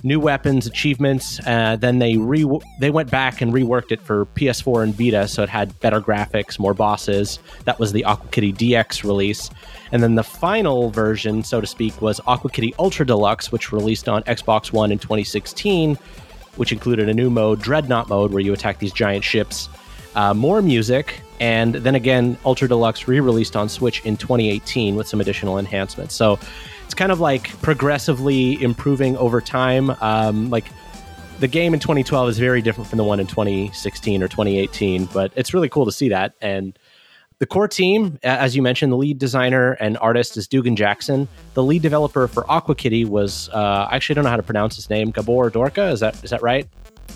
new 0.04 0.20
weapons, 0.20 0.66
achievements. 0.66 1.40
Uh, 1.46 1.76
then 1.76 2.00
they 2.00 2.18
re 2.18 2.46
they 2.80 2.90
went 2.90 3.10
back 3.10 3.42
and 3.42 3.54
reworked 3.54 3.92
it 3.92 4.02
for 4.02 4.26
PS4 4.28 4.84
and 4.84 4.96
Vita, 4.96 5.28
so 5.28 5.44
it 5.44 5.50
had 5.50 5.78
better 5.80 6.02
graphics, 6.02 6.60
more 6.60 6.74
bosses. 6.74 7.40
That 7.66 7.80
was 7.80 7.92
the 7.92 8.04
Aqua 8.06 8.30
Kitty 8.30 8.54
DX 8.54 9.04
release, 9.04 9.50
and 9.92 10.04
then 10.04 10.16
the 10.16 10.24
final 10.24 10.90
version, 10.90 11.44
so 11.44 11.62
to 11.62 11.68
speak, 11.68 12.02
was 12.02 12.20
Aqua 12.28 12.50
Kitty 12.50 12.74
Ultra 12.80 13.06
Deluxe, 13.06 13.52
which 13.52 13.72
released 13.72 14.08
on 14.08 14.24
Xbox 14.24 14.72
One 14.72 14.92
in 14.92 15.00
2016, 15.00 15.96
which 16.56 16.72
included 16.72 17.10
a 17.10 17.14
new 17.14 17.30
mode, 17.30 17.62
Dreadnought 17.62 18.10
mode, 18.10 18.32
where 18.32 18.42
you 18.42 18.54
attack 18.54 18.80
these 18.80 18.94
giant 18.94 19.24
ships. 19.24 19.70
Uh, 20.16 20.34
more 20.34 20.62
music, 20.62 21.22
and 21.40 21.76
then 21.76 21.96
again, 21.96 22.38
Ultra 22.46 22.68
Deluxe 22.68 23.08
re 23.08 23.20
released 23.20 23.56
on 23.56 23.70
Switch 23.70 24.04
in 24.06 24.18
2018 24.18 24.96
with 24.96 25.08
some 25.08 25.22
additional 25.22 25.60
enhancements. 25.60 26.16
So 26.16 26.40
it's 26.86 26.94
kind 26.94 27.12
of 27.12 27.20
like 27.20 27.50
progressively 27.62 28.62
improving 28.62 29.18
over 29.18 29.42
time. 29.42 29.92
Um, 30.02 30.50
like 30.50 30.66
the 31.40 31.48
game 31.48 31.74
in 31.74 31.80
2012 31.80 32.30
is 32.30 32.40
very 32.40 32.62
different 32.62 32.90
from 32.90 32.98
the 32.98 33.04
one 33.04 33.20
in 33.20 33.28
2016 33.28 34.24
or 34.24 34.28
2018, 34.28 35.06
but 35.06 35.32
it's 35.36 35.54
really 35.54 35.70
cool 35.70 35.86
to 35.86 35.92
see 35.92 36.10
that. 36.10 36.34
And 36.42 36.78
the 37.40 37.46
core 37.46 37.68
team, 37.68 38.18
as 38.24 38.56
you 38.56 38.64
mentioned, 38.64 38.92
the 38.92 38.98
lead 38.98 39.20
designer 39.20 39.74
and 39.74 39.98
artist 40.00 40.38
is 40.38 40.48
Dugan 40.48 40.76
Jackson. 40.76 41.28
The 41.54 41.64
lead 41.64 41.84
developer 41.84 42.28
for 42.28 42.50
Aqua 42.50 42.74
Kitty 42.74 43.06
was 43.06 43.50
uh, 43.50 43.88
I 43.92 43.96
actually 43.96 44.16
don't 44.16 44.24
know 44.24 44.32
how 44.32 44.38
to 44.38 44.44
pronounce 44.44 44.76
his 44.76 44.90
name, 44.90 45.12
Gabor 45.12 45.52
Dorka. 45.52 45.92
Is 45.92 46.00
that 46.00 46.24
is 46.24 46.32
that 46.32 46.42
right? 46.42 46.68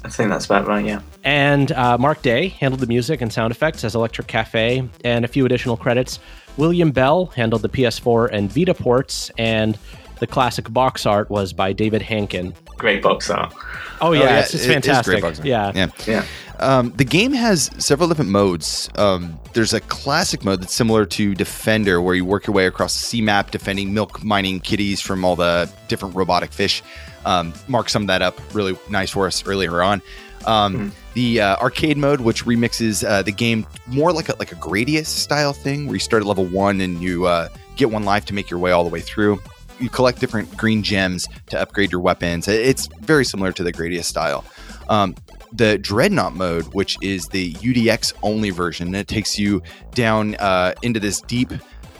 I 0.03 0.09
think 0.09 0.29
that's 0.29 0.45
about 0.45 0.67
right. 0.67 0.85
Yeah. 0.85 1.01
And 1.23 1.71
uh, 1.71 1.97
Mark 1.97 2.21
Day 2.21 2.49
handled 2.49 2.81
the 2.81 2.87
music 2.87 3.21
and 3.21 3.31
sound 3.31 3.51
effects 3.51 3.83
as 3.83 3.95
Electric 3.95 4.27
Cafe, 4.27 4.87
and 5.03 5.25
a 5.25 5.27
few 5.27 5.45
additional 5.45 5.77
credits. 5.77 6.19
William 6.57 6.91
Bell 6.91 7.27
handled 7.27 7.61
the 7.61 7.69
PS4 7.69 8.29
and 8.31 8.51
Vita 8.51 8.73
ports, 8.73 9.31
and 9.37 9.77
the 10.19 10.27
classic 10.27 10.71
box 10.71 11.05
art 11.05 11.29
was 11.29 11.53
by 11.53 11.73
David 11.73 12.01
Hankin. 12.01 12.53
Great 12.81 13.03
box 13.03 13.29
art. 13.29 13.53
Oh 14.01 14.11
yeah, 14.13 14.21
Oh, 14.21 14.23
yeah, 14.23 14.39
it's, 14.39 14.53
it's 14.53 14.53
it 14.53 14.57
is 14.59 14.65
great 14.65 14.73
fantastic. 14.73 15.21
box 15.21 15.39
art. 15.39 15.47
yeah. 15.47 15.71
Yeah. 15.75 15.87
Yeah. 16.07 16.25
Um, 16.59 16.91
the 16.95 17.05
game 17.05 17.31
has 17.33 17.69
several 17.77 18.09
different 18.09 18.31
modes. 18.31 18.89
Um, 18.95 19.39
there's 19.53 19.73
a 19.73 19.79
classic 19.81 20.43
mode 20.43 20.61
that's 20.61 20.73
similar 20.73 21.05
to 21.05 21.35
Defender, 21.35 22.01
where 22.01 22.15
you 22.15 22.25
work 22.25 22.47
your 22.47 22.55
way 22.55 22.65
across 22.65 22.93
the 22.99 23.03
sea 23.05 23.21
map, 23.21 23.51
defending 23.51 23.93
milk 23.93 24.23
mining 24.23 24.59
kitties 24.59 24.99
from 25.01 25.23
all 25.23 25.35
the 25.35 25.69
different 25.87 26.15
robotic 26.15 26.51
fish. 26.51 26.81
Um, 27.25 27.53
Mark 27.67 27.89
summed 27.89 28.09
that 28.09 28.21
up 28.23 28.39
really 28.53 28.75
nice 28.89 29.11
for 29.11 29.27
us 29.27 29.45
earlier 29.47 29.81
on. 29.83 30.01
Um, 30.45 30.91
The 31.13 31.41
uh, 31.41 31.55
arcade 31.57 31.97
mode, 31.97 32.21
which 32.21 32.45
remixes 32.45 33.03
uh, 33.07 33.21
the 33.21 33.31
game 33.33 33.67
more 33.85 34.11
like 34.13 34.29
a, 34.29 34.35
like 34.39 34.51
a 34.51 34.55
Gradius 34.55 35.07
style 35.07 35.53
thing, 35.53 35.85
where 35.85 35.95
you 35.95 35.99
start 35.99 36.21
at 36.23 36.27
level 36.27 36.45
one 36.45 36.79
and 36.81 37.01
you 37.01 37.25
uh, 37.27 37.49
get 37.75 37.91
one 37.91 38.05
life 38.05 38.25
to 38.25 38.33
make 38.33 38.49
your 38.49 38.59
way 38.59 38.71
all 38.71 38.83
the 38.83 38.89
way 38.89 39.01
through. 39.01 39.39
You 39.81 39.89
collect 39.89 40.19
different 40.19 40.55
green 40.55 40.83
gems 40.83 41.27
to 41.47 41.59
upgrade 41.59 41.91
your 41.91 41.99
weapons. 42.01 42.47
It's 42.47 42.87
very 43.01 43.25
similar 43.25 43.51
to 43.51 43.63
the 43.63 43.73
Gradius 43.73 44.05
style. 44.05 44.45
Um, 44.87 45.15
the 45.51 45.77
Dreadnought 45.77 46.35
mode, 46.35 46.65
which 46.73 46.97
is 47.01 47.27
the 47.27 47.53
UDX 47.55 48.13
only 48.23 48.51
version, 48.51 48.87
and 48.87 48.95
it 48.95 49.07
takes 49.07 49.37
you 49.37 49.61
down 49.93 50.35
uh, 50.35 50.73
into 50.81 50.99
this 50.99 51.19
deep 51.21 51.51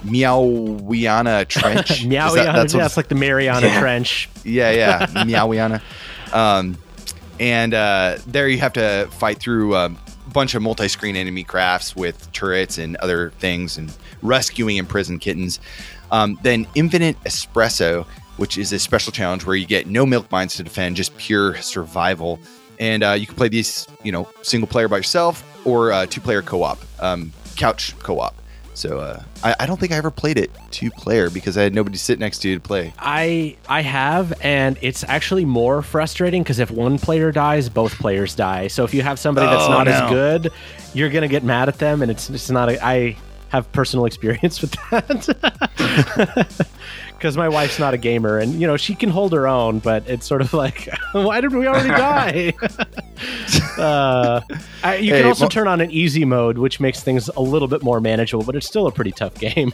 Meowiana 0.05 1.47
trench. 1.49 1.91
Is 1.91 1.99
that- 2.01 2.07
Meowiana, 2.09 2.53
that's 2.53 2.73
yeah, 2.73 2.85
it's 2.85 2.97
like 2.97 3.07
the 3.09 3.15
Mariana 3.15 3.67
Yeah. 3.67 3.79
Trench. 3.79 4.29
yeah, 4.43 4.71
yeah, 4.71 5.05
Meowiana. 5.07 5.81
Um, 6.33 6.77
and 7.39 7.73
uh, 7.73 8.17
there 8.27 8.47
you 8.47 8.59
have 8.59 8.73
to 8.73 9.07
fight 9.11 9.39
through 9.39 9.75
a 9.75 9.89
bunch 10.31 10.53
of 10.55 10.61
multi-screen 10.61 11.15
enemy 11.15 11.43
crafts 11.43 11.95
with 11.95 12.31
turrets 12.31 12.77
and 12.77 12.95
other 12.97 13.31
things, 13.39 13.77
and 13.77 13.93
rescuing 14.21 14.77
imprisoned 14.77 15.21
kittens. 15.21 15.59
Um, 16.11 16.37
then 16.43 16.67
Infinite 16.75 17.19
Espresso, 17.23 18.05
which 18.37 18.57
is 18.57 18.73
a 18.73 18.79
special 18.79 19.11
challenge 19.11 19.45
where 19.45 19.55
you 19.55 19.65
get 19.65 19.87
no 19.87 20.05
milk 20.05 20.31
mines 20.31 20.55
to 20.55 20.63
defend, 20.63 20.95
just 20.95 21.15
pure 21.17 21.55
survival. 21.57 22.39
And 22.79 23.03
uh, 23.03 23.11
you 23.11 23.27
can 23.27 23.35
play 23.35 23.47
these, 23.47 23.87
you 24.03 24.11
know, 24.11 24.27
single 24.41 24.67
player 24.67 24.87
by 24.87 24.97
yourself 24.97 25.43
or 25.65 25.91
uh, 25.91 26.05
two 26.07 26.21
player 26.21 26.41
co-op, 26.41 26.79
um, 26.99 27.31
couch 27.55 27.97
co-op. 27.99 28.35
So 28.73 28.99
uh, 28.99 29.21
I, 29.43 29.55
I 29.59 29.65
don't 29.65 29.79
think 29.79 29.91
I 29.91 29.97
ever 29.97 30.09
played 30.09 30.37
it 30.37 30.49
two 30.71 30.89
player 30.91 31.29
because 31.29 31.57
I 31.57 31.63
had 31.63 31.75
nobody 31.75 31.97
to 31.97 32.03
sit 32.03 32.19
next 32.19 32.39
to 32.39 32.49
you 32.49 32.55
to 32.55 32.61
play. 32.61 32.93
I 32.97 33.57
I 33.67 33.81
have, 33.81 34.33
and 34.41 34.77
it's 34.81 35.03
actually 35.03 35.45
more 35.45 35.81
frustrating 35.81 36.41
because 36.41 36.57
if 36.57 36.71
one 36.71 36.97
player 36.97 37.31
dies, 37.31 37.67
both 37.69 37.93
players 37.99 38.33
die. 38.33 38.67
So 38.67 38.83
if 38.85 38.93
you 38.93 39.01
have 39.01 39.19
somebody 39.19 39.45
that's 39.47 39.65
Oh, 39.65 39.71
not 39.71 39.87
as 39.87 40.09
good, 40.09 40.51
you're 40.93 41.09
gonna 41.09 41.27
get 41.27 41.43
mad 41.43 41.67
at 41.67 41.79
them, 41.79 42.01
and 42.01 42.09
it's 42.09 42.29
it's 42.29 42.49
not. 42.49 42.69
A, 42.69 42.83
I 42.83 43.17
have 43.51 43.71
personal 43.73 44.05
experience 44.05 44.61
with 44.61 44.71
that 44.89 46.65
because 47.17 47.37
my 47.37 47.49
wife's 47.49 47.77
not 47.79 47.93
a 47.93 47.97
gamer, 47.97 48.37
and 48.39 48.53
you 48.59 48.65
know 48.65 48.77
she 48.77 48.95
can 48.95 49.09
hold 49.09 49.33
her 49.33 49.47
own, 49.47 49.79
but 49.79 50.07
it's 50.09 50.25
sort 50.25 50.41
of 50.41 50.53
like, 50.53 50.89
why 51.11 51.41
did 51.41 51.53
we 51.53 51.67
already 51.67 51.89
die? 51.89 52.53
uh, 53.77 54.41
I, 54.83 54.95
you 54.95 55.11
Hey, 55.13 55.19
can 55.19 55.27
also 55.27 55.43
well- 55.43 55.49
turn 55.49 55.67
on 55.67 55.81
an 55.81 55.91
easy 55.91 56.25
mode, 56.25 56.57
which 56.57 56.79
makes 56.79 57.01
things 57.03 57.27
a 57.29 57.41
little 57.41 57.67
bit 57.67 57.83
more 57.83 57.99
manageable, 58.01 58.43
but 58.43 58.55
it's 58.55 58.65
still 58.67 58.87
a 58.87 58.91
pretty 58.91 59.11
tough 59.11 59.35
game. 59.35 59.73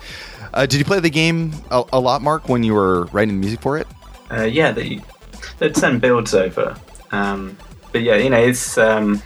Uh, 0.54 0.66
did 0.66 0.80
you 0.80 0.86
play 0.86 1.00
the 1.00 1.10
game 1.10 1.54
a, 1.72 1.84
a 1.94 2.00
lot, 2.00 2.22
Mark, 2.22 2.50
when 2.50 2.64
you 2.64 2.74
were 2.74 3.06
writing 3.08 3.36
the 3.36 3.40
music 3.40 3.62
for 3.62 3.78
it? 3.78 3.88
Uh, 4.32 4.44
yeah, 4.44 4.72
they 4.72 5.00
they'd 5.60 5.76
send 5.78 6.02
builds 6.02 6.34
over. 6.34 6.76
Um, 7.12 7.58
but 7.92 8.02
yeah, 8.02 8.16
you 8.16 8.30
know, 8.30 8.40
it's 8.40 8.78
um, 8.78 9.22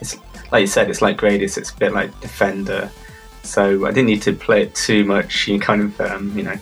it's 0.00 0.16
like 0.50 0.62
you 0.62 0.66
said, 0.66 0.90
it's 0.90 1.00
like 1.00 1.16
Gradius. 1.16 1.56
It's 1.56 1.70
a 1.70 1.76
bit 1.76 1.92
like 1.92 2.18
Defender. 2.20 2.90
So 3.42 3.86
I 3.86 3.90
didn't 3.90 4.06
need 4.06 4.22
to 4.22 4.32
play 4.32 4.62
it 4.62 4.74
too 4.74 5.04
much. 5.04 5.48
You 5.48 5.58
kind 5.58 5.82
of 5.82 6.00
um, 6.00 6.36
you 6.36 6.44
know 6.44 6.56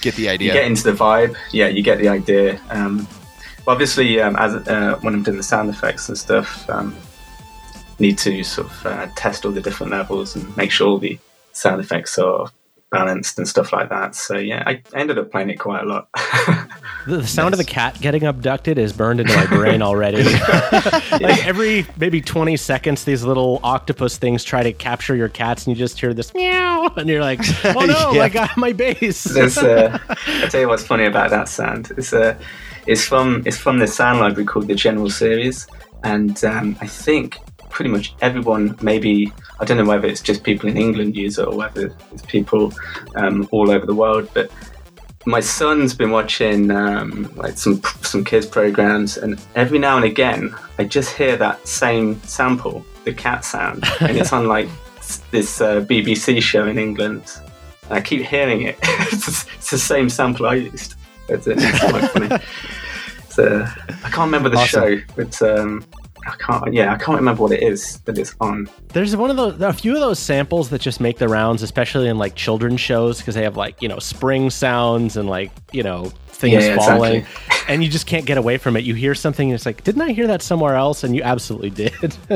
Get 0.00 0.14
the 0.14 0.22
you 0.22 0.30
idea. 0.30 0.52
get 0.52 0.64
into 0.64 0.82
the 0.84 0.92
vibe. 0.92 1.36
Yeah, 1.52 1.68
you 1.68 1.82
get 1.82 1.98
the 1.98 2.08
idea. 2.08 2.60
Um, 2.70 3.06
obviously, 3.66 4.20
um, 4.20 4.36
as 4.36 4.54
uh, 4.68 4.98
when 5.02 5.14
I'm 5.14 5.22
doing 5.22 5.36
the 5.36 5.42
sound 5.42 5.68
effects 5.68 6.08
and 6.08 6.16
stuff, 6.16 6.68
um, 6.70 6.96
need 7.98 8.16
to 8.18 8.42
sort 8.42 8.68
of 8.68 8.86
uh, 8.86 9.08
test 9.16 9.44
all 9.44 9.52
the 9.52 9.60
different 9.60 9.92
levels 9.92 10.36
and 10.36 10.56
make 10.56 10.70
sure 10.70 10.88
all 10.88 10.98
the 10.98 11.18
sound 11.52 11.80
effects 11.80 12.18
are 12.18 12.48
balanced 12.90 13.38
and 13.38 13.46
stuff 13.46 13.72
like 13.72 13.90
that. 13.90 14.14
So 14.14 14.38
yeah, 14.38 14.62
I 14.66 14.82
ended 14.94 15.18
up 15.18 15.30
playing 15.30 15.50
it 15.50 15.58
quite 15.58 15.82
a 15.82 15.86
lot. 15.86 16.08
The, 17.10 17.16
the 17.16 17.26
sound 17.26 17.54
of 17.54 17.58
the 17.58 17.64
cat 17.64 18.00
getting 18.00 18.22
abducted 18.22 18.78
is 18.78 18.92
burned 18.92 19.18
into 19.18 19.34
my 19.34 19.46
brain 19.46 19.82
already. 19.82 20.22
like 21.20 21.44
every 21.44 21.84
maybe 21.96 22.20
20 22.20 22.56
seconds, 22.56 23.02
these 23.02 23.24
little 23.24 23.58
octopus 23.64 24.16
things 24.16 24.44
try 24.44 24.62
to 24.62 24.72
capture 24.72 25.16
your 25.16 25.28
cats, 25.28 25.66
and 25.66 25.76
you 25.76 25.78
just 25.78 25.98
hear 25.98 26.14
this 26.14 26.32
meow, 26.34 26.88
and 26.96 27.08
you're 27.08 27.20
like, 27.20 27.40
oh 27.64 27.84
no, 27.84 28.12
Yeah. 28.12 28.22
I 28.22 28.28
got 28.28 28.56
my 28.56 28.72
base. 28.72 29.24
There's, 29.24 29.58
uh, 29.58 29.98
I 30.08 30.46
tell 30.46 30.60
you 30.60 30.68
what's 30.68 30.86
funny 30.86 31.04
about 31.04 31.30
that 31.30 31.48
sound. 31.48 31.90
It's 31.96 32.12
uh, 32.12 32.38
it's 32.86 33.04
from 33.04 33.42
it's 33.44 33.58
from 33.58 33.80
this 33.80 33.92
sound 33.92 34.20
library 34.20 34.46
called 34.46 34.68
the 34.68 34.76
General 34.76 35.10
Series, 35.10 35.66
and 36.04 36.42
um, 36.44 36.76
I 36.80 36.86
think 36.86 37.38
pretty 37.70 37.90
much 37.90 38.14
everyone, 38.20 38.78
maybe 38.82 39.32
I 39.58 39.64
don't 39.64 39.78
know 39.78 39.84
whether 39.84 40.06
it's 40.06 40.22
just 40.22 40.44
people 40.44 40.68
in 40.68 40.76
England 40.76 41.16
use 41.16 41.38
it 41.38 41.48
or 41.48 41.56
whether 41.56 41.92
it's 42.12 42.22
people 42.22 42.72
um, 43.16 43.48
all 43.50 43.68
over 43.68 43.84
the 43.84 43.94
world, 43.94 44.28
but 44.32 44.48
my 45.26 45.40
son's 45.40 45.94
been 45.94 46.10
watching 46.10 46.70
um, 46.70 47.32
like 47.36 47.58
some 47.58 47.82
some 48.02 48.24
kids 48.24 48.46
programs, 48.46 49.18
and 49.18 49.40
every 49.54 49.78
now 49.78 49.96
and 49.96 50.04
again, 50.04 50.54
I 50.78 50.84
just 50.84 51.14
hear 51.16 51.36
that 51.36 51.66
same 51.68 52.20
sample, 52.22 52.84
the 53.04 53.12
cat 53.12 53.44
sound, 53.44 53.84
and 54.00 54.16
it's 54.16 54.32
on 54.32 54.48
like 54.48 54.68
this 55.30 55.60
uh, 55.60 55.80
BBC 55.82 56.42
show 56.42 56.66
in 56.66 56.78
England. 56.78 57.22
And 57.84 57.98
I 57.98 58.00
keep 58.00 58.22
hearing 58.22 58.62
it. 58.62 58.78
it's, 58.82 59.46
it's 59.54 59.70
the 59.70 59.78
same 59.78 60.08
sample 60.08 60.46
I 60.46 60.54
used. 60.54 60.94
It's, 61.28 61.46
it's 61.46 61.80
quite 61.80 62.10
funny. 62.10 62.44
Uh, 63.38 63.64
I 63.88 64.10
can't 64.10 64.26
remember 64.26 64.50
the 64.50 64.58
Awesome. 64.58 64.98
show, 64.98 65.04
but 65.16 65.40
um, 65.40 65.82
I 66.26 66.36
can't. 66.36 66.72
Yeah, 66.72 66.92
I 66.92 66.96
can't 66.98 67.18
remember 67.18 67.42
what 67.42 67.52
it 67.52 67.62
is 67.62 68.00
that 68.00 68.18
it's 68.18 68.34
on. 68.40 68.68
There's 68.88 69.14
one 69.16 69.30
of 69.30 69.36
those, 69.36 69.60
a 69.60 69.72
few 69.72 69.94
of 69.94 70.00
those 70.00 70.18
samples 70.18 70.70
that 70.70 70.80
just 70.80 71.00
make 71.00 71.18
the 71.18 71.28
rounds, 71.28 71.62
especially 71.62 72.08
in 72.08 72.18
like 72.18 72.34
children's 72.34 72.80
shows, 72.80 73.18
because 73.18 73.34
they 73.34 73.42
have 73.42 73.56
like, 73.56 73.80
you 73.82 73.88
know, 73.88 73.98
spring 73.98 74.50
sounds 74.50 75.16
and 75.16 75.28
like, 75.28 75.50
you 75.72 75.82
know, 75.82 76.12
things 76.28 76.64
Yeah, 76.66 76.76
falling. 76.76 77.16
exactly. 77.22 77.64
And 77.74 77.84
you 77.84 77.90
just 77.90 78.06
can't 78.06 78.24
get 78.26 78.38
away 78.38 78.58
from 78.58 78.76
it. 78.76 78.84
You 78.84 78.94
hear 78.94 79.14
something 79.14 79.48
and 79.50 79.54
it's 79.54 79.66
like, 79.66 79.84
didn't 79.84 80.02
I 80.02 80.12
hear 80.12 80.26
that 80.26 80.42
somewhere 80.42 80.74
else? 80.74 81.04
And 81.04 81.14
you 81.14 81.22
absolutely 81.22 81.70
did. 81.70 82.16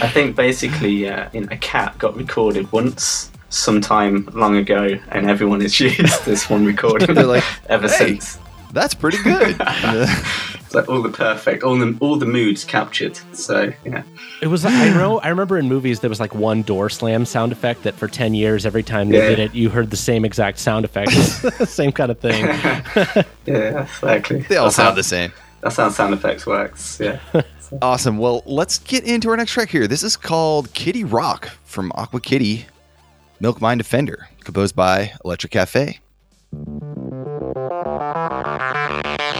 I 0.00 0.08
think 0.08 0.36
basically, 0.36 1.08
uh, 1.08 1.28
you 1.32 1.40
know, 1.42 1.48
a 1.50 1.56
cat 1.56 1.98
got 1.98 2.16
recorded 2.16 2.70
once, 2.72 3.30
sometime 3.50 4.28
long 4.32 4.56
ago, 4.56 4.98
and 5.10 5.30
everyone 5.30 5.60
has 5.60 5.78
used 5.80 6.24
this 6.24 6.48
one 6.50 6.64
recording 6.64 7.14
like, 7.26 7.44
ever 7.68 7.88
"Hey." 7.88 8.18
since. 8.18 8.38
That's 8.74 8.94
pretty 8.94 9.18
good. 9.22 9.56
It's 10.64 10.74
like 10.74 10.88
all 10.88 11.02
the 11.02 11.10
perfect, 11.10 11.62
all 11.62 11.78
the 11.78 11.96
all 12.00 12.16
the 12.16 12.26
moods 12.26 12.64
captured. 12.64 13.16
So 13.32 13.72
yeah, 13.84 14.02
It 14.42 14.48
was. 14.48 14.64
I 14.64 14.88
know. 14.94 15.20
I 15.20 15.28
remember 15.28 15.56
in 15.56 15.68
movies 15.68 16.00
there 16.00 16.10
was 16.10 16.18
like 16.18 16.34
one 16.34 16.62
door 16.62 16.90
slam 16.90 17.24
sound 17.26 17.52
effect 17.52 17.84
that 17.84 17.94
for 17.94 18.08
ten 18.08 18.34
years, 18.34 18.66
every 18.66 18.82
time 18.82 19.08
they 19.10 19.18
Yeah. 19.18 19.28
did 19.28 19.38
it, 19.38 19.54
you 19.54 19.68
heard 19.70 19.90
the 19.90 19.96
same 19.96 20.24
exact 20.24 20.58
sound 20.58 20.84
effect, 20.84 21.12
same 21.68 21.92
kind 21.92 22.10
of 22.10 22.18
thing. 22.18 22.44
yeah, 23.46 23.82
exactly. 23.84 24.40
they 24.48 24.56
all 24.56 24.64
That's 24.64 24.76
sound 24.76 24.88
how, 24.88 24.94
the 24.96 25.02
same. 25.04 25.32
That's 25.60 25.76
how 25.76 25.88
sound 25.90 26.12
effects 26.14 26.44
works. 26.44 26.98
Yeah. 27.00 27.20
Awesome. 27.80 28.18
Well, 28.18 28.42
let's 28.44 28.78
get 28.78 29.04
into 29.04 29.28
our 29.30 29.36
next 29.36 29.52
track 29.52 29.68
here. 29.68 29.86
This 29.86 30.02
is 30.02 30.16
called 30.16 30.72
Kitty 30.74 31.04
Rock 31.04 31.50
from 31.64 31.92
Aqua 31.94 32.20
Kitty 32.20 32.66
Milk 33.38 33.60
Mine 33.60 33.78
Defender, 33.78 34.28
composed 34.42 34.74
by 34.74 35.12
Electric 35.24 35.52
Cafe. 35.52 36.00
thank 37.70 39.33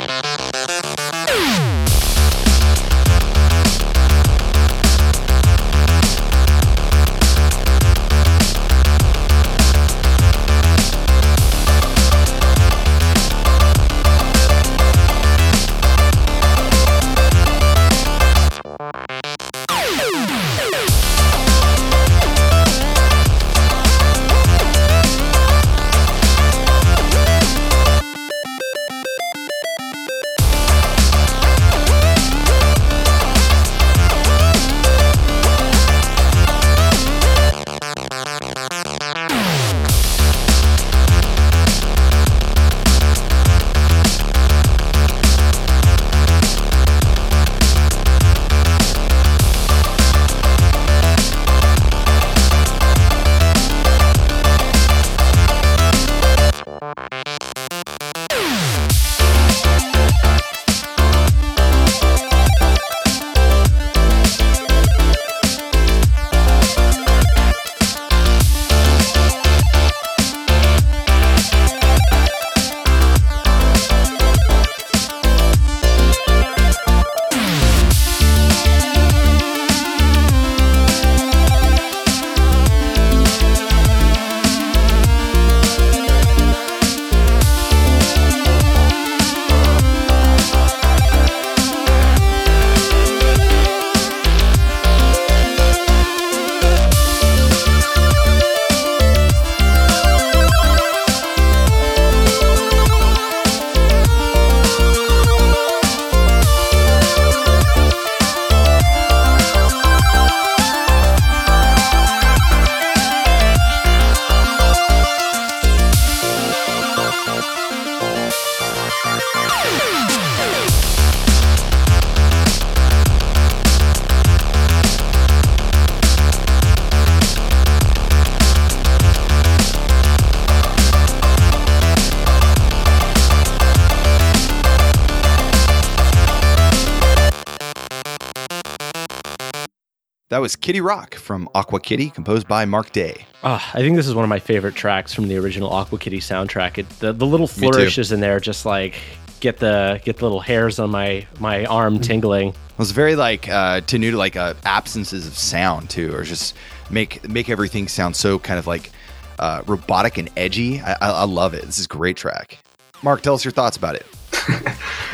was 140.44 140.56
Kitty 140.56 140.82
Rock 140.82 141.14
from 141.14 141.48
Aqua 141.54 141.80
Kitty, 141.80 142.10
composed 142.10 142.46
by 142.46 142.66
Mark 142.66 142.92
Day. 142.92 143.24
Oh, 143.44 143.66
I 143.72 143.78
think 143.78 143.96
this 143.96 144.06
is 144.06 144.14
one 144.14 144.24
of 144.24 144.28
my 144.28 144.38
favorite 144.38 144.74
tracks 144.74 145.14
from 145.14 145.26
the 145.26 145.38
original 145.38 145.70
Aqua 145.70 145.98
Kitty 145.98 146.20
soundtrack. 146.20 146.76
It, 146.76 146.86
the, 146.98 147.14
the 147.14 147.24
little 147.24 147.46
flourishes 147.46 148.12
in 148.12 148.20
there 148.20 148.38
just 148.40 148.66
like 148.66 149.00
get 149.40 149.56
the 149.56 150.02
get 150.04 150.18
the 150.18 150.26
little 150.26 150.40
hairs 150.40 150.78
on 150.78 150.90
my 150.90 151.26
my 151.40 151.64
arm 151.64 151.98
tingling. 151.98 152.48
It 152.48 152.78
was 152.78 152.90
very 152.90 153.16
like 153.16 153.48
uh, 153.48 153.80
to 153.80 154.16
like 154.18 154.36
uh, 154.36 154.52
absences 154.66 155.26
of 155.26 155.32
sound 155.32 155.88
too, 155.88 156.14
or 156.14 156.24
just 156.24 156.54
make 156.90 157.26
make 157.26 157.48
everything 157.48 157.88
sound 157.88 158.14
so 158.14 158.38
kind 158.38 158.58
of 158.58 158.66
like 158.66 158.90
uh, 159.38 159.62
robotic 159.66 160.18
and 160.18 160.28
edgy. 160.36 160.78
I, 160.82 160.92
I, 160.92 161.10
I 161.10 161.24
love 161.24 161.54
it. 161.54 161.64
This 161.64 161.78
is 161.78 161.86
a 161.86 161.88
great 161.88 162.18
track. 162.18 162.58
Mark, 163.02 163.22
tell 163.22 163.32
us 163.32 163.46
your 163.46 163.52
thoughts 163.52 163.78
about 163.78 163.94
it. 163.94 164.06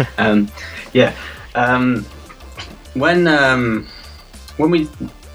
um, 0.18 0.50
yeah, 0.92 1.14
um, 1.54 2.04
when 2.94 3.28
um, 3.28 3.86
when 4.56 4.72
we 4.72 4.88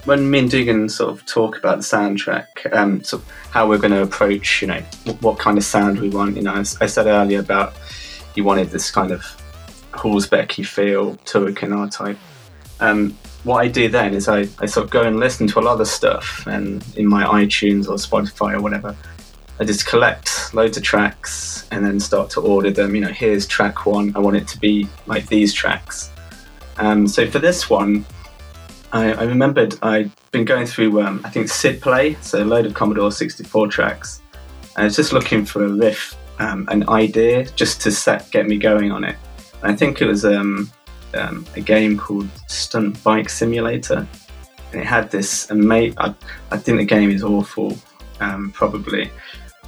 when 0.06 0.30
me 0.30 0.40
and 0.40 0.50
Dugan 0.50 0.88
sort 0.88 1.12
of 1.12 1.26
talk 1.26 1.58
about 1.58 1.78
the 1.78 1.84
soundtrack, 1.84 2.72
um, 2.74 3.04
sort 3.04 3.24
of 3.24 3.30
how 3.52 3.68
we're 3.68 3.80
going 3.80 3.92
to 3.92 4.04
approach, 4.04 4.62
you 4.62 4.68
know, 4.68 4.82
what 5.22 5.40
kind 5.40 5.58
of 5.58 5.64
sound 5.64 6.00
we 6.00 6.10
want. 6.10 6.36
You 6.38 6.44
know, 6.44 6.54
I, 6.54 6.60
I 6.60 6.86
said 6.86 7.08
earlier 7.08 7.40
about 7.40 7.74
you 8.36 8.44
wanted 8.44 8.70
this 8.70 8.92
kind 8.92 9.12
of 9.12 9.22
Hulsbecky 9.92 10.66
feel, 10.66 11.16
Turrican 11.18 11.92
type. 11.92 12.18
Um, 12.80 13.18
what 13.44 13.58
I 13.58 13.68
do 13.68 13.88
then 13.90 14.14
is 14.14 14.28
I, 14.28 14.48
I 14.60 14.66
sort 14.66 14.86
of 14.86 14.90
go 14.90 15.04
and 15.04 15.20
listen 15.20 15.48
to 15.48 15.60
a 15.60 15.62
lot 15.62 15.80
of 15.82 15.88
stuff, 15.88 16.46
and 16.48 16.86
in 16.98 17.08
my 17.08 17.24
iTunes 17.24 17.88
or 17.88 17.96
Spotify 17.96 18.54
or 18.54 18.62
whatever, 18.62 18.96
I 19.60 19.64
just 19.64 19.86
collect 19.86 20.54
loads 20.54 20.78
of 20.78 20.84
tracks 20.84 21.68
and 21.72 21.86
then 21.86 22.00
start 22.00 22.30
to 22.32 22.42
order 22.42 22.72
them. 22.72 22.94
You 22.94 23.02
know, 23.02 23.12
here's 23.12 23.48
track 23.48 23.86
one. 23.86 24.12
I 24.16 24.20
want 24.20 24.36
it 24.36 24.48
to 24.50 24.60
be 24.60 24.88
like 25.08 25.28
these 25.28 25.54
tracks. 25.54 26.12
Um, 26.78 27.08
so 27.08 27.30
for 27.30 27.40
this 27.40 27.70
one, 27.70 28.06
I, 28.92 29.14
I 29.14 29.24
remembered 29.24 29.76
I'd 29.82 30.12
been 30.32 30.46
going 30.46 30.66
through, 30.66 31.02
um, 31.02 31.22
I 31.24 31.30
think, 31.30 31.50
SID 31.50 31.82
Play, 31.82 32.16
so 32.22 32.44
a 32.44 32.46
load 32.46 32.66
of 32.66 32.74
Commodore 32.74 33.12
64 33.12 33.68
tracks. 33.68 34.22
And 34.76 34.84
I 34.84 34.84
was 34.86 34.96
just 34.96 35.14
looking 35.14 35.46
for 35.46 35.66
a 35.66 35.70
riff, 35.70 36.16
um, 36.40 36.68
an 36.70 36.88
idea, 36.90 37.46
just 37.52 37.82
to 37.82 37.92
set 37.92 38.30
get 38.32 38.48
me 38.48 38.58
going 38.58 38.92
on 38.92 39.04
it. 39.04 39.16
And 39.62 39.72
I 39.72 39.76
think 39.76 40.02
it 40.02 40.06
was 40.06 40.26
um, 40.26 40.72
um, 41.14 41.46
a 41.56 41.62
game 41.62 41.98
called 41.98 42.30
Stunt 42.48 43.02
Bike 43.04 43.30
Simulator. 43.30 44.08
And 44.72 44.82
it 44.82 44.86
had 44.86 45.12
this 45.12 45.50
amazing, 45.50 45.98
I, 45.98 46.14
I 46.52 46.58
think 46.58 46.78
the 46.78 46.86
game 46.86 47.10
is 47.10 47.24
awful, 47.24 47.78
um, 48.20 48.52
probably, 48.52 49.12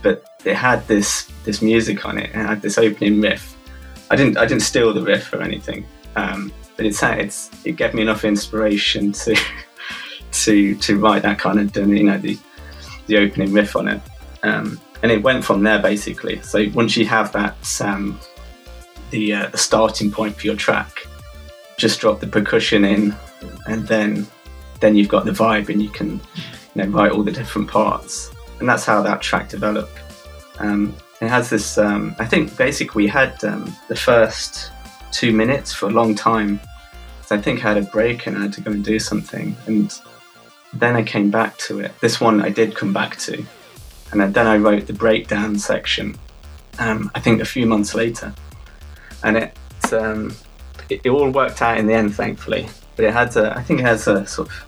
but 0.01 0.25
it 0.45 0.55
had 0.55 0.85
this 0.87 1.29
this 1.43 1.61
music 1.61 2.05
on 2.05 2.17
it 2.17 2.29
and 2.33 2.41
it 2.41 2.45
had 2.45 2.61
this 2.61 2.77
opening 2.77 3.21
riff. 3.21 3.55
I 4.09 4.15
didn't 4.15 4.37
I 4.37 4.45
didn't 4.45 4.63
steal 4.63 4.93
the 4.93 5.01
riff 5.01 5.33
or 5.33 5.41
anything, 5.41 5.85
um, 6.15 6.51
but 6.77 6.85
it's 6.85 7.03
it's 7.03 7.49
it 7.65 7.75
gave 7.75 7.93
me 7.93 8.03
enough 8.03 8.23
inspiration 8.23 9.11
to 9.23 9.35
to 10.31 10.75
to 10.75 10.99
write 10.99 11.23
that 11.23 11.39
kind 11.39 11.59
of 11.59 11.75
you 11.75 12.03
know 12.03 12.17
the 12.17 12.37
the 13.07 13.17
opening 13.17 13.51
riff 13.51 13.75
on 13.75 13.87
it, 13.87 14.01
um, 14.43 14.79
and 15.01 15.11
it 15.11 15.23
went 15.23 15.43
from 15.43 15.63
there 15.63 15.81
basically. 15.81 16.41
So 16.41 16.65
once 16.73 16.95
you 16.95 17.05
have 17.05 17.31
that 17.33 17.81
um, 17.81 18.19
the 19.09 19.33
uh, 19.33 19.47
the 19.47 19.57
starting 19.57 20.11
point 20.11 20.35
for 20.35 20.45
your 20.45 20.55
track, 20.55 21.07
just 21.77 21.99
drop 21.99 22.19
the 22.19 22.27
percussion 22.27 22.85
in, 22.85 23.15
and 23.65 23.87
then 23.87 24.27
then 24.79 24.95
you've 24.95 25.09
got 25.09 25.25
the 25.25 25.31
vibe, 25.31 25.69
and 25.69 25.81
you 25.81 25.89
can 25.89 26.21
you 26.75 26.83
know 26.83 26.87
write 26.87 27.11
all 27.11 27.23
the 27.23 27.31
different 27.31 27.69
parts, 27.69 28.31
and 28.59 28.69
that's 28.69 28.85
how 28.85 29.01
that 29.01 29.21
track 29.21 29.49
developed. 29.49 29.99
Um, 30.59 30.95
it 31.21 31.29
has 31.29 31.49
this. 31.49 31.77
Um, 31.77 32.15
I 32.19 32.25
think 32.25 32.55
basically 32.57 33.03
we 33.05 33.09
had 33.09 33.43
um, 33.43 33.75
the 33.87 33.95
first 33.95 34.71
two 35.11 35.31
minutes 35.31 35.73
for 35.73 35.87
a 35.87 35.91
long 35.91 36.13
time. 36.13 36.59
I 37.31 37.41
think 37.41 37.63
I 37.63 37.73
had 37.73 37.77
a 37.77 37.85
break 37.87 38.27
and 38.27 38.37
I 38.37 38.41
had 38.43 38.53
to 38.53 38.61
go 38.61 38.71
and 38.71 38.83
do 38.83 38.99
something. 38.99 39.55
And 39.65 39.93
then 40.73 40.95
I 40.95 41.03
came 41.03 41.29
back 41.29 41.57
to 41.59 41.79
it. 41.79 41.91
This 41.99 42.21
one 42.21 42.41
I 42.41 42.49
did 42.49 42.75
come 42.75 42.93
back 42.93 43.17
to. 43.19 43.45
And 44.11 44.33
then 44.33 44.47
I 44.47 44.57
wrote 44.57 44.87
the 44.87 44.93
breakdown 44.93 45.59
section, 45.59 46.17
um, 46.79 47.11
I 47.13 47.19
think 47.19 47.41
a 47.41 47.45
few 47.45 47.65
months 47.65 47.93
later. 47.93 48.33
And 49.23 49.37
it, 49.37 49.57
um, 49.91 50.33
it, 50.89 51.01
it, 51.03 51.09
all 51.09 51.29
worked 51.29 51.61
out 51.61 51.77
in 51.77 51.87
the 51.87 51.93
end, 51.93 52.15
thankfully. 52.15 52.67
But 52.95 53.05
it 53.05 53.13
had, 53.13 53.35
a, 53.35 53.57
I 53.57 53.63
think 53.63 53.81
it 53.81 53.85
has 53.85 54.07
a 54.07 54.25
sort 54.25 54.49
of 54.49 54.65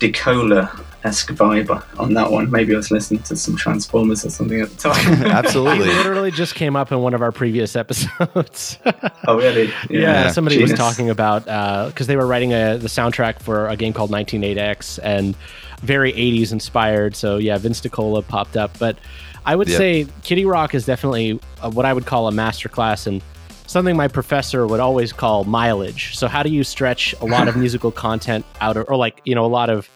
DiCola 0.00 0.84
esque 1.04 1.30
vibe 1.30 1.82
on 1.98 2.14
that 2.14 2.30
one. 2.30 2.50
Maybe 2.50 2.74
I 2.74 2.76
was 2.76 2.90
listening 2.90 3.22
to 3.24 3.36
some 3.36 3.56
Transformers 3.56 4.24
or 4.24 4.30
something 4.30 4.60
at 4.60 4.70
the 4.70 4.76
time. 4.76 5.22
Absolutely. 5.26 5.88
It 5.88 5.96
literally 5.96 6.30
just 6.30 6.54
came 6.54 6.76
up 6.76 6.92
in 6.92 7.00
one 7.00 7.14
of 7.14 7.22
our 7.22 7.32
previous 7.32 7.76
episodes. 7.76 8.78
oh, 9.26 9.36
really? 9.36 9.68
Yeah, 9.88 10.00
yeah 10.00 10.30
somebody 10.30 10.56
Genius. 10.56 10.72
was 10.72 10.78
talking 10.78 11.10
about 11.10 11.44
because 11.44 12.06
uh, 12.06 12.08
they 12.08 12.16
were 12.16 12.26
writing 12.26 12.52
a, 12.52 12.76
the 12.76 12.88
soundtrack 12.88 13.40
for 13.40 13.68
a 13.68 13.76
game 13.76 13.92
called 13.92 14.10
198X 14.10 14.98
and 15.02 15.34
very 15.82 16.12
80s 16.12 16.52
inspired. 16.52 17.16
So, 17.16 17.38
yeah, 17.38 17.56
Vince 17.58 17.80
DiCola 17.80 18.26
popped 18.26 18.56
up. 18.56 18.78
But 18.78 18.98
I 19.46 19.56
would 19.56 19.68
yep. 19.68 19.78
say 19.78 20.06
Kitty 20.22 20.44
Rock 20.44 20.74
is 20.74 20.84
definitely 20.84 21.40
a, 21.62 21.70
what 21.70 21.86
I 21.86 21.92
would 21.92 22.06
call 22.06 22.28
a 22.28 22.32
masterclass 22.32 23.06
in 23.06 23.22
something 23.66 23.96
my 23.96 24.08
professor 24.08 24.66
would 24.66 24.80
always 24.80 25.12
call 25.12 25.44
mileage. 25.44 26.16
So, 26.16 26.28
how 26.28 26.42
do 26.42 26.50
you 26.50 26.62
stretch 26.62 27.14
a 27.20 27.24
lot 27.24 27.48
of 27.48 27.56
musical 27.56 27.90
content 27.90 28.44
out 28.60 28.76
of, 28.76 28.86
or 28.88 28.96
like, 28.96 29.22
you 29.24 29.34
know, 29.34 29.46
a 29.46 29.48
lot 29.48 29.70
of 29.70 29.88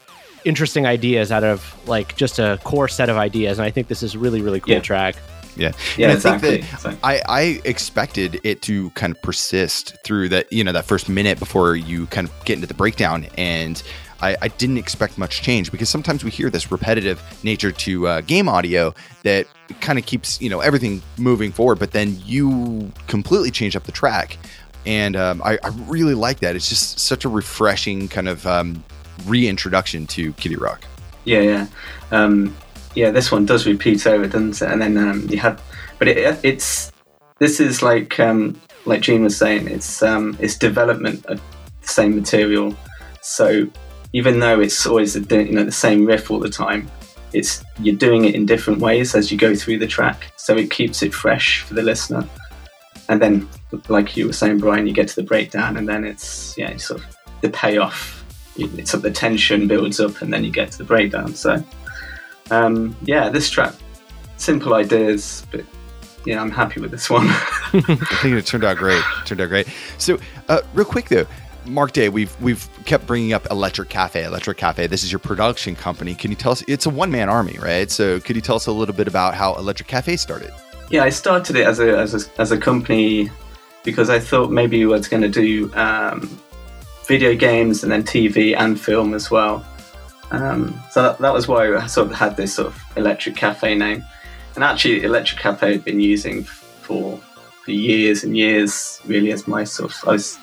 interesting 0.45 0.85
ideas 0.85 1.31
out 1.31 1.43
of 1.43 1.75
like 1.87 2.15
just 2.15 2.39
a 2.39 2.59
core 2.63 2.87
set 2.87 3.09
of 3.09 3.17
ideas. 3.17 3.59
And 3.59 3.65
I 3.65 3.71
think 3.71 3.87
this 3.87 4.01
is 4.03 4.15
really, 4.15 4.41
really 4.41 4.59
cool 4.59 4.75
yeah. 4.75 4.79
track. 4.79 5.15
Yeah, 5.57 5.71
yeah. 5.97 6.05
And 6.05 6.11
I 6.11 6.15
exactly. 6.15 6.49
think 6.49 6.61
that 6.63 6.73
exactly. 6.73 6.99
I, 7.03 7.21
I 7.27 7.41
expected 7.65 8.39
it 8.43 8.61
to 8.63 8.89
kind 8.91 9.15
of 9.15 9.21
persist 9.21 9.95
through 10.03 10.29
that, 10.29 10.51
you 10.51 10.63
know, 10.63 10.71
that 10.71 10.85
first 10.85 11.09
minute 11.09 11.39
before 11.39 11.75
you 11.75 12.07
kind 12.07 12.27
of 12.27 12.45
get 12.45 12.55
into 12.55 12.67
the 12.67 12.73
breakdown, 12.73 13.27
and 13.37 13.81
I, 14.21 14.35
I 14.41 14.47
didn't 14.49 14.77
expect 14.77 15.17
much 15.17 15.41
change 15.41 15.71
because 15.71 15.89
sometimes 15.89 16.23
we 16.23 16.31
hear 16.31 16.49
this 16.49 16.71
repetitive 16.71 17.21
nature 17.43 17.71
to 17.71 18.07
uh, 18.07 18.21
game 18.21 18.47
audio 18.47 18.93
that 19.23 19.47
kind 19.81 19.99
of 19.99 20.05
keeps 20.05 20.41
you 20.41 20.49
know 20.49 20.59
everything 20.59 21.01
moving 21.17 21.51
forward, 21.51 21.79
but 21.79 21.91
then 21.91 22.17
you 22.25 22.91
completely 23.07 23.51
change 23.51 23.75
up 23.75 23.83
the 23.83 23.91
track, 23.91 24.37
and 24.85 25.15
um, 25.15 25.41
I, 25.43 25.57
I, 25.63 25.69
really 25.87 26.13
like 26.13 26.39
that. 26.39 26.55
It's 26.55 26.69
just 26.69 26.99
such 26.99 27.25
a 27.25 27.29
refreshing 27.29 28.07
kind 28.07 28.27
of 28.27 28.45
um, 28.45 28.83
reintroduction 29.25 30.07
to 30.07 30.33
Kitty 30.33 30.55
Rock. 30.55 30.83
Yeah, 31.23 31.41
yeah, 31.41 31.67
um, 32.11 32.55
yeah. 32.93 33.11
This 33.11 33.31
one 33.31 33.45
does 33.45 33.65
repeat 33.65 34.05
over, 34.05 34.27
doesn't 34.27 34.61
it? 34.61 34.71
And 34.71 34.81
then 34.81 34.97
um, 34.97 35.27
you 35.29 35.37
have, 35.39 35.61
but 35.97 36.07
it, 36.07 36.39
it's 36.43 36.91
this 37.39 37.59
is 37.59 37.81
like 37.81 38.19
um, 38.19 38.59
like 38.85 39.01
Gene 39.01 39.23
was 39.23 39.37
saying, 39.37 39.67
it's 39.67 40.01
um, 40.03 40.37
it's 40.39 40.57
development 40.57 41.25
of 41.25 41.41
the 41.81 41.87
same 41.87 42.15
material. 42.15 42.75
So 43.21 43.67
even 44.13 44.39
though 44.39 44.59
it's 44.59 44.85
always 44.85 45.13
the, 45.13 45.43
you 45.43 45.51
know 45.51 45.63
the 45.63 45.71
same 45.71 46.05
riff 46.05 46.31
all 46.31 46.39
the 46.39 46.49
time, 46.49 46.89
it's 47.33 47.63
you're 47.79 47.95
doing 47.95 48.25
it 48.25 48.35
in 48.35 48.45
different 48.45 48.79
ways 48.79 49.15
as 49.15 49.31
you 49.31 49.37
go 49.37 49.55
through 49.55 49.79
the 49.79 49.87
track. 49.87 50.31
So 50.37 50.55
it 50.55 50.71
keeps 50.71 51.01
it 51.03 51.13
fresh 51.13 51.61
for 51.61 51.73
the 51.73 51.81
listener. 51.81 52.27
And 53.09 53.21
then, 53.21 53.47
like 53.87 54.17
you 54.17 54.27
were 54.27 54.33
saying, 54.33 54.59
Brian, 54.59 54.87
you 54.87 54.93
get 54.93 55.07
to 55.09 55.15
the 55.15 55.23
breakdown, 55.23 55.77
and 55.77 55.87
then 55.87 56.05
it's 56.05 56.57
yeah, 56.57 56.69
it's 56.69 56.85
sort 56.85 57.01
of 57.01 57.17
the 57.41 57.49
payoff 57.49 58.24
it's 58.57 58.93
of 58.93 59.01
the 59.01 59.11
tension 59.11 59.67
builds 59.67 59.99
up 59.99 60.21
and 60.21 60.33
then 60.33 60.43
you 60.43 60.51
get 60.51 60.71
to 60.71 60.77
the 60.77 60.83
breakdown. 60.83 61.33
So 61.35 61.63
um, 62.51 62.95
yeah, 63.03 63.29
this 63.29 63.49
track, 63.49 63.73
simple 64.37 64.73
ideas, 64.73 65.45
but 65.51 65.65
yeah, 66.25 66.41
I'm 66.41 66.51
happy 66.51 66.79
with 66.79 66.91
this 66.91 67.09
one. 67.09 67.27
I 67.73 67.81
think 68.21 68.35
it 68.35 68.45
turned 68.45 68.63
out 68.63 68.77
great. 68.77 69.03
It 69.21 69.25
turned 69.25 69.41
out 69.41 69.49
great. 69.49 69.67
So 69.97 70.19
uh, 70.49 70.61
real 70.73 70.85
quick 70.85 71.09
though, 71.09 71.25
Mark 71.65 71.93
Day, 71.93 72.09
we've 72.09 72.39
we've 72.41 72.67
kept 72.85 73.07
bringing 73.07 73.33
up 73.33 73.49
Electric 73.49 73.89
Cafe. 73.89 74.23
Electric 74.23 74.57
Cafe. 74.57 74.87
This 74.87 75.03
is 75.03 75.11
your 75.11 75.19
production 75.19 75.75
company. 75.75 76.13
Can 76.13 76.31
you 76.31 76.37
tell 76.37 76.51
us? 76.51 76.63
It's 76.67 76.85
a 76.85 76.89
one 76.89 77.11
man 77.11 77.29
army, 77.29 77.57
right? 77.59 77.89
So 77.89 78.19
could 78.19 78.35
you 78.35 78.41
tell 78.41 78.55
us 78.55 78.67
a 78.67 78.71
little 78.71 78.93
bit 78.93 79.07
about 79.07 79.33
how 79.33 79.55
Electric 79.55 79.87
Cafe 79.87 80.15
started? 80.17 80.51
Yeah, 80.91 81.03
I 81.03 81.09
started 81.09 81.55
it 81.55 81.65
as 81.65 81.79
a 81.79 81.97
as 81.97 82.13
a, 82.13 82.41
as 82.41 82.51
a 82.51 82.57
company 82.57 83.31
because 83.83 84.09
I 84.09 84.19
thought 84.19 84.51
maybe 84.51 84.83
I 84.83 84.87
was 84.87 85.07
going 85.07 85.23
to 85.23 85.29
do 85.29 85.73
um, 85.75 86.39
video 87.07 87.35
games 87.35 87.83
and 87.83 87.91
then 87.91 88.03
TV 88.03 88.55
and 88.57 88.79
film 88.79 89.13
as 89.13 89.29
well. 89.31 89.65
Um, 90.31 90.79
so 90.91 91.03
that, 91.03 91.19
that, 91.19 91.33
was 91.33 91.47
why 91.47 91.75
I 91.75 91.85
sort 91.87 92.09
of 92.09 92.15
had 92.15 92.35
this 92.35 92.55
sort 92.55 92.67
of 92.67 92.83
Electric 92.97 93.35
Cafe 93.35 93.75
name. 93.75 94.03
And 94.55 94.63
actually, 94.63 95.03
Electric 95.03 95.39
Cafe 95.39 95.73
had 95.73 95.85
been 95.85 95.99
using 95.99 96.43
for, 96.43 97.17
for 97.63 97.71
years 97.71 98.23
and 98.23 98.35
years, 98.35 99.01
really, 99.05 99.31
as 99.31 99.47
my 99.47 99.63
sort 99.63 99.91
of 99.91 100.07
I 100.07 100.11
was 100.13 100.37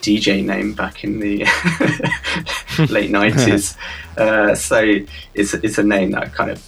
DJ 0.00 0.44
name 0.44 0.72
back 0.72 1.04
in 1.04 1.20
the 1.20 1.46
late 2.90 3.10
nineties. 3.10 3.76
uh, 4.16 4.54
so 4.54 5.00
it's 5.34 5.54
it's 5.54 5.78
a 5.78 5.82
name 5.82 6.12
that 6.12 6.32
kind 6.32 6.50
of 6.50 6.66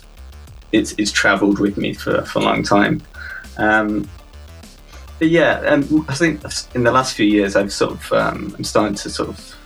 it's 0.73 0.93
it's 0.99 1.13
travelled 1.13 1.59
with 1.59 1.77
me 1.77 1.95
for, 1.95 2.23
for 2.23 2.41
a 2.41 2.43
long 2.43 2.63
time. 2.63 3.03
Um, 3.59 4.09
yeah, 5.27 5.61
um, 5.61 6.05
I 6.09 6.15
think 6.15 6.43
in 6.75 6.85
the 6.85 6.93
last 6.93 7.15
few 7.15 7.27
years, 7.27 7.57
I've 7.57 7.73
sort 7.73 7.93
of 7.93 8.13
um, 8.13 8.55
I'm 8.57 8.65
starting 8.65 8.97
to 8.97 9.11
sort 9.11 9.29
of 9.31 9.57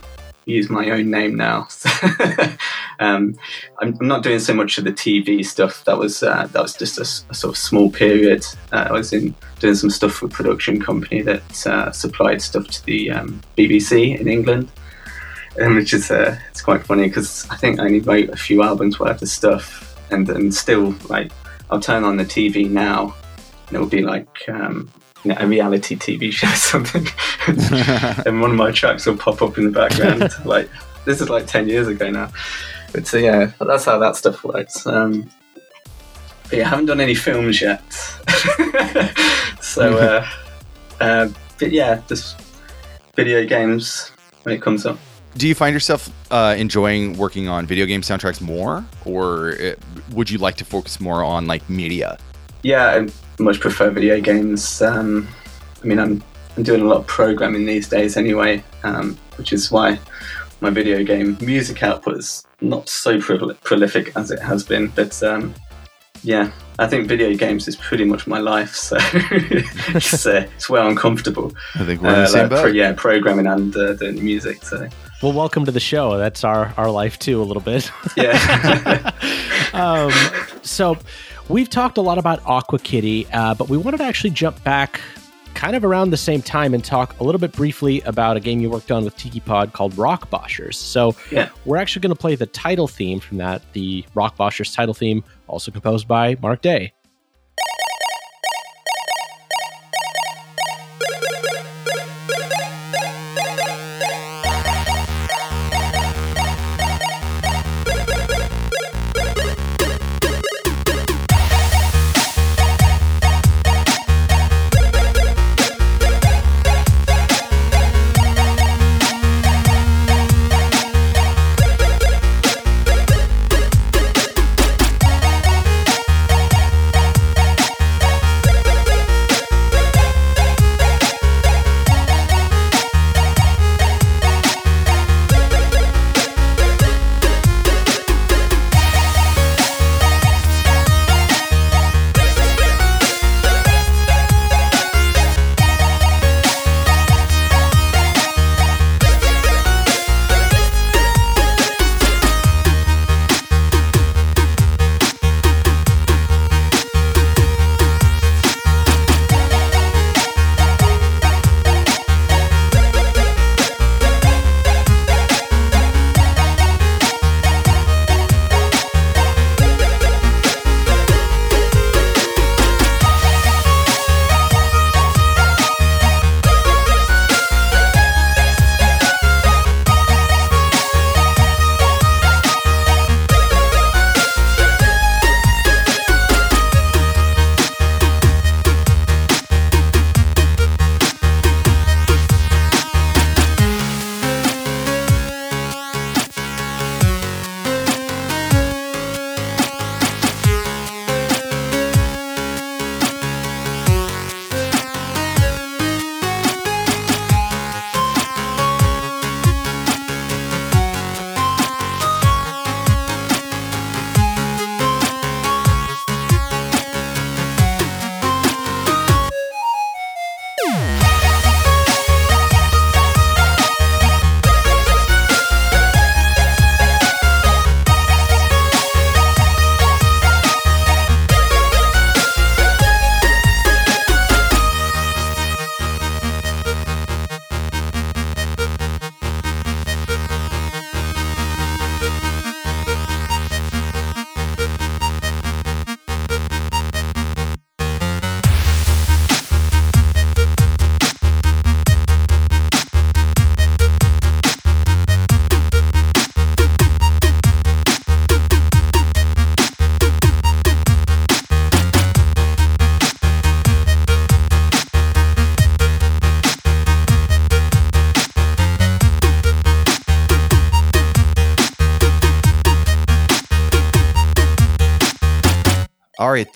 use 0.45 0.69
my 0.69 0.89
own 0.91 1.09
name 1.09 1.35
now. 1.35 1.67
um, 2.99 3.35
I'm, 3.79 3.95
I'm, 3.99 4.07
not 4.07 4.23
doing 4.23 4.39
so 4.39 4.53
much 4.53 4.77
of 4.77 4.85
the 4.85 4.93
TV 4.93 5.45
stuff. 5.45 5.83
That 5.85 5.97
was 5.97 6.23
uh, 6.23 6.47
that 6.47 6.61
was 6.61 6.75
just 6.75 6.97
a, 6.97 7.31
a, 7.31 7.35
sort 7.35 7.53
of 7.53 7.57
small 7.57 7.91
period. 7.91 8.45
Uh, 8.71 8.87
I 8.89 8.91
was 8.93 9.13
in 9.13 9.35
doing 9.59 9.75
some 9.75 9.89
stuff 9.89 10.13
for 10.13 10.27
a 10.27 10.29
production 10.29 10.81
company 10.81 11.21
that 11.23 11.67
uh, 11.67 11.91
supplied 11.91 12.41
stuff 12.41 12.67
to 12.67 12.85
the 12.85 13.11
um, 13.11 13.41
BBC 13.57 14.19
in 14.19 14.27
England. 14.27 14.71
um, 15.61 15.75
which 15.75 15.93
is 15.93 16.11
uh, 16.11 16.37
it's 16.49 16.61
quite 16.61 16.85
funny 16.85 17.07
because 17.07 17.47
I 17.49 17.55
think 17.55 17.79
I 17.79 17.85
only 17.85 17.99
wrote 17.99 18.29
a 18.29 18.37
few 18.37 18.63
albums 18.63 18.99
worth 18.99 19.21
of 19.21 19.29
stuff, 19.29 19.97
and 20.11 20.29
and 20.29 20.53
still 20.53 20.95
like 21.09 21.31
I'll 21.69 21.79
turn 21.79 22.03
on 22.03 22.17
the 22.17 22.25
TV 22.25 22.69
now, 22.69 23.15
and 23.67 23.75
it'll 23.75 23.87
be 23.87 24.03
like 24.03 24.47
um, 24.49 24.89
you 25.27 25.35
know, 25.35 25.41
a 25.41 25.47
reality 25.47 25.95
TV 25.95 26.31
show 26.31 26.47
or 26.47 26.55
something, 26.55 27.05
and 28.25 28.41
one 28.41 28.51
of 28.51 28.55
my 28.55 28.71
tracks 28.71 29.05
will 29.05 29.17
pop 29.17 29.41
up 29.41 29.57
in 29.57 29.65
the 29.65 29.71
background. 29.71 30.31
like 30.45 30.69
this 31.05 31.21
is 31.21 31.29
like 31.29 31.47
ten 31.47 31.67
years 31.67 31.87
ago 31.87 32.09
now, 32.09 32.31
but 32.93 33.05
so 33.05 33.17
yeah, 33.17 33.51
that's 33.59 33.85
how 33.85 33.97
that 33.99 34.15
stuff 34.15 34.43
works. 34.43 34.85
Um, 34.87 35.29
but 36.43 36.59
yeah, 36.59 36.65
I 36.65 36.69
haven't 36.69 36.85
done 36.85 37.01
any 37.01 37.15
films 37.15 37.61
yet, 37.61 37.81
so 39.61 39.97
uh, 39.97 40.27
uh, 41.01 41.29
but 41.59 41.71
yeah, 41.71 42.01
just 42.07 42.39
video 43.15 43.45
games 43.45 44.11
when 44.43 44.55
it 44.55 44.61
comes 44.61 44.85
up. 44.85 44.97
Do 45.35 45.47
you 45.47 45.55
find 45.55 45.73
yourself 45.73 46.09
uh, 46.31 46.55
enjoying 46.57 47.17
working 47.17 47.47
on 47.47 47.67
video 47.67 47.85
game 47.85 48.01
soundtracks 48.01 48.41
more, 48.41 48.85
or 49.05 49.49
it, 49.49 49.79
would 50.13 50.29
you 50.29 50.37
like 50.37 50.55
to 50.55 50.65
focus 50.65 50.99
more 50.99 51.23
on 51.23 51.47
like 51.47 51.69
media? 51.69 52.17
Yeah, 52.63 53.07
much 53.39 53.59
prefer 53.59 53.89
video 53.89 54.19
games. 54.21 54.81
Um, 54.81 55.27
I 55.83 55.87
mean, 55.87 55.99
I'm 55.99 56.23
I'm 56.55 56.63
doing 56.63 56.81
a 56.81 56.85
lot 56.85 56.97
of 56.97 57.07
programming 57.07 57.65
these 57.65 57.87
days 57.87 58.17
anyway, 58.17 58.63
um, 58.83 59.17
which 59.37 59.53
is 59.53 59.71
why 59.71 59.99
my 60.61 60.69
video 60.71 61.03
game 61.03 61.37
music 61.39 61.83
output 61.83 62.17
is 62.17 62.43
not 62.61 62.89
so 62.89 63.19
prol- 63.19 63.55
prolific 63.61 64.11
as 64.15 64.31
it 64.31 64.39
has 64.39 64.63
been. 64.63 64.87
But 64.87 65.21
um, 65.21 65.53
yeah, 66.23 66.49
I 66.79 66.87
think 66.87 67.07
video 67.07 67.35
games 67.35 67.67
is 67.67 67.75
pretty 67.75 68.05
much 68.05 68.25
my 68.25 68.39
life, 68.39 68.73
so 68.73 68.97
it's, 69.93 70.25
uh, 70.25 70.47
it's 70.55 70.67
where 70.67 70.81
I'm 70.81 70.95
comfortable. 70.95 71.53
I 71.75 71.85
think 71.85 72.01
we're 72.01 72.09
in 72.09 72.15
the 72.15 72.21
Uh, 72.23 72.27
same 72.27 72.41
like, 72.41 72.49
boat. 72.49 72.61
pro- 72.63 72.71
yeah, 72.71 72.93
programming 72.97 73.45
and 73.45 73.75
uh, 73.77 73.93
doing 73.93 74.23
music. 74.25 74.63
So 74.63 74.89
Well, 75.21 75.33
welcome 75.33 75.63
to 75.65 75.71
the 75.71 75.79
show. 75.79 76.17
That's 76.17 76.43
our 76.43 76.73
our 76.75 76.89
life 76.89 77.19
too, 77.19 77.39
a 77.39 77.45
little 77.45 77.61
bit. 77.61 77.91
yeah, 78.17 79.11
um, 79.73 80.11
so 80.63 80.97
we've 81.49 81.69
talked 81.69 81.97
a 81.97 82.01
lot 82.01 82.17
about 82.17 82.41
Aqua 82.45 82.79
Kitty, 82.79 83.27
uh, 83.31 83.53
but 83.53 83.69
we 83.69 83.77
wanted 83.77 83.97
to 83.97 84.03
actually 84.03 84.31
jump 84.31 84.63
back 84.63 84.99
kind 85.53 85.75
of 85.75 85.83
around 85.83 86.11
the 86.11 86.17
same 86.17 86.41
time 86.41 86.73
and 86.75 86.85
talk 86.85 87.19
a 87.19 87.23
little 87.23 87.39
bit 87.39 87.51
briefly 87.51 88.01
about 88.01 88.37
a 88.37 88.39
game 88.39 88.59
you 88.59 88.69
worked 88.69 88.91
on 88.91 89.03
with 89.03 89.17
Tikipod 89.17 89.73
called 89.73 89.97
Rock 89.97 90.29
Boshers. 90.29 90.75
So 90.75 91.15
yeah. 91.31 91.49
we're 91.65 91.77
actually 91.77 92.01
going 92.01 92.15
to 92.15 92.19
play 92.19 92.35
the 92.35 92.45
title 92.45 92.87
theme 92.87 93.19
from 93.19 93.37
that, 93.37 93.63
the 93.73 94.05
Rock 94.13 94.37
Boshers 94.37 94.73
title 94.73 94.93
theme, 94.93 95.23
also 95.47 95.71
composed 95.71 96.07
by 96.07 96.37
Mark 96.41 96.61
Day. 96.61 96.93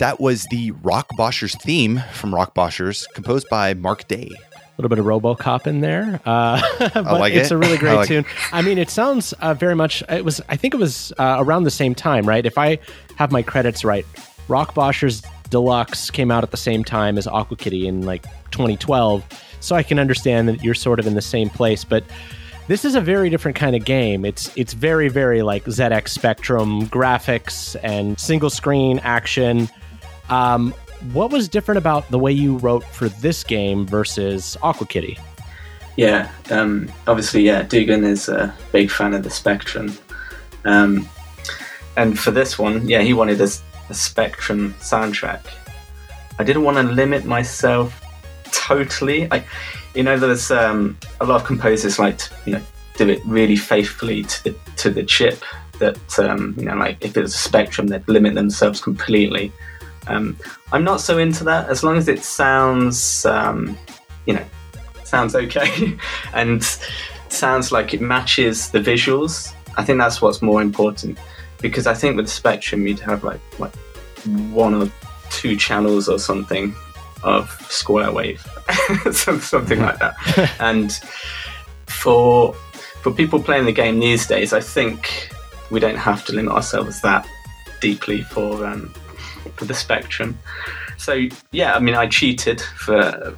That 0.02 0.18
was 0.18 0.46
the 0.50 0.72
Rock 0.82 1.08
Boshers 1.16 1.56
theme 1.62 2.02
from 2.12 2.34
Rock 2.34 2.56
Boshers, 2.56 3.06
composed 3.14 3.48
by 3.48 3.72
Mark 3.72 4.08
Day. 4.08 4.32
A 4.52 4.60
little 4.76 4.88
bit 4.88 4.98
of 4.98 5.04
RoboCop 5.04 5.68
in 5.68 5.80
there, 5.80 6.20
uh, 6.26 6.60
but 6.92 7.20
like 7.20 7.34
it's 7.34 7.52
it. 7.52 7.54
a 7.54 7.56
really 7.56 7.74
I 7.76 7.76
great 7.76 7.94
like 7.94 8.08
tune. 8.08 8.24
I 8.50 8.62
mean, 8.62 8.78
it 8.78 8.90
sounds 8.90 9.32
uh, 9.34 9.54
very 9.54 9.76
much. 9.76 10.02
It 10.08 10.24
was. 10.24 10.40
I 10.48 10.56
think 10.56 10.74
it 10.74 10.78
was 10.78 11.12
uh, 11.18 11.36
around 11.38 11.62
the 11.62 11.70
same 11.70 11.94
time, 11.94 12.26
right? 12.26 12.44
If 12.44 12.58
I 12.58 12.80
have 13.14 13.30
my 13.30 13.42
credits 13.42 13.84
right, 13.84 14.04
Rock 14.48 14.74
Boshers 14.74 15.24
Deluxe 15.50 16.10
came 16.10 16.32
out 16.32 16.42
at 16.42 16.50
the 16.50 16.56
same 16.56 16.82
time 16.82 17.16
as 17.16 17.28
Aqua 17.28 17.56
Kitty 17.56 17.86
in 17.86 18.04
like 18.04 18.24
2012, 18.50 19.24
so 19.60 19.76
I 19.76 19.84
can 19.84 20.00
understand 20.00 20.48
that 20.48 20.64
you're 20.64 20.74
sort 20.74 20.98
of 20.98 21.06
in 21.06 21.14
the 21.14 21.22
same 21.22 21.48
place. 21.48 21.84
But 21.84 22.02
this 22.66 22.84
is 22.84 22.96
a 22.96 23.00
very 23.00 23.30
different 23.30 23.56
kind 23.56 23.76
of 23.76 23.84
game. 23.84 24.24
It's 24.24 24.50
it's 24.56 24.72
very 24.72 25.08
very 25.08 25.42
like 25.42 25.64
ZX 25.66 26.08
Spectrum 26.08 26.88
graphics 26.88 27.76
and 27.84 28.18
single 28.18 28.50
screen 28.50 28.98
action. 29.04 29.68
Um, 30.32 30.72
what 31.12 31.30
was 31.30 31.46
different 31.46 31.76
about 31.76 32.08
the 32.10 32.18
way 32.18 32.32
you 32.32 32.56
wrote 32.58 32.84
for 32.84 33.10
this 33.10 33.44
game 33.44 33.84
versus 33.86 34.56
Aqua 34.62 34.86
Kitty? 34.86 35.18
Yeah, 35.96 36.30
um, 36.50 36.90
obviously, 37.06 37.42
yeah, 37.42 37.64
Dugan 37.64 38.02
is 38.02 38.30
a 38.30 38.54
big 38.72 38.90
fan 38.90 39.12
of 39.12 39.24
the 39.24 39.30
Spectrum. 39.30 39.92
Um, 40.64 41.06
and 41.98 42.18
for 42.18 42.30
this 42.30 42.58
one, 42.58 42.88
yeah, 42.88 43.02
he 43.02 43.12
wanted 43.12 43.42
a, 43.42 43.48
a 43.90 43.94
Spectrum 43.94 44.74
soundtrack. 44.80 45.42
I 46.38 46.44
didn't 46.44 46.62
want 46.62 46.78
to 46.78 46.82
limit 46.84 47.26
myself 47.26 48.00
totally. 48.52 49.30
I, 49.30 49.44
you 49.94 50.02
know, 50.02 50.18
there's 50.18 50.50
um, 50.50 50.96
a 51.20 51.26
lot 51.26 51.42
of 51.42 51.46
composers 51.46 51.98
like 51.98 52.16
to, 52.18 52.34
you 52.46 52.52
know 52.54 52.62
do 52.96 53.08
it 53.08 53.24
really 53.24 53.56
faithfully 53.56 54.22
to 54.22 54.44
the 54.44 54.56
to 54.76 54.90
the 54.90 55.02
chip. 55.02 55.42
That 55.78 56.18
um, 56.18 56.54
you 56.56 56.66
know, 56.66 56.76
like 56.76 57.04
if 57.04 57.16
it 57.16 57.20
was 57.20 57.34
a 57.34 57.38
Spectrum, 57.38 57.88
they'd 57.88 58.06
limit 58.08 58.34
themselves 58.34 58.80
completely. 58.80 59.52
Um, 60.06 60.36
I'm 60.72 60.84
not 60.84 61.00
so 61.00 61.18
into 61.18 61.44
that. 61.44 61.68
As 61.68 61.82
long 61.82 61.96
as 61.96 62.08
it 62.08 62.24
sounds, 62.24 63.24
um, 63.26 63.78
you 64.26 64.34
know, 64.34 64.44
sounds 65.04 65.34
okay, 65.34 65.96
and 66.34 66.62
sounds 67.28 67.72
like 67.72 67.94
it 67.94 68.00
matches 68.00 68.70
the 68.70 68.78
visuals. 68.78 69.52
I 69.76 69.84
think 69.84 69.98
that's 69.98 70.20
what's 70.20 70.42
more 70.42 70.60
important 70.60 71.18
because 71.60 71.86
I 71.86 71.94
think 71.94 72.16
with 72.16 72.28
Spectrum 72.28 72.86
you'd 72.86 73.00
have 73.00 73.24
like 73.24 73.40
like 73.58 73.74
one 74.50 74.74
or 74.74 74.90
two 75.30 75.56
channels 75.56 76.08
or 76.08 76.18
something 76.18 76.74
of 77.22 77.50
square 77.70 78.12
wave, 78.12 78.44
something 79.12 79.80
like 79.80 79.98
that. 79.98 80.14
and 80.60 80.92
for 81.86 82.54
for 83.02 83.12
people 83.12 83.42
playing 83.42 83.64
the 83.64 83.72
game 83.72 83.98
these 83.98 84.26
days, 84.26 84.52
I 84.52 84.60
think 84.60 85.30
we 85.70 85.80
don't 85.80 85.96
have 85.96 86.24
to 86.26 86.32
limit 86.32 86.52
ourselves 86.52 87.00
that 87.00 87.26
deeply 87.80 88.22
for 88.22 88.64
um, 88.64 88.92
for 89.62 89.68
the 89.68 89.74
Spectrum. 89.74 90.36
So 90.98 91.26
yeah, 91.52 91.74
I 91.74 91.78
mean, 91.78 91.94
I 91.94 92.08
cheated 92.08 92.60
for 92.60 93.36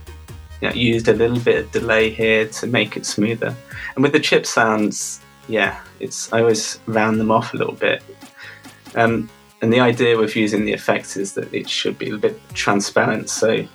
you 0.60 0.68
know, 0.68 0.74
used 0.74 1.08
a 1.08 1.12
little 1.12 1.38
bit 1.38 1.64
of 1.64 1.72
delay 1.72 2.08
here 2.08 2.48
to 2.48 2.66
make 2.66 2.96
it 2.96 3.04
smoother, 3.04 3.54
and 3.94 4.02
with 4.02 4.12
the 4.12 4.20
chip 4.20 4.46
sounds, 4.46 5.20
yeah, 5.48 5.78
it's 6.00 6.32
I 6.32 6.40
always 6.40 6.80
round 6.86 7.20
them 7.20 7.30
off 7.30 7.52
a 7.52 7.56
little 7.58 7.74
bit. 7.74 8.02
Um, 8.94 9.28
and 9.60 9.72
the 9.72 9.80
idea 9.80 10.16
with 10.16 10.36
using 10.36 10.64
the 10.64 10.72
effects 10.72 11.16
is 11.16 11.34
that 11.34 11.52
it 11.52 11.68
should 11.68 11.98
be 11.98 12.10
a 12.10 12.16
bit 12.16 12.40
transparent, 12.54 13.28
so 13.28 13.66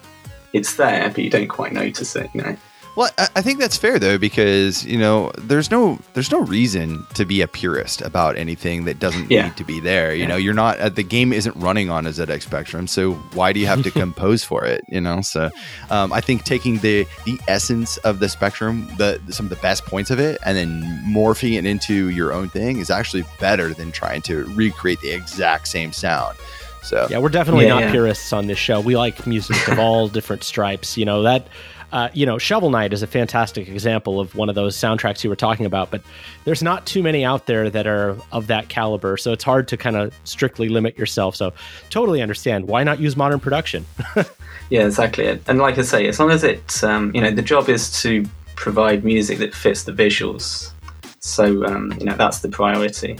it's 0.53 0.75
there, 0.75 1.09
but 1.09 1.19
you 1.19 1.29
don't 1.29 1.47
quite 1.47 1.73
notice 1.73 2.15
it. 2.15 2.29
You 2.33 2.41
know. 2.41 2.57
Well, 2.99 3.11
I 3.17 3.41
think 3.41 3.59
that's 3.59 3.77
fair 3.77 3.97
though, 3.97 4.17
because 4.17 4.83
you 4.83 4.97
know, 4.97 5.31
there's 5.37 5.71
no 5.71 5.99
there's 6.15 6.33
no 6.33 6.41
reason 6.41 7.07
to 7.13 7.23
be 7.23 7.39
a 7.39 7.47
purist 7.47 8.01
about 8.01 8.35
anything 8.35 8.83
that 8.83 8.99
doesn't 8.99 9.31
yeah. 9.31 9.45
need 9.45 9.55
to 9.55 9.63
be 9.63 9.79
there. 9.79 10.13
You 10.13 10.23
yeah. 10.23 10.27
know, 10.27 10.35
you're 10.35 10.53
not 10.53 10.77
uh, 10.79 10.89
the 10.89 11.03
game 11.03 11.31
isn't 11.31 11.55
running 11.55 11.89
on 11.89 12.05
a 12.05 12.09
ZX 12.09 12.41
Spectrum, 12.41 12.87
so 12.87 13.13
why 13.35 13.53
do 13.53 13.61
you 13.61 13.67
have 13.67 13.83
to 13.83 13.91
compose 14.05 14.43
for 14.43 14.65
it? 14.65 14.83
You 14.89 14.99
know, 14.99 15.21
so 15.21 15.49
um, 15.89 16.11
I 16.11 16.19
think 16.19 16.43
taking 16.43 16.79
the 16.79 17.07
the 17.23 17.39
essence 17.47 17.95
of 17.99 18.19
the 18.19 18.27
Spectrum, 18.27 18.89
the 18.97 19.21
some 19.29 19.45
of 19.45 19.49
the 19.49 19.61
best 19.61 19.85
points 19.85 20.11
of 20.11 20.19
it, 20.19 20.37
and 20.45 20.57
then 20.57 20.81
morphing 21.07 21.57
it 21.57 21.65
into 21.65 22.09
your 22.09 22.33
own 22.33 22.49
thing 22.49 22.79
is 22.79 22.89
actually 22.89 23.23
better 23.39 23.73
than 23.73 23.93
trying 23.93 24.23
to 24.23 24.43
recreate 24.55 24.99
the 24.99 25.11
exact 25.11 25.69
same 25.69 25.93
sound. 25.93 26.37
So 26.83 27.07
yeah, 27.09 27.19
we're 27.19 27.29
definitely 27.29 27.67
yeah, 27.67 27.79
not 27.79 27.91
purists 27.91 28.33
on 28.33 28.47
this 28.47 28.57
show. 28.57 28.81
We 28.81 28.97
like 28.97 29.25
music 29.25 29.69
of 29.69 29.79
all 29.79 30.07
different 30.09 30.43
stripes. 30.43 30.97
You 30.97 31.05
know 31.05 31.23
that 31.23 31.47
uh, 31.91 32.09
you 32.13 32.25
know, 32.25 32.37
Shovel 32.37 32.69
Knight 32.69 32.93
is 32.93 33.01
a 33.01 33.07
fantastic 33.07 33.67
example 33.67 34.19
of 34.19 34.35
one 34.35 34.49
of 34.49 34.55
those 34.55 34.75
soundtracks 34.75 35.23
you 35.23 35.29
were 35.29 35.35
talking 35.35 35.65
about, 35.65 35.89
but 35.89 36.01
there's 36.45 36.61
not 36.61 36.85
too 36.85 37.01
many 37.01 37.25
out 37.25 37.47
there 37.47 37.69
that 37.69 37.87
are 37.87 38.15
of 38.31 38.47
that 38.47 38.69
caliber. 38.69 39.17
So 39.17 39.31
it's 39.31 39.43
hard 39.43 39.67
to 39.69 39.77
kind 39.77 39.95
of 39.95 40.13
strictly 40.23 40.69
limit 40.69 40.97
yourself. 40.97 41.35
So 41.35 41.53
totally 41.89 42.21
understand. 42.21 42.67
Why 42.67 42.83
not 42.83 42.99
use 42.99 43.17
modern 43.17 43.39
production? 43.39 43.85
yeah, 44.69 44.85
exactly. 44.85 45.39
And 45.47 45.59
like 45.59 45.77
I 45.77 45.81
say, 45.81 46.07
as 46.07 46.19
long 46.19 46.29
as 46.29 46.43
it, 46.43 46.83
um, 46.83 47.11
you 47.15 47.21
know, 47.21 47.31
the 47.31 47.41
job 47.41 47.69
is 47.69 48.01
to 48.01 48.23
provide 48.55 49.03
music 49.03 49.39
that 49.39 49.55
fits 49.55 49.83
the 49.83 49.91
visuals. 49.91 50.71
So, 51.19 51.65
um, 51.65 51.93
you 51.97 52.05
know, 52.05 52.15
that's 52.15 52.39
the 52.39 52.49
priority. 52.49 53.17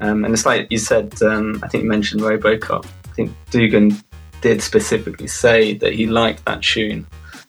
Um, 0.00 0.24
and 0.24 0.32
it's 0.32 0.46
like 0.46 0.68
you 0.70 0.78
said, 0.78 1.20
um, 1.22 1.60
I 1.62 1.68
think 1.68 1.84
you 1.84 1.90
mentioned 1.90 2.22
Robocop. 2.22 2.86
I 2.86 3.12
think 3.12 3.32
Dugan 3.50 3.96
did 4.40 4.62
specifically 4.62 5.26
say 5.26 5.74
that 5.74 5.92
he 5.92 6.06
liked 6.06 6.44
that 6.46 6.62
tune 6.62 7.06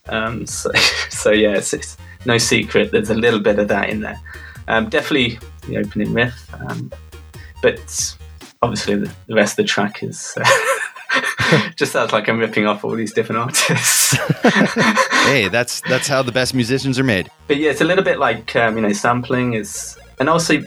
um, 0.10 0.46
so, 0.48 0.72
so 1.10 1.32
yeah, 1.32 1.56
it's, 1.56 1.74
it's, 1.74 1.98
no 2.26 2.38
secret. 2.38 2.92
There's 2.92 3.10
a 3.10 3.16
little 3.16 3.40
bit 3.40 3.58
of 3.58 3.68
that 3.70 3.90
in 3.90 4.02
there. 4.02 4.20
Um, 4.68 4.90
definitely 4.90 5.40
the 5.68 5.78
opening 5.78 6.14
riff, 6.14 6.54
um, 6.54 6.92
but 7.64 8.16
obviously 8.62 8.96
the, 8.96 9.12
the, 9.28 9.36
rest 9.36 9.54
of 9.54 9.66
the 9.66 9.68
track 9.68 10.04
is. 10.04 10.38
Uh, 10.38 11.70
just 11.76 11.92
sounds 11.92 12.12
like 12.12 12.30
I'm 12.30 12.40
ripping 12.40 12.68
off 12.68 12.86
all 12.86 12.96
these 12.96 13.14
different 13.14 13.42
artists. 13.42 14.14
hey, 15.26 15.48
that's 15.48 15.82
that's 15.82 16.08
how 16.08 16.22
the 16.22 16.32
best 16.32 16.54
musicians 16.54 17.00
are 17.00 17.04
made. 17.04 17.30
But 17.48 17.58
yeah, 17.58 17.72
it's 17.72 17.82
a 17.82 17.86
little 17.86 18.04
bit 18.04 18.20
like 18.20 18.56
um, 18.56 18.76
you 18.76 18.82
know 18.82 18.94
sampling 18.94 19.54
is, 19.54 19.98
and 20.20 20.30
also 20.30 20.62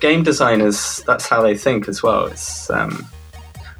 game 0.00 0.22
designers. 0.22 1.02
That's 1.06 1.26
how 1.28 1.42
they 1.42 1.56
think 1.56 1.88
as 1.88 2.02
well. 2.02 2.26
It's 2.26 2.70
um, 2.70 3.08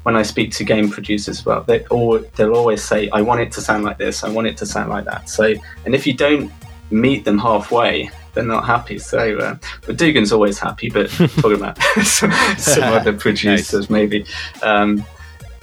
when 0.09 0.15
I 0.15 0.23
speak 0.23 0.51
to 0.53 0.63
game 0.63 0.89
producers, 0.89 1.45
well, 1.45 1.61
they 1.61 1.85
all 1.85 2.17
they'll 2.35 2.55
always 2.55 2.83
say, 2.83 3.09
"I 3.11 3.21
want 3.21 3.41
it 3.41 3.51
to 3.51 3.61
sound 3.61 3.83
like 3.83 3.99
this. 3.99 4.23
I 4.23 4.29
want 4.29 4.47
it 4.47 4.57
to 4.57 4.65
sound 4.65 4.89
like 4.89 5.05
that." 5.05 5.29
So, 5.29 5.53
and 5.85 5.93
if 5.93 6.07
you 6.07 6.13
don't 6.13 6.51
meet 6.89 7.25
them 7.25 7.37
halfway, 7.37 8.09
they're 8.33 8.43
not 8.43 8.65
happy. 8.65 8.97
So, 8.97 9.37
uh, 9.37 9.55
but 9.85 9.97
Dugan's 9.97 10.31
always 10.31 10.57
happy. 10.57 10.89
But 10.89 11.11
talking 11.11 11.53
about 11.53 11.77
some, 12.03 12.31
some 12.57 12.91
other 12.99 13.13
producers, 13.13 13.81
nice. 13.81 13.89
maybe. 13.91 14.25
Um, 14.63 15.05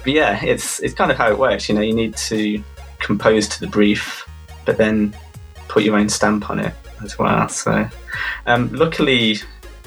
but 0.05 0.13
yeah, 0.13 0.39
it's 0.45 0.79
it's 0.79 0.95
kind 0.95 1.11
of 1.11 1.17
how 1.17 1.29
it 1.29 1.37
works. 1.37 1.69
You 1.69 1.75
know, 1.75 1.81
you 1.81 1.95
need 1.95 2.17
to 2.29 2.63
compose 3.01 3.49
to 3.49 3.59
the 3.59 3.67
brief, 3.67 4.25
but 4.65 4.79
then 4.79 5.13
put 5.67 5.83
your 5.83 5.99
own 5.99 6.09
stamp 6.09 6.51
on 6.51 6.61
it 6.61 6.75
as 7.03 7.19
well. 7.19 7.49
So, 7.49 7.89
um, 8.47 8.73
luckily, 8.73 9.39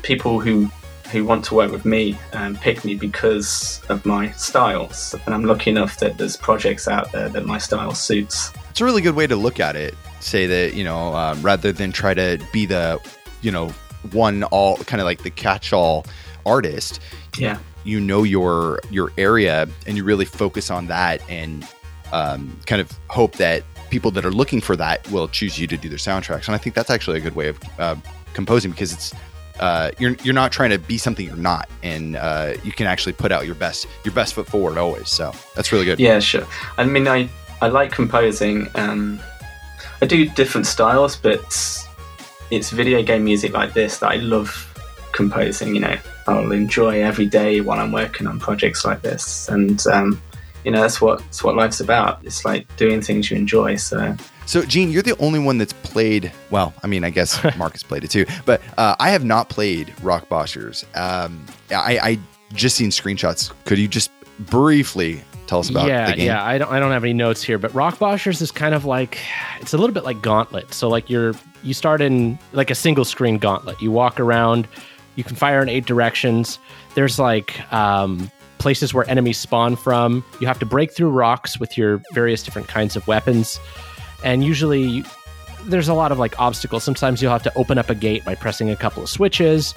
people 0.03 0.41
who 0.41 0.69
who 1.11 1.25
want 1.25 1.43
to 1.45 1.55
work 1.55 1.71
with 1.71 1.85
me 1.85 2.17
um, 2.33 2.55
pick 2.55 2.85
me 2.85 2.95
because 2.95 3.81
of 3.89 4.05
my 4.05 4.31
styles. 4.31 5.15
And 5.25 5.33
I'm 5.33 5.43
lucky 5.43 5.69
enough 5.69 5.97
that 5.99 6.17
there's 6.17 6.37
projects 6.37 6.87
out 6.87 7.11
there 7.11 7.29
that 7.29 7.45
my 7.45 7.57
style 7.57 7.93
suits. 7.93 8.51
It's 8.69 8.81
a 8.81 8.85
really 8.85 9.01
good 9.01 9.15
way 9.15 9.27
to 9.27 9.35
look 9.35 9.59
at 9.59 9.75
it. 9.75 9.95
Say 10.19 10.45
that, 10.47 10.75
you 10.75 10.83
know, 10.83 11.15
um, 11.15 11.41
rather 11.41 11.71
than 11.71 11.91
try 11.91 12.13
to 12.13 12.39
be 12.51 12.65
the, 12.65 12.99
you 13.41 13.51
know, 13.51 13.69
one 14.11 14.43
all 14.43 14.77
kind 14.77 15.01
of 15.01 15.05
like 15.05 15.23
the 15.23 15.29
catch 15.29 15.73
all 15.73 16.05
artist. 16.45 16.99
Yeah. 17.37 17.57
You 17.83 17.99
know 17.99 18.23
your 18.23 18.81
your 18.91 19.11
area 19.17 19.67
and 19.87 19.97
you 19.97 20.03
really 20.03 20.25
focus 20.25 20.69
on 20.69 20.87
that 20.87 21.21
and 21.29 21.67
um, 22.11 22.59
kind 22.65 22.81
of 22.81 22.91
hope 23.07 23.33
that 23.37 23.63
people 23.89 24.11
that 24.11 24.25
are 24.25 24.31
looking 24.31 24.61
for 24.61 24.75
that 24.75 25.09
will 25.11 25.27
choose 25.27 25.57
you 25.59 25.67
to 25.67 25.77
do 25.77 25.89
their 25.89 25.97
soundtracks. 25.97 26.47
And 26.47 26.55
I 26.55 26.57
think 26.57 26.75
that's 26.75 26.89
actually 26.89 27.17
a 27.17 27.21
good 27.21 27.35
way 27.35 27.47
of 27.47 27.59
uh, 27.79 27.95
composing 28.33 28.71
because 28.71 28.93
it's 28.93 29.13
uh, 29.59 29.91
you're 29.99 30.15
you're 30.23 30.33
not 30.33 30.51
trying 30.51 30.69
to 30.71 30.79
be 30.79 30.97
something 30.97 31.25
you're 31.25 31.35
not, 31.35 31.69
and 31.83 32.15
uh, 32.15 32.53
you 32.63 32.71
can 32.71 32.87
actually 32.87 33.13
put 33.13 33.31
out 33.31 33.45
your 33.45 33.55
best 33.55 33.87
your 34.03 34.13
best 34.13 34.33
foot 34.33 34.47
forward 34.47 34.77
always. 34.77 35.09
So 35.09 35.31
that's 35.55 35.71
really 35.71 35.85
good. 35.85 35.99
Yeah, 35.99 36.19
sure. 36.19 36.45
I 36.77 36.85
mean, 36.85 37.07
I 37.07 37.29
I 37.61 37.67
like 37.67 37.91
composing. 37.91 38.67
Um, 38.75 39.19
I 40.01 40.05
do 40.05 40.29
different 40.29 40.65
styles, 40.65 41.15
but 41.15 41.41
it's 42.51 42.69
video 42.71 43.03
game 43.03 43.25
music 43.25 43.53
like 43.53 43.73
this 43.73 43.99
that 43.99 44.11
I 44.11 44.15
love 44.15 44.65
composing. 45.11 45.75
You 45.75 45.81
know, 45.81 45.97
I'll 46.27 46.51
enjoy 46.51 47.03
every 47.03 47.25
day 47.25 47.61
while 47.61 47.79
I'm 47.79 47.91
working 47.91 48.27
on 48.27 48.39
projects 48.39 48.85
like 48.85 49.01
this, 49.01 49.49
and 49.49 49.85
um, 49.87 50.21
you 50.69 50.75
know 50.75 50.81
that's 50.81 51.01
what 51.01 51.17
that's 51.17 51.43
what 51.43 51.55
life's 51.55 51.79
about. 51.79 52.23
It's 52.23 52.45
like 52.45 52.75
doing 52.77 53.01
things 53.01 53.31
you 53.31 53.37
enjoy. 53.37 53.75
So 53.77 54.15
so, 54.45 54.63
Gene, 54.63 54.91
you're 54.91 55.01
the 55.01 55.17
only 55.17 55.39
one 55.39 55.57
that's 55.57 55.73
played. 55.73 56.31
Well, 56.51 56.75
I 56.83 56.87
mean, 56.87 57.03
I 57.03 57.09
guess 57.09 57.43
Marcus 57.57 57.81
played 57.81 58.03
it 58.03 58.11
too, 58.11 58.27
but 58.45 58.61
uh, 58.77 58.95
I 58.99 59.09
have 59.09 59.23
not 59.23 59.49
played 59.49 59.91
Rock 60.03 60.29
Boshers. 60.29 60.85
Um, 60.95 61.43
I, 61.71 61.99
I 62.01 62.19
just 62.53 62.75
seen 62.75 62.91
screenshots. 62.91 63.51
Could 63.65 63.79
you 63.79 63.87
just 63.87 64.11
briefly 64.39 65.23
tell 65.47 65.59
us 65.59 65.71
about 65.71 65.87
yeah, 65.87 66.11
the 66.11 66.17
game? 66.17 66.27
Yeah, 66.27 66.43
I 66.43 66.59
don't, 66.59 66.71
I 66.71 66.79
don't 66.79 66.91
have 66.91 67.03
any 67.03 67.13
notes 67.13 67.41
here, 67.41 67.57
but 67.57 67.73
Rock 67.73 67.97
Boshers 67.97 68.43
is 68.43 68.51
kind 68.51 68.75
of 68.75 68.85
like 68.85 69.17
it's 69.59 69.73
a 69.73 69.77
little 69.77 69.93
bit 69.93 70.03
like 70.03 70.21
Gauntlet. 70.21 70.71
So, 70.71 70.87
like 70.87 71.09
you're 71.09 71.33
you 71.63 71.73
start 71.73 71.99
in 71.99 72.37
like 72.53 72.69
a 72.69 72.75
single 72.75 73.05
screen 73.05 73.39
Gauntlet. 73.39 73.81
You 73.81 73.91
walk 73.91 74.19
around, 74.19 74.67
you 75.15 75.23
can 75.23 75.35
fire 75.35 75.63
in 75.63 75.69
eight 75.69 75.87
directions. 75.87 76.59
There's 76.93 77.17
like 77.17 77.71
um, 77.73 78.31
places 78.59 78.93
where 78.93 79.09
enemies 79.09 79.37
spawn 79.37 79.75
from. 79.75 80.23
You 80.39 80.47
have 80.47 80.59
to 80.59 80.65
break 80.65 80.91
through 80.93 81.09
rocks 81.09 81.59
with 81.59 81.77
your 81.77 82.01
various 82.13 82.43
different 82.43 82.67
kinds 82.67 82.95
of 82.95 83.07
weapons 83.07 83.59
and 84.23 84.43
usually 84.43 85.03
there's 85.65 85.87
a 85.87 85.93
lot 85.93 86.11
of 86.11 86.19
like 86.19 86.39
obstacles. 86.39 86.83
Sometimes 86.83 87.21
you'll 87.21 87.31
have 87.31 87.43
to 87.43 87.53
open 87.55 87.77
up 87.77 87.89
a 87.89 87.95
gate 87.95 88.23
by 88.23 88.35
pressing 88.35 88.69
a 88.69 88.75
couple 88.75 89.03
of 89.03 89.09
switches, 89.09 89.73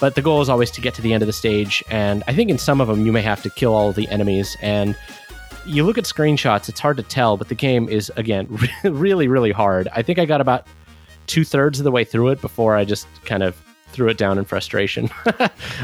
but 0.00 0.14
the 0.14 0.22
goal 0.22 0.40
is 0.40 0.48
always 0.48 0.70
to 0.72 0.80
get 0.80 0.94
to 0.94 1.02
the 1.02 1.12
end 1.12 1.22
of 1.22 1.26
the 1.26 1.32
stage. 1.32 1.82
And 1.90 2.22
I 2.26 2.34
think 2.34 2.50
in 2.50 2.58
some 2.58 2.80
of 2.80 2.88
them 2.88 3.04
you 3.04 3.12
may 3.12 3.22
have 3.22 3.42
to 3.42 3.50
kill 3.50 3.74
all 3.74 3.92
the 3.92 4.08
enemies. 4.08 4.56
And 4.60 4.96
you 5.66 5.84
look 5.84 5.98
at 5.98 6.04
screenshots, 6.04 6.68
it's 6.68 6.80
hard 6.80 6.96
to 6.98 7.02
tell, 7.02 7.36
but 7.36 7.48
the 7.48 7.54
game 7.54 7.88
is 7.88 8.12
again 8.16 8.46
really, 8.84 9.28
really 9.28 9.52
hard. 9.52 9.88
I 9.92 10.02
think 10.02 10.18
I 10.18 10.24
got 10.24 10.40
about 10.40 10.66
two 11.26 11.44
thirds 11.44 11.80
of 11.80 11.84
the 11.84 11.90
way 11.90 12.04
through 12.04 12.28
it 12.28 12.40
before 12.40 12.76
I 12.76 12.84
just 12.84 13.06
kind 13.24 13.42
of 13.42 13.60
threw 13.94 14.08
it 14.08 14.18
down 14.18 14.38
in 14.38 14.44
frustration. 14.44 15.08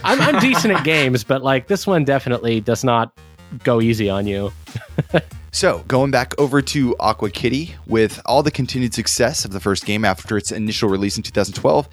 I'm, 0.05 0.21
I'm 0.21 0.41
decent 0.41 0.75
at 0.75 0.85
games, 0.85 1.25
but 1.25 1.43
like 1.43 1.69
this 1.69 1.87
one 1.87 2.05
definitely 2.05 2.61
does 2.61 2.85
not 2.85 3.19
go 3.65 3.81
easy 3.81 4.11
on 4.11 4.27
you. 4.27 4.53
So, 5.53 5.81
going 5.89 6.13
back 6.13 6.39
over 6.39 6.63
to 6.63 6.95
Aqua 7.01 7.29
Kitty, 7.29 7.75
with 7.89 8.21
all 8.25 8.41
the 8.41 8.53
continued 8.53 8.95
success 8.95 9.45
of 9.45 9.51
the 9.51 9.59
first 9.59 9.85
game 9.85 10.05
after 10.05 10.37
its 10.37 10.53
initial 10.53 10.89
release 10.89 11.17
in 11.17 11.25
2012, 11.25 11.89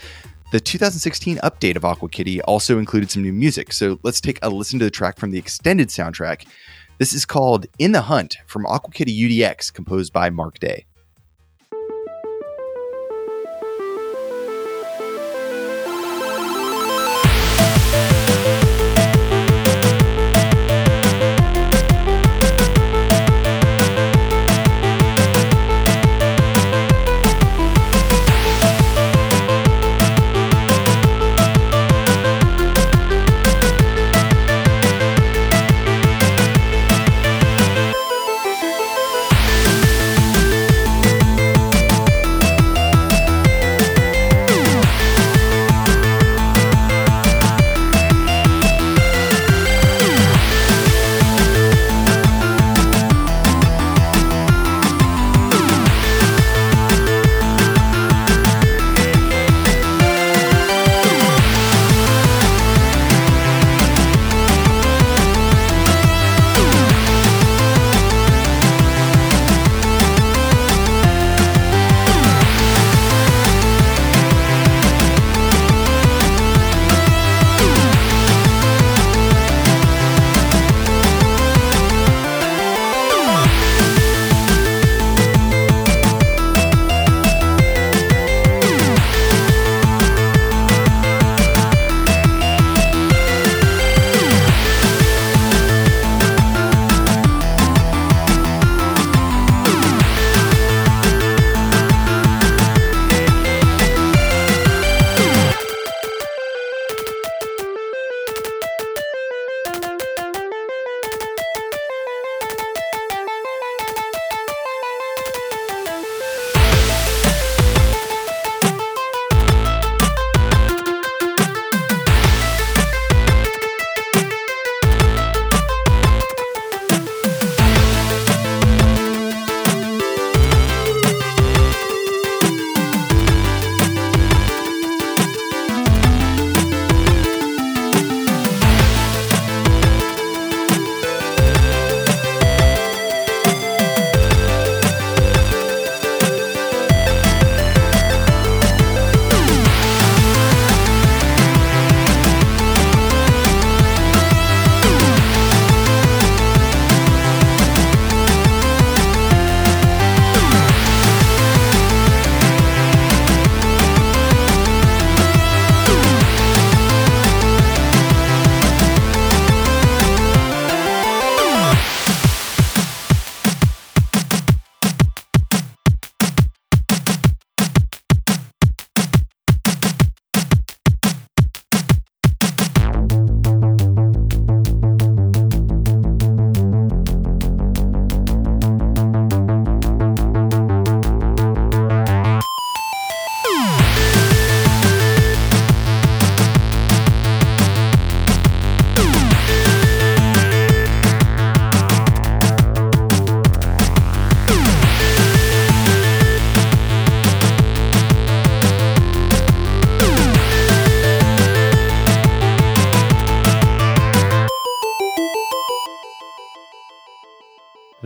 the 0.51 0.59
2016 0.59 1.37
update 1.37 1.75
of 1.75 1.83
Aqua 1.83 2.07
Kitty 2.07 2.39
also 2.43 2.77
included 2.77 3.09
some 3.09 3.23
new 3.23 3.33
music. 3.33 3.73
So, 3.73 3.99
let's 4.03 4.21
take 4.21 4.37
a 4.43 4.49
listen 4.49 4.77
to 4.77 4.85
the 4.85 4.91
track 4.91 5.17
from 5.17 5.31
the 5.31 5.39
extended 5.39 5.87
soundtrack. 5.87 6.45
This 6.99 7.13
is 7.13 7.25
called 7.25 7.65
In 7.79 7.93
the 7.93 8.01
Hunt 8.01 8.37
from 8.45 8.67
Aqua 8.67 8.93
Kitty 8.93 9.11
UDX, 9.11 9.73
composed 9.73 10.13
by 10.13 10.29
Mark 10.29 10.59
Day. 10.59 10.85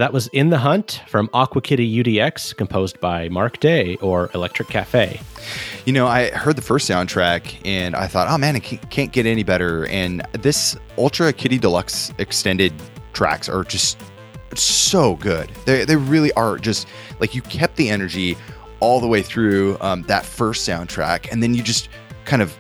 That 0.02 0.14
was 0.14 0.26
In 0.30 0.50
the 0.50 0.58
Hunt 0.58 1.04
from 1.06 1.30
Aqua 1.32 1.62
Kitty 1.62 2.04
UDX, 2.04 2.58
composed 2.58 3.00
by 3.00 3.30
Mark 3.30 3.60
Day 3.60 3.98
or 3.98 4.32
Electric 4.34 4.68
Cafe. 4.68 5.22
You 5.86 5.94
know, 5.94 6.08
I 6.08 6.32
heard 6.32 6.56
the 6.56 6.64
first 6.64 6.90
soundtrack 6.90 7.62
and 7.66 7.96
I 7.96 8.08
thought, 8.08 8.28
oh 8.28 8.40
man, 8.40 8.56
it 8.56 8.62
can't 8.62 9.12
get 9.12 9.28
any 9.28 9.44
better. 9.44 9.86
And 9.86 10.24
this 10.32 10.76
Ultra 10.98 11.32
Kitty 11.32 11.60
Deluxe 11.60 12.12
extended 12.18 12.74
tracks 13.14 13.48
are 13.48 13.64
just 13.64 14.02
so 14.56 15.18
good. 15.18 15.52
They, 15.68 15.86
they 15.86 15.98
really 15.98 16.34
are 16.34 16.58
just 16.58 16.88
like 17.20 17.36
you 17.36 17.44
kept 17.44 17.76
the 17.76 17.90
energy 17.90 18.36
all 18.80 19.02
the 19.02 19.08
way 19.08 19.22
through 19.22 19.78
um, 19.82 20.02
that 20.08 20.26
first 20.26 20.68
soundtrack. 20.68 21.32
And 21.32 21.44
then 21.44 21.54
you 21.54 21.62
just 21.62 21.90
kind 22.26 22.42
of 22.42 22.58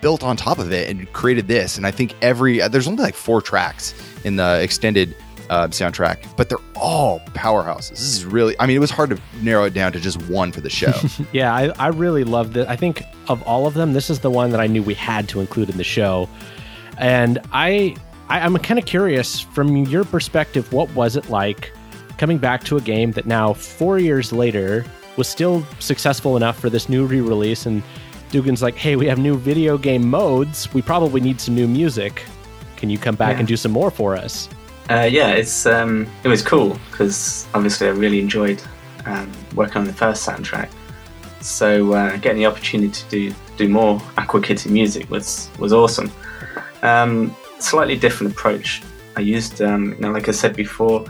built 0.00 0.24
on 0.24 0.36
top 0.36 0.58
of 0.58 0.72
it 0.72 0.90
and 0.90 1.12
created 1.12 1.46
this. 1.46 1.76
And 1.76 1.86
I 1.86 1.92
think 1.92 2.16
every, 2.20 2.58
there's 2.66 2.88
only 2.88 3.04
like 3.04 3.14
four 3.14 3.40
tracks 3.40 3.94
in 4.24 4.34
the 4.34 4.60
extended 4.60 5.14
uh, 5.50 5.66
soundtrack, 5.68 6.36
but 6.36 6.48
they're 6.48 6.58
all 6.76 7.18
powerhouses. 7.34 7.90
This 7.90 8.16
is 8.16 8.24
really, 8.24 8.54
I 8.60 8.66
mean, 8.66 8.76
it 8.76 8.80
was 8.80 8.90
hard 8.90 9.10
to 9.10 9.20
narrow 9.42 9.64
it 9.64 9.74
down 9.74 9.92
to 9.92 10.00
just 10.00 10.22
one 10.28 10.52
for 10.52 10.60
the 10.60 10.70
show. 10.70 10.94
yeah, 11.32 11.52
I, 11.52 11.72
I 11.78 11.88
really 11.88 12.22
loved 12.22 12.56
it. 12.56 12.68
I 12.68 12.76
think 12.76 13.02
of 13.28 13.42
all 13.42 13.66
of 13.66 13.74
them, 13.74 13.92
this 13.92 14.08
is 14.10 14.20
the 14.20 14.30
one 14.30 14.50
that 14.50 14.60
I 14.60 14.68
knew 14.68 14.82
we 14.82 14.94
had 14.94 15.28
to 15.30 15.40
include 15.40 15.68
in 15.68 15.76
the 15.76 15.84
show. 15.84 16.28
And 16.98 17.38
I, 17.52 17.96
I 18.28 18.40
I'm 18.40 18.56
kind 18.58 18.78
of 18.78 18.86
curious 18.86 19.40
from 19.40 19.76
your 19.76 20.04
perspective, 20.04 20.72
what 20.72 20.88
was 20.94 21.16
it 21.16 21.28
like 21.28 21.72
coming 22.16 22.38
back 22.38 22.62
to 22.64 22.76
a 22.76 22.80
game 22.80 23.10
that 23.12 23.26
now 23.26 23.52
four 23.52 23.98
years 23.98 24.32
later 24.32 24.84
was 25.16 25.26
still 25.26 25.66
successful 25.80 26.36
enough 26.36 26.60
for 26.60 26.70
this 26.70 26.88
new 26.88 27.06
re-release 27.06 27.66
and 27.66 27.82
Dugan's 28.30 28.62
like, 28.62 28.76
hey, 28.76 28.94
we 28.94 29.06
have 29.06 29.18
new 29.18 29.36
video 29.36 29.76
game 29.76 30.08
modes. 30.08 30.72
We 30.72 30.82
probably 30.82 31.20
need 31.20 31.40
some 31.40 31.56
new 31.56 31.66
music. 31.66 32.24
Can 32.76 32.88
you 32.88 32.98
come 32.98 33.16
back 33.16 33.32
yeah. 33.32 33.40
and 33.40 33.48
do 33.48 33.56
some 33.56 33.72
more 33.72 33.90
for 33.90 34.14
us? 34.14 34.48
Uh, 34.88 35.08
yeah, 35.10 35.30
it's 35.30 35.66
um, 35.66 36.06
it 36.24 36.28
was 36.28 36.42
cool 36.42 36.78
because 36.90 37.46
obviously 37.54 37.86
I 37.86 37.90
really 37.90 38.20
enjoyed 38.20 38.62
um, 39.06 39.30
working 39.54 39.78
on 39.78 39.84
the 39.84 39.92
first 39.92 40.26
soundtrack. 40.26 40.68
So 41.40 41.92
uh, 41.92 42.16
getting 42.18 42.38
the 42.38 42.46
opportunity 42.46 42.92
to 42.92 43.08
do 43.08 43.34
do 43.56 43.68
more 43.68 44.00
Aqua 44.16 44.40
Kitty 44.40 44.70
music 44.70 45.10
was 45.10 45.50
was 45.58 45.72
awesome. 45.72 46.10
Um, 46.82 47.36
slightly 47.58 47.96
different 47.96 48.32
approach. 48.32 48.82
I 49.16 49.20
used, 49.20 49.60
um, 49.60 49.92
you 49.92 50.00
know, 50.00 50.12
like 50.12 50.28
I 50.28 50.32
said 50.32 50.56
before, 50.56 51.04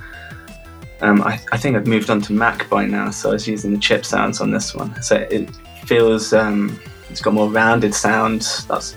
Um, 1.02 1.22
I, 1.22 1.40
I, 1.52 1.56
think 1.56 1.76
I've 1.76 1.86
moved 1.86 2.10
on 2.10 2.20
to 2.22 2.32
Mac 2.34 2.68
by 2.68 2.84
now, 2.84 3.10
so 3.10 3.30
I 3.30 3.32
was 3.32 3.48
using 3.48 3.72
the 3.72 3.78
chip 3.78 4.04
sounds 4.04 4.40
on 4.40 4.50
this 4.50 4.74
one. 4.74 5.00
So 5.00 5.16
it 5.16 5.48
feels 5.86 6.32
um, 6.32 6.78
it's 7.08 7.22
got 7.22 7.32
more 7.32 7.48
rounded 7.48 7.94
sound. 7.94 8.42
That's 8.68 8.96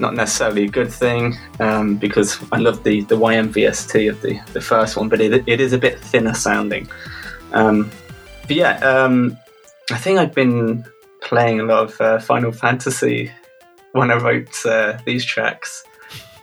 not 0.00 0.14
necessarily 0.14 0.64
a 0.64 0.68
good 0.68 0.92
thing 0.92 1.36
um, 1.58 1.96
because 1.96 2.38
I 2.52 2.58
love 2.58 2.82
the 2.84 3.02
the 3.02 3.16
YMVST 3.16 4.10
of 4.10 4.20
the 4.22 4.40
the 4.52 4.60
first 4.60 4.96
one, 4.96 5.08
but 5.08 5.20
it, 5.20 5.44
it 5.46 5.60
is 5.60 5.72
a 5.72 5.78
bit 5.78 5.98
thinner 6.00 6.34
sounding. 6.34 6.88
Um, 7.52 7.90
but 8.42 8.56
yeah, 8.56 8.78
um, 8.78 9.36
I 9.90 9.98
think 9.98 10.18
I've 10.18 10.34
been 10.34 10.84
playing 11.22 11.60
a 11.60 11.64
lot 11.64 11.84
of 11.84 12.00
uh, 12.00 12.18
Final 12.18 12.52
Fantasy 12.52 13.30
when 13.92 14.10
I 14.10 14.16
wrote 14.16 14.64
uh, 14.64 14.98
these 15.04 15.24
tracks 15.24 15.84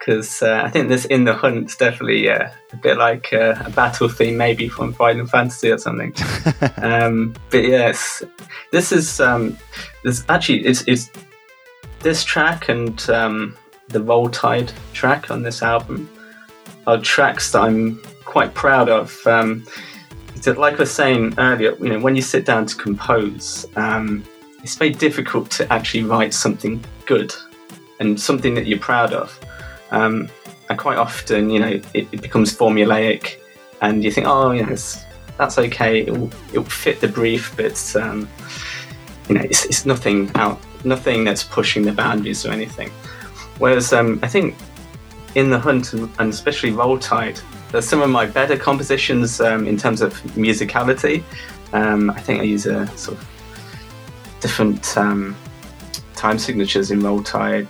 because 0.07 0.41
uh, 0.41 0.61
I 0.63 0.69
think 0.69 0.87
this 0.87 1.03
in 1.05 1.25
the 1.25 1.33
hunt's 1.33 1.75
definitely 1.75 2.29
uh, 2.29 2.49
a 2.71 2.77
bit 2.77 2.97
like 2.97 3.33
uh, 3.33 3.55
a 3.65 3.69
battle 3.69 4.07
theme, 4.07 4.37
maybe 4.37 4.69
from 4.69 4.93
Final 4.93 5.25
Fantasy 5.25 5.69
or 5.69 5.77
something. 5.77 6.13
um, 6.77 7.35
but 7.49 7.65
yes, 7.65 8.23
this 8.71 8.93
is 8.93 9.19
um, 9.19 9.57
this 10.03 10.23
actually 10.29 10.65
it's, 10.65 10.83
it's 10.87 11.09
this 11.99 12.23
track 12.23 12.69
and 12.69 13.09
um, 13.09 13.55
the 13.89 14.01
Roll 14.01 14.29
Tide 14.29 14.71
track 14.93 15.31
on 15.31 15.43
this 15.43 15.61
album 15.61 16.09
are 16.85 16.99
tracks 16.99 17.51
that 17.51 17.61
I'm 17.61 18.01
quite 18.25 18.53
proud 18.53 18.89
of. 18.89 19.25
Um, 19.25 19.65
like 20.45 20.75
I 20.75 20.77
was 20.77 20.93
saying 20.93 21.33
earlier, 21.37 21.75
you 21.77 21.89
know, 21.89 21.99
when 21.99 22.15
you 22.15 22.21
sit 22.21 22.45
down 22.45 22.65
to 22.67 22.75
compose, 22.75 23.65
um, 23.75 24.23
it's 24.63 24.75
very 24.75 24.91
difficult 24.91 25.49
to 25.51 25.71
actually 25.73 26.03
write 26.03 26.33
something 26.33 26.83
good 27.05 27.33
and 27.99 28.19
something 28.19 28.53
that 28.53 28.67
you're 28.67 28.79
proud 28.79 29.13
of. 29.13 29.39
Um, 29.91 30.29
and 30.69 30.77
quite 30.77 30.97
often, 30.97 31.49
you 31.49 31.59
know, 31.59 31.81
it, 31.93 32.07
it, 32.11 32.21
becomes 32.21 32.55
formulaic, 32.55 33.39
and 33.81 34.03
you 34.03 34.11
think, 34.11 34.27
oh, 34.27 34.51
yes, 34.51 35.05
that's 35.37 35.57
okay. 35.57 36.01
It 36.01 36.11
will, 36.11 36.29
it 36.53 36.57
will 36.59 36.65
fit 36.65 36.99
the 36.99 37.07
brief, 37.07 37.55
but 37.55 37.95
um, 37.95 38.27
you 39.27 39.35
know, 39.35 39.41
it's, 39.41 39.65
it's, 39.65 39.85
nothing 39.85 40.31
out, 40.35 40.59
nothing 40.83 41.23
that's 41.23 41.43
pushing 41.43 41.83
the 41.83 41.91
boundaries 41.91 42.45
or 42.45 42.51
anything. 42.51 42.89
Whereas 43.59 43.93
um, 43.93 44.19
I 44.21 44.27
think 44.27 44.55
in 45.35 45.49
the 45.49 45.59
hunt 45.59 45.93
and, 45.93 46.09
and 46.19 46.31
especially 46.31 46.71
Roll 46.71 46.97
Tide, 46.97 47.39
there's 47.71 47.87
some 47.87 48.01
of 48.01 48.09
my 48.09 48.25
better 48.25 48.57
compositions 48.57 49.41
um, 49.41 49.67
in 49.67 49.77
terms 49.77 50.01
of 50.01 50.13
musicality. 50.35 51.23
Um, 51.73 52.09
I 52.09 52.19
think 52.21 52.41
I 52.41 52.43
use 52.43 52.65
a 52.65 52.87
sort 52.97 53.17
of 53.17 53.27
different 54.39 54.97
um, 54.97 55.35
time 56.15 56.39
signatures 56.39 56.91
in 56.91 57.01
Roll 57.01 57.21
Tide 57.21 57.69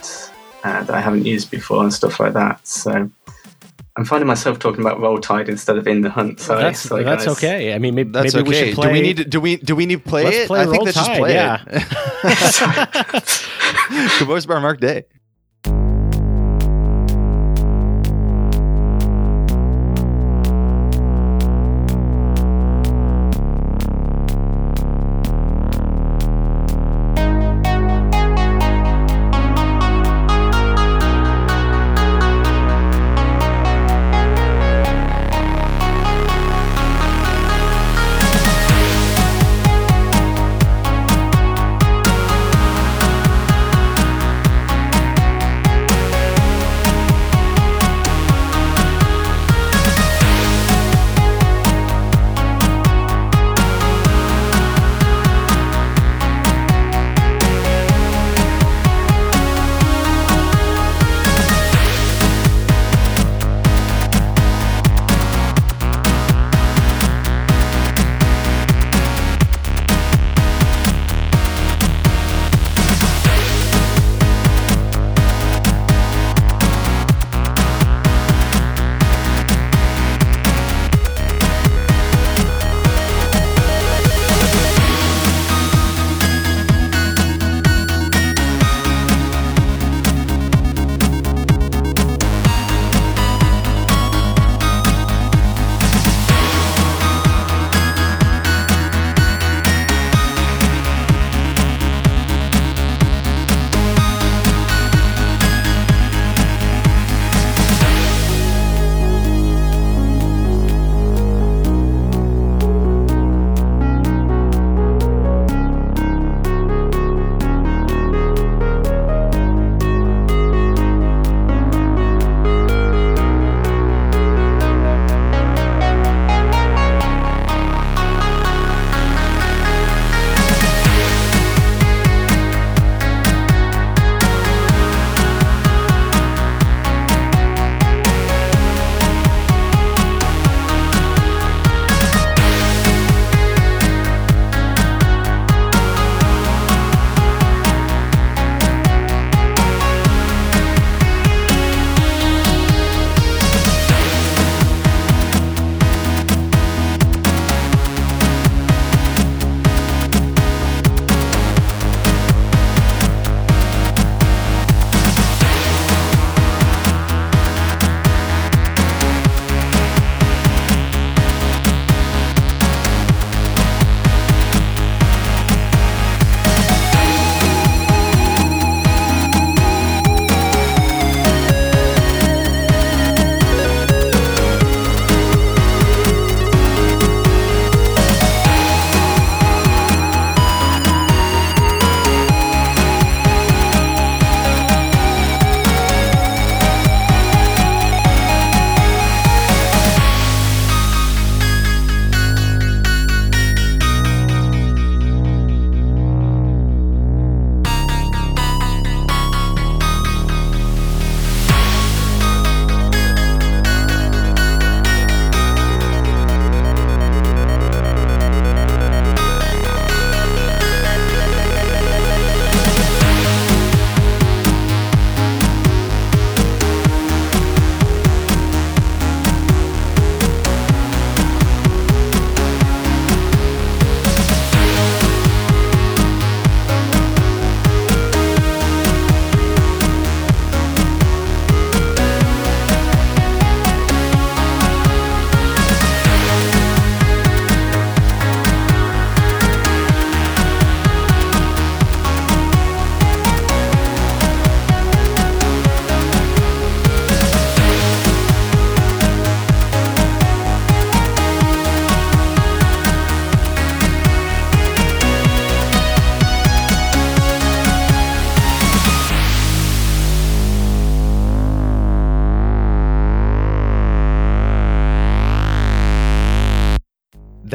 uh, 0.63 0.83
that 0.83 0.91
I 0.91 1.01
haven't 1.01 1.25
used 1.25 1.49
before 1.49 1.83
and 1.83 1.93
stuff 1.93 2.19
like 2.19 2.33
that. 2.33 2.65
So 2.67 3.09
I'm 3.97 4.05
finding 4.05 4.27
myself 4.27 4.59
talking 4.59 4.81
about 4.81 4.99
Roll 4.99 5.19
Tide 5.19 5.49
instead 5.49 5.75
of 5.75 5.87
in 5.87 6.01
the 6.01 6.11
hunt. 6.11 6.39
So 6.39 6.55
that's, 6.55 6.81
sorry, 6.81 7.03
that's 7.03 7.25
guys. 7.25 7.37
okay. 7.37 7.73
I 7.73 7.79
mean, 7.79 7.95
maybe, 7.95 8.11
that's 8.11 8.35
maybe 8.35 8.47
okay. 8.47 8.61
we 8.61 8.67
should 8.67 8.75
play. 8.75 8.87
Do 8.87 8.93
we 8.93 9.01
need 9.01 9.17
to, 9.17 9.25
do 9.25 9.41
we 9.41 9.55
do 9.57 9.75
we 9.75 9.87
need 9.87 10.03
to 10.03 10.09
play 10.09 10.23
Let's 10.23 10.37
it? 10.37 10.47
play 10.47 10.59
I 10.59 10.65
think 10.65 10.75
Roll 10.75 10.85
let's 10.85 10.97
Tide, 10.97 11.07
just 11.07 11.19
play 11.19 11.33
yeah. 11.33 11.63
it. 14.05 14.17
Composed 14.19 14.47
by 14.47 14.59
Mark 14.59 14.79
Day. 14.79 15.05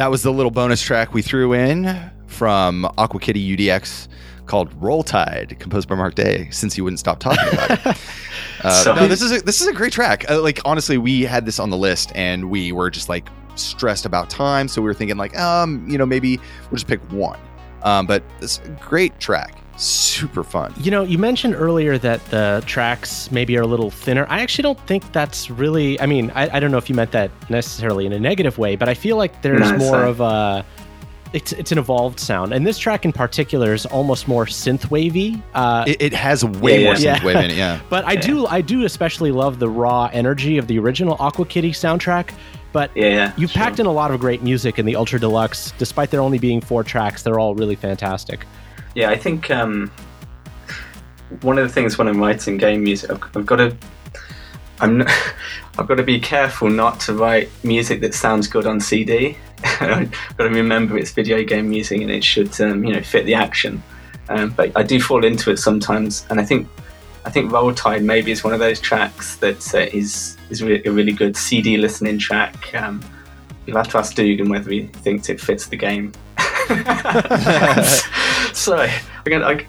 That 0.03 0.11
was 0.11 0.25
the 0.25 0.33
little 0.33 0.51
bonus 0.51 0.83
track 0.83 1.15
we 1.15 1.23
threw 1.23 1.53
in 1.53 2.11
from 2.27 2.85
Aqua 2.99 3.21
Kitty 3.21 3.57
UDX 3.57 4.09
called 4.47 4.69
Roll 4.83 5.05
Tide, 5.05 5.55
composed 5.61 5.89
by 5.89 5.95
Mark 5.95 6.17
Day, 6.17 6.49
since 6.51 6.75
he 6.75 6.81
wouldn't 6.81 6.99
stop 6.99 7.21
talking 7.21 7.47
about 7.53 7.87
it. 7.87 7.97
Uh, 8.65 8.71
So- 8.71 8.95
no, 8.97 9.07
this 9.07 9.23
is 9.23 9.31
a, 9.31 9.41
this 9.43 9.61
is 9.61 9.69
a 9.69 9.73
great 9.73 9.93
track. 9.93 10.29
Uh, 10.29 10.43
like 10.43 10.59
honestly, 10.65 10.99
we 10.99 11.23
had 11.23 11.47
this 11.47 11.61
on 11.61 11.71
the 11.71 11.77
list 11.77 12.11
and 12.17 12.51
we 12.51 12.73
were 12.73 12.91
just 12.91 13.09
like 13.09 13.29
stressed 13.55 14.05
about 14.05 14.29
time, 14.29 14.67
so 14.67 14.83
we 14.83 14.87
were 14.87 14.95
thinking 14.95 15.17
like, 15.17 15.39
um, 15.39 15.89
you 15.89 15.97
know, 15.97 16.05
maybe 16.07 16.39
we'll 16.63 16.79
just 16.79 16.89
pick 16.89 17.01
one. 17.13 17.39
Um, 17.85 18.05
but 18.09 18.25
it's 18.41 18.59
a 18.65 18.69
great 18.81 19.21
track, 19.21 19.57
super 19.77 20.45
fun. 20.45 20.73
You 20.79 20.91
know, 20.91 21.03
you 21.03 21.19
mentioned 21.19 21.55
earlier 21.55 21.99
that 21.99 22.25
the 22.27 22.63
tracks 22.67 23.31
maybe 23.31 23.57
are 23.57 23.63
a 23.63 23.67
little 23.67 23.91
thinner. 23.91 24.27
I 24.29 24.41
actually 24.41 24.63
don't 24.63 24.81
think 24.87 25.11
that's 25.13 25.51
really. 25.51 26.01
I 26.01 26.07
mean, 26.07 26.31
I, 26.35 26.57
I 26.57 26.61
don't 26.61 26.71
know 26.71 26.79
if 26.79 26.89
you 26.89 26.95
meant 26.95 27.13
that 27.13 27.31
necessarily 27.51 28.07
in 28.07 28.13
a 28.13 28.21
negative 28.21 28.59
way, 28.59 28.77
but 28.77 28.89
I 28.89 28.95
feel 28.95 29.17
like 29.17 29.43
there's 29.43 29.61
No, 29.73 29.77
more 29.79 30.05
of 30.05 30.21
a. 30.21 30.65
It's 31.33 31.53
it's 31.55 31.73
an 31.73 31.79
evolved 31.79 32.21
sound, 32.21 32.53
and 32.53 32.67
this 32.67 32.77
track 32.77 33.07
in 33.07 33.13
particular 33.13 33.73
is 33.73 33.87
almost 33.87 34.29
more 34.29 34.45
synth 34.45 34.91
wavy. 34.91 35.43
Uh, 35.55 35.85
It, 35.87 36.03
it 36.03 36.13
has 36.13 36.45
way 36.45 36.81
Yeah, 36.83 36.85
more 36.85 36.97
yeah. 36.97 37.19
synth 37.19 37.25
wave 37.25 37.37
in 37.37 37.51
it, 37.53 37.57
yeah. 37.57 37.81
but 37.89 38.05
I 38.05 38.17
do 38.17 38.47
I 38.47 38.61
do 38.61 38.85
especially 38.85 39.33
love 39.33 39.59
the 39.59 39.69
raw 39.71 40.11
energy 40.13 40.59
of 40.59 40.67
the 40.67 40.79
original 40.79 41.17
Aqua 41.19 41.47
Kitty 41.47 41.73
soundtrack. 41.73 42.35
But 42.73 42.91
Yeah, 42.95 43.07
yeah. 43.09 43.33
you 43.39 43.47
sure. 43.47 43.63
packed 43.63 43.81
in 43.81 43.87
a 43.87 43.93
lot 43.93 44.11
of 44.11 44.21
great 44.21 44.43
music 44.43 44.79
in 44.79 44.85
the 44.85 44.95
Ultra 44.95 45.19
Deluxe. 45.21 45.73
Despite 45.79 46.11
there 46.11 46.21
only 46.21 46.39
being 46.39 46.61
four 46.61 46.85
tracks, 46.85 47.23
they're 47.23 47.41
all 47.41 47.55
really 47.55 47.77
fantastic. 47.77 48.47
Yeah, 48.95 49.11
I 49.11 49.17
think 49.17 49.51
um, 49.51 49.91
one 51.41 51.59
of 51.59 51.67
the 51.67 51.73
things 51.73 51.97
when 51.99 52.09
I'm 52.09 52.21
writing 52.21 52.59
game 52.59 52.85
music, 52.85 53.11
I've, 53.11 53.37
I've 53.37 53.47
got 53.47 53.57
to, 53.57 53.77
I'm, 54.81 55.01
n- 55.01 55.09
I've 55.79 55.89
got 55.89 55.97
to 55.97 56.03
be 56.03 56.21
careful 56.21 56.69
not 56.69 57.01
to 57.01 57.15
write 57.15 57.49
music 57.65 58.01
that 58.03 58.15
sounds 58.15 58.47
good 58.49 58.67
on 58.67 58.81
CD. 58.81 59.37
I've 59.81 60.11
got 60.37 60.45
to 60.45 60.51
remember 60.51 60.99
it's 60.99 61.13
video 61.13 61.43
game 61.43 61.71
music 61.71 62.01
and 62.03 62.11
it 62.11 62.23
should, 62.23 62.61
um, 62.61 62.85
you 62.85 62.93
know, 62.93 63.03
fit 63.03 63.25
the 63.25 63.35
action. 63.35 63.83
Um, 64.29 64.51
but 64.51 64.73
I 64.77 64.83
do 64.83 65.01
fall 65.01 65.25
into 65.25 65.51
it 65.51 65.59
sometimes, 65.59 66.27
and 66.31 66.39
I 66.41 66.45
think, 66.45 66.69
I 67.25 67.31
think 67.31 67.53
Roll 67.53 67.75
Tide 67.75 68.03
maybe 68.03 68.31
is 68.31 68.45
one 68.45 68.53
of 68.53 68.61
those 68.61 68.81
tracks 68.81 69.37
that 69.37 69.75
uh, 69.75 69.79
is 69.97 70.37
is 70.51 70.63
re- 70.63 70.83
a 70.85 70.91
really 70.91 71.13
good 71.13 71.37
CD 71.37 71.77
listening 71.77 72.19
track. 72.19 72.75
Um, 72.75 73.03
you'll 73.67 73.77
have 73.77 73.89
to 73.89 73.99
ask 73.99 74.15
Dugan 74.15 74.49
whether 74.49 74.71
he 74.71 74.87
thinks 74.87 75.29
it 75.29 75.41
fits 75.41 75.67
the 75.67 75.77
game. 75.77 76.13
Sorry, 78.55 78.91
I'm 79.27 79.43
I, 79.43 79.67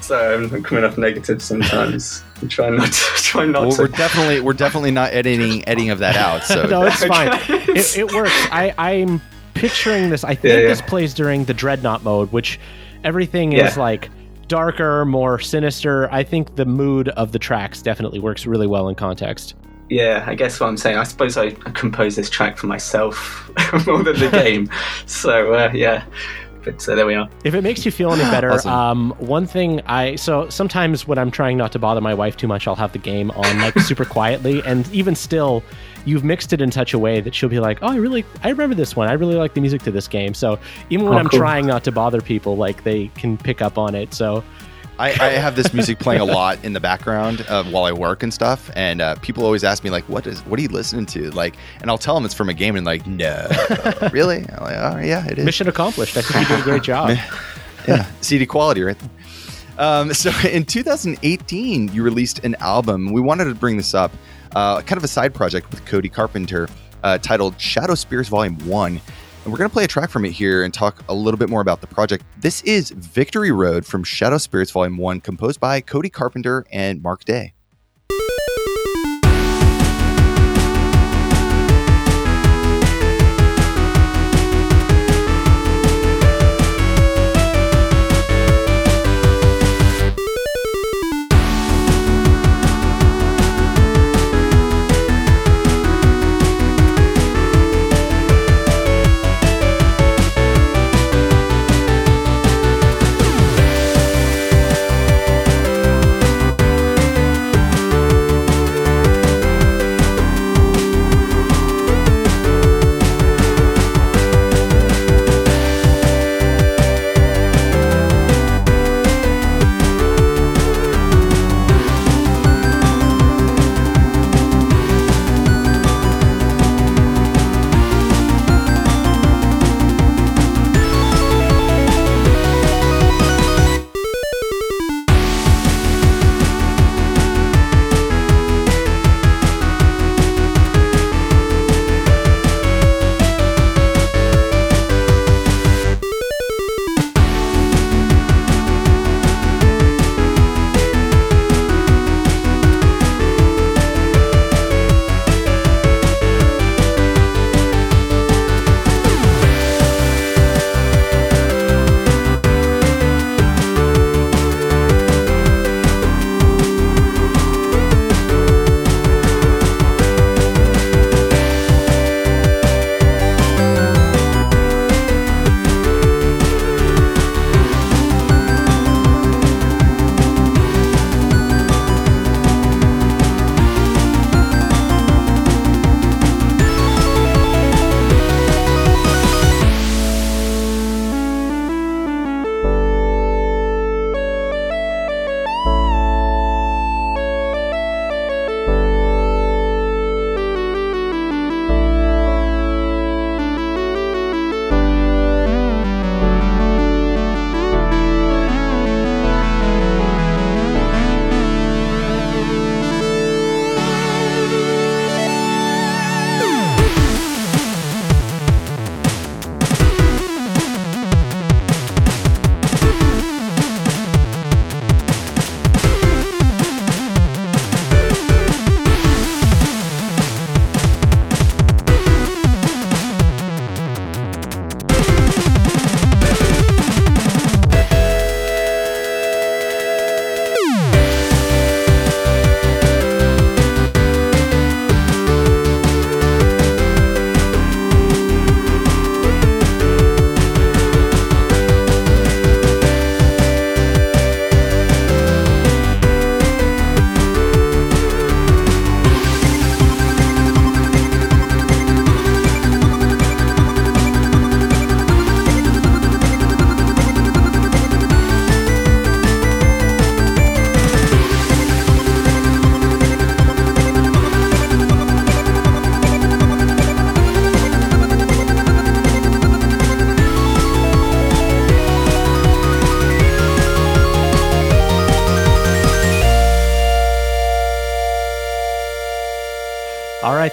sorry, 0.00 0.34
I'm 0.34 0.52
I'm 0.54 0.62
coming 0.62 0.84
off 0.84 0.98
negative 0.98 1.42
sometimes. 1.42 2.22
I'm 2.42 2.48
trying 2.48 2.76
not 2.76 2.92
to. 2.92 2.92
Try 3.26 3.46
not 3.46 3.62
Well, 3.62 3.72
to. 3.72 3.82
we're 3.82 3.88
definitely 3.88 4.40
we're 4.40 4.52
definitely 4.52 4.90
not 4.90 5.12
editing 5.12 5.66
editing 5.68 5.90
of 5.90 5.98
that 6.00 6.16
out. 6.16 6.44
So 6.44 6.66
no, 6.68 6.82
it's 6.84 7.04
fine. 7.04 7.30
It, 7.48 7.98
it 7.98 8.12
works. 8.12 8.30
I, 8.50 8.74
I'm 8.78 9.20
picturing 9.54 10.10
this. 10.10 10.22
I 10.24 10.34
think 10.34 10.44
Yeah, 10.54 10.60
yeah. 10.60 10.68
this 10.68 10.80
plays 10.82 11.14
during 11.14 11.44
the 11.44 11.54
Dreadnought 11.54 12.02
mode, 12.04 12.30
which 12.32 12.58
everything 13.04 13.52
Yeah. 13.52 13.66
is 13.68 13.76
like 13.76 14.10
darker, 14.48 15.04
more 15.04 15.38
sinister. 15.38 16.12
I 16.12 16.22
think 16.24 16.56
the 16.56 16.66
mood 16.66 17.08
of 17.10 17.32
the 17.32 17.38
tracks 17.38 17.82
definitely 17.82 18.18
works 18.20 18.46
really 18.46 18.66
well 18.66 18.88
in 18.88 18.94
context. 18.94 19.54
Yeah, 19.88 20.24
I 20.26 20.34
guess 20.34 20.58
what 20.58 20.66
I'm 20.68 20.76
saying. 20.76 20.96
I 20.98 21.04
suppose 21.04 21.36
I, 21.36 21.44
I 21.46 21.70
composed 21.70 22.18
this 22.18 22.28
track 22.28 22.56
for 22.58 22.66
myself 22.66 23.50
more 23.86 24.02
than 24.02 24.18
the 24.18 24.28
game. 24.32 24.68
So 25.06 25.54
uh, 25.54 25.70
yeah, 25.72 26.04
but 26.64 26.88
uh, 26.88 26.96
there 26.96 27.06
we 27.06 27.14
are. 27.14 27.28
If 27.44 27.54
it 27.54 27.62
makes 27.62 27.84
you 27.86 27.92
feel 27.92 28.12
any 28.12 28.22
better, 28.30 28.50
Awesome. 28.50 28.72
um, 28.72 29.10
one 29.18 29.46
thing 29.46 29.80
I 29.86 30.16
so 30.16 30.48
sometimes 30.48 31.06
when 31.06 31.18
I'm 31.18 31.30
trying 31.30 31.56
not 31.56 31.70
to 31.72 31.78
bother 31.78 32.00
my 32.00 32.14
wife 32.14 32.36
too 32.36 32.48
much, 32.48 32.66
I'll 32.66 32.74
have 32.74 32.92
the 32.92 32.98
game 32.98 33.30
on 33.32 33.60
like 33.60 33.78
super 33.78 34.04
quietly, 34.04 34.60
and 34.66 34.90
even 34.92 35.14
still, 35.14 35.62
you've 36.04 36.24
mixed 36.24 36.52
it 36.52 36.60
in 36.60 36.72
such 36.72 36.92
a 36.92 36.98
way 36.98 37.20
that 37.20 37.32
she'll 37.32 37.48
be 37.48 37.60
like, 37.60 37.78
"Oh, 37.82 37.88
I 37.92 37.96
really, 37.96 38.24
I 38.42 38.48
remember 38.50 38.74
this 38.74 38.96
one. 38.96 39.08
I 39.08 39.12
really 39.12 39.36
like 39.36 39.54
the 39.54 39.60
music 39.60 39.82
to 39.82 39.92
this 39.92 40.08
game." 40.08 40.34
So 40.34 40.58
even 40.90 41.06
when 41.06 41.14
Oh, 41.14 41.18
I'm 41.20 41.28
cool. 41.28 41.38
trying 41.38 41.64
not 41.64 41.84
to 41.84 41.92
bother 41.92 42.20
people, 42.20 42.56
like 42.56 42.82
they 42.82 43.06
can 43.14 43.36
pick 43.38 43.62
up 43.62 43.78
on 43.78 43.94
it. 43.94 44.12
So 44.14 44.42
I, 44.98 45.10
I 45.10 45.30
have 45.32 45.56
this 45.56 45.74
music 45.74 45.98
playing 45.98 46.22
a 46.22 46.24
lot 46.24 46.64
in 46.64 46.72
the 46.72 46.80
background 46.80 47.44
uh, 47.48 47.64
while 47.64 47.84
I 47.84 47.92
work 47.92 48.22
and 48.22 48.32
stuff, 48.32 48.70
and 48.74 49.02
uh, 49.02 49.16
people 49.16 49.44
always 49.44 49.62
ask 49.62 49.84
me 49.84 49.90
like, 49.90 50.08
"What 50.08 50.26
is? 50.26 50.40
What 50.46 50.58
are 50.58 50.62
you 50.62 50.68
listening 50.68 51.04
to?" 51.06 51.30
Like, 51.32 51.54
and 51.82 51.90
I'll 51.90 51.98
tell 51.98 52.14
them 52.14 52.24
it's 52.24 52.32
from 52.32 52.48
a 52.48 52.54
game, 52.54 52.76
and 52.76 52.86
like, 52.86 53.06
"No, 53.06 53.46
really? 54.12 54.38
I'm 54.38 54.62
like, 54.62 54.76
oh 54.76 54.98
yeah, 54.98 55.26
it 55.26 55.38
is." 55.38 55.44
mission 55.44 55.68
accomplished. 55.68 56.16
I 56.16 56.22
think 56.22 56.48
you 56.48 56.56
did 56.56 56.60
a 56.60 56.64
great 56.64 56.82
job. 56.82 57.10
yeah, 57.88 58.06
CD 58.22 58.46
quality 58.46 58.82
right. 58.82 58.96
Um, 59.78 60.14
so 60.14 60.30
in 60.48 60.64
2018, 60.64 61.92
you 61.92 62.02
released 62.02 62.44
an 62.44 62.54
album. 62.60 63.12
We 63.12 63.20
wanted 63.20 63.44
to 63.44 63.54
bring 63.54 63.76
this 63.76 63.94
up, 63.94 64.12
uh, 64.54 64.80
kind 64.80 64.96
of 64.96 65.04
a 65.04 65.08
side 65.08 65.34
project 65.34 65.70
with 65.70 65.84
Cody 65.84 66.08
Carpenter, 66.08 66.68
uh, 67.02 67.18
titled 67.18 67.60
Shadow 67.60 67.94
Spirits 67.94 68.30
Volume 68.30 68.56
One. 68.66 69.00
And 69.46 69.52
we're 69.52 69.58
going 69.58 69.70
to 69.70 69.72
play 69.72 69.84
a 69.84 69.86
track 69.86 70.10
from 70.10 70.24
it 70.24 70.32
here 70.32 70.64
and 70.64 70.74
talk 70.74 71.04
a 71.08 71.14
little 71.14 71.38
bit 71.38 71.48
more 71.48 71.60
about 71.60 71.80
the 71.80 71.86
project. 71.86 72.24
This 72.40 72.62
is 72.62 72.90
Victory 72.90 73.52
Road 73.52 73.86
from 73.86 74.02
Shadow 74.02 74.38
Spirits 74.38 74.72
Volume 74.72 74.96
1, 74.96 75.20
composed 75.20 75.60
by 75.60 75.80
Cody 75.80 76.10
Carpenter 76.10 76.66
and 76.72 77.00
Mark 77.00 77.24
Day. 77.24 77.52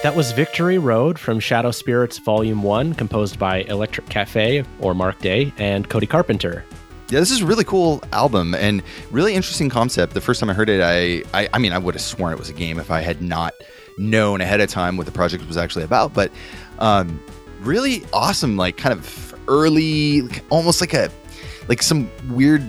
That 0.04 0.14
was 0.14 0.32
Victory 0.32 0.76
Road 0.76 1.18
from 1.18 1.40
Shadow 1.40 1.70
Spirits 1.70 2.18
Volume 2.18 2.62
1, 2.62 2.92
composed 2.92 3.38
by 3.38 3.62
Electric 3.62 4.06
Cafe 4.10 4.62
or 4.78 4.92
Mark 4.92 5.18
Day 5.20 5.50
and 5.56 5.88
Cody 5.88 6.06
Carpenter. 6.06 6.62
Yeah, 7.08 7.20
this 7.20 7.30
is 7.30 7.40
a 7.40 7.46
really 7.46 7.64
cool 7.64 8.04
album 8.12 8.54
and 8.54 8.82
really 9.10 9.32
interesting 9.32 9.70
concept. 9.70 10.12
The 10.12 10.20
first 10.20 10.40
time 10.40 10.50
I 10.50 10.52
heard 10.52 10.68
it, 10.68 10.82
I, 10.82 11.22
I, 11.32 11.48
I 11.54 11.58
mean, 11.58 11.72
I 11.72 11.78
would 11.78 11.94
have 11.94 12.02
sworn 12.02 12.34
it 12.34 12.38
was 12.38 12.50
a 12.50 12.52
game 12.52 12.78
if 12.78 12.90
I 12.90 13.00
had 13.00 13.22
not 13.22 13.54
known 13.96 14.42
ahead 14.42 14.60
of 14.60 14.68
time 14.68 14.98
what 14.98 15.06
the 15.06 15.12
project 15.12 15.46
was 15.46 15.56
actually 15.56 15.84
about. 15.84 16.12
But 16.12 16.30
um, 16.80 17.18
really 17.60 18.04
awesome, 18.12 18.58
like 18.58 18.76
kind 18.76 18.92
of 18.92 19.34
early, 19.48 20.20
almost 20.50 20.82
like 20.82 20.92
a, 20.92 21.10
like 21.66 21.82
some 21.82 22.10
weird 22.28 22.62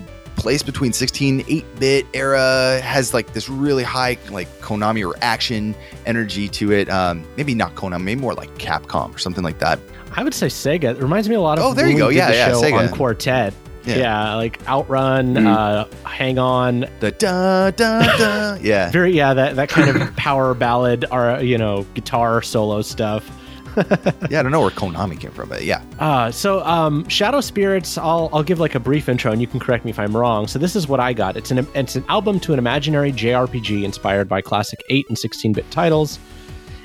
place 0.46 0.62
between 0.62 0.92
16 0.92 1.40
8-bit 1.40 2.06
era 2.14 2.80
has 2.80 3.12
like 3.12 3.32
this 3.32 3.48
really 3.48 3.82
high 3.82 4.16
like 4.30 4.46
konami 4.60 5.04
or 5.04 5.16
action 5.20 5.74
energy 6.06 6.48
to 6.48 6.70
it 6.70 6.88
um 6.88 7.24
maybe 7.36 7.52
not 7.52 7.74
konami 7.74 8.04
maybe 8.04 8.20
more 8.20 8.32
like 8.32 8.48
capcom 8.58 9.12
or 9.12 9.18
something 9.18 9.42
like 9.42 9.58
that 9.58 9.80
I 10.14 10.22
would 10.22 10.32
say 10.34 10.46
Sega. 10.46 10.84
It 10.94 10.98
reminds 10.98 11.28
me 11.28 11.34
a 11.34 11.40
lot 11.40 11.58
of 11.58 11.64
Oh, 11.64 11.74
there 11.74 11.88
you 11.88 11.98
go. 11.98 12.08
Yeah, 12.10 12.30
yeah, 12.30 12.46
show 12.48 12.62
Sega. 12.62 12.78
on 12.78 12.88
Quartet. 12.96 13.52
Yeah. 13.84 13.96
Yeah. 13.96 14.34
like 14.36 14.58
Outrun, 14.68 15.34
Mm. 15.34 15.46
uh, 15.46 16.08
Hang 16.08 16.38
On. 16.38 16.86
the 17.00 17.10
da 17.10 17.70
da 17.72 18.00
da 18.16 18.54
yeah 18.62 18.90
Very 18.92 19.12
yeah, 19.12 19.34
that 19.34 19.56
that 19.56 19.68
kind 19.68 19.90
of 19.94 20.14
power 20.16 20.54
ballad 20.54 21.04
or 21.10 21.40
you 21.42 21.58
know 21.58 21.84
guitar 21.94 22.40
solo 22.40 22.82
stuff. 22.82 23.28
yeah 24.30 24.40
i 24.40 24.42
don't 24.42 24.52
know 24.52 24.60
where 24.60 24.70
konami 24.70 25.18
came 25.20 25.30
from 25.30 25.48
but 25.48 25.64
yeah 25.64 25.82
Uh, 25.98 26.30
so 26.30 26.64
um, 26.64 27.08
Shadow 27.08 27.40
Spirits, 27.40 27.96
I'll 27.98 28.28
I'll 28.32 28.42
give 28.42 28.60
like 28.60 28.74
a 28.74 28.80
brief 28.80 29.08
intro, 29.08 29.32
and 29.32 29.40
you 29.40 29.46
can 29.46 29.58
correct 29.60 29.84
me 29.84 29.90
if 29.90 29.98
I'm 29.98 30.14
wrong. 30.16 30.46
So 30.46 30.58
this 30.58 30.76
is 30.76 30.86
what 30.86 31.00
I 31.00 31.12
got. 31.12 31.36
It's 31.36 31.50
an 31.50 31.66
it's 31.74 31.96
an 31.96 32.04
album 32.08 32.38
to 32.40 32.52
an 32.52 32.58
imaginary 32.58 33.12
JRPG 33.12 33.82
inspired 33.82 34.28
by 34.28 34.40
classic 34.42 34.82
8 34.90 35.06
and 35.08 35.16
16-bit 35.16 35.70
titles, 35.70 36.18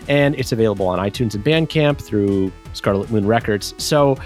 and 0.07 0.33
it's 0.35 0.51
available 0.51 0.87
on 0.87 0.99
iTunes 0.99 1.35
and 1.35 1.43
Bandcamp 1.43 2.01
through 2.01 2.51
Scarlet 2.73 3.09
Moon 3.11 3.25
Records. 3.27 3.73
So, 3.77 4.17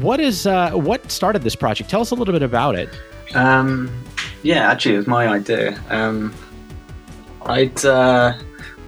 what 0.00 0.18
is 0.20 0.46
uh, 0.46 0.72
what 0.72 1.10
started 1.10 1.42
this 1.42 1.56
project? 1.56 1.88
Tell 1.88 2.00
us 2.00 2.10
a 2.10 2.14
little 2.14 2.34
bit 2.34 2.42
about 2.42 2.74
it. 2.74 2.88
Um, 3.34 3.90
yeah, 4.42 4.70
actually, 4.70 4.94
it 4.94 4.98
was 4.98 5.06
my 5.06 5.28
idea. 5.28 5.80
Um, 5.88 6.34
I'd 7.46 7.84
uh, 7.84 8.34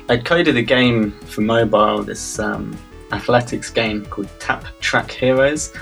I'd 0.09 0.25
coded 0.25 0.57
a 0.57 0.63
game 0.63 1.13
for 1.27 1.43
mobile, 1.43 2.03
this 2.03 2.39
um, 2.39 2.77
athletics 3.13 3.71
game 3.71 4.05
called 4.07 4.29
Tap 4.41 4.65
Track 4.81 5.11
Heroes, 5.11 5.73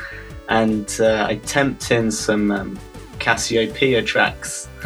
and 0.49 0.95
uh, 1.01 1.27
I 1.29 1.37
temped 1.37 1.91
in 1.91 2.11
some 2.11 2.51
um, 2.51 2.79
Cassiopeia 3.19 4.03
tracks. 4.03 4.69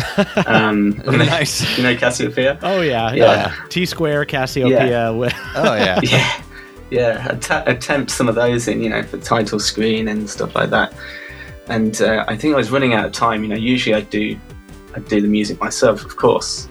Um, 0.47 1.01
Nice. 1.07 1.63
You 1.79 1.85
know 1.85 1.97
Cassiopeia? 1.97 2.59
Oh 2.63 2.81
yeah, 2.81 3.13
Yeah. 3.13 3.25
yeah. 3.25 3.55
T 3.69 3.87
Square, 3.87 4.25
Cassiopeia. 4.27 5.13
with- 5.13 5.33
oh 5.55 5.75
yeah 5.75 6.01
yeah, 6.03 6.43
yeah. 6.91 7.29
Att- 7.31 7.69
attempt 7.69 8.11
some 8.11 8.29
of 8.29 8.35
those 8.35 8.67
in, 8.69 8.83
you 8.83 8.91
know, 8.91 9.03
for 9.05 9.19
title 9.19 9.61
screen 9.61 10.09
and 10.09 10.29
stuff 10.29 10.55
like 10.57 10.71
that. 10.71 10.93
And 11.69 12.01
uh, 12.03 12.25
I 12.29 12.37
think 12.37 12.55
I 12.55 12.57
was 12.57 12.71
running 12.73 12.93
out 12.93 13.05
of 13.07 13.13
time. 13.13 13.43
You 13.43 13.49
know, 13.51 13.57
usually 13.57 13.95
I 13.95 14.01
do, 14.03 14.37
I 14.95 14.99
do 15.01 15.21
the 15.21 15.29
music 15.29 15.61
myself, 15.61 16.05
of 16.05 16.17
course, 16.17 16.69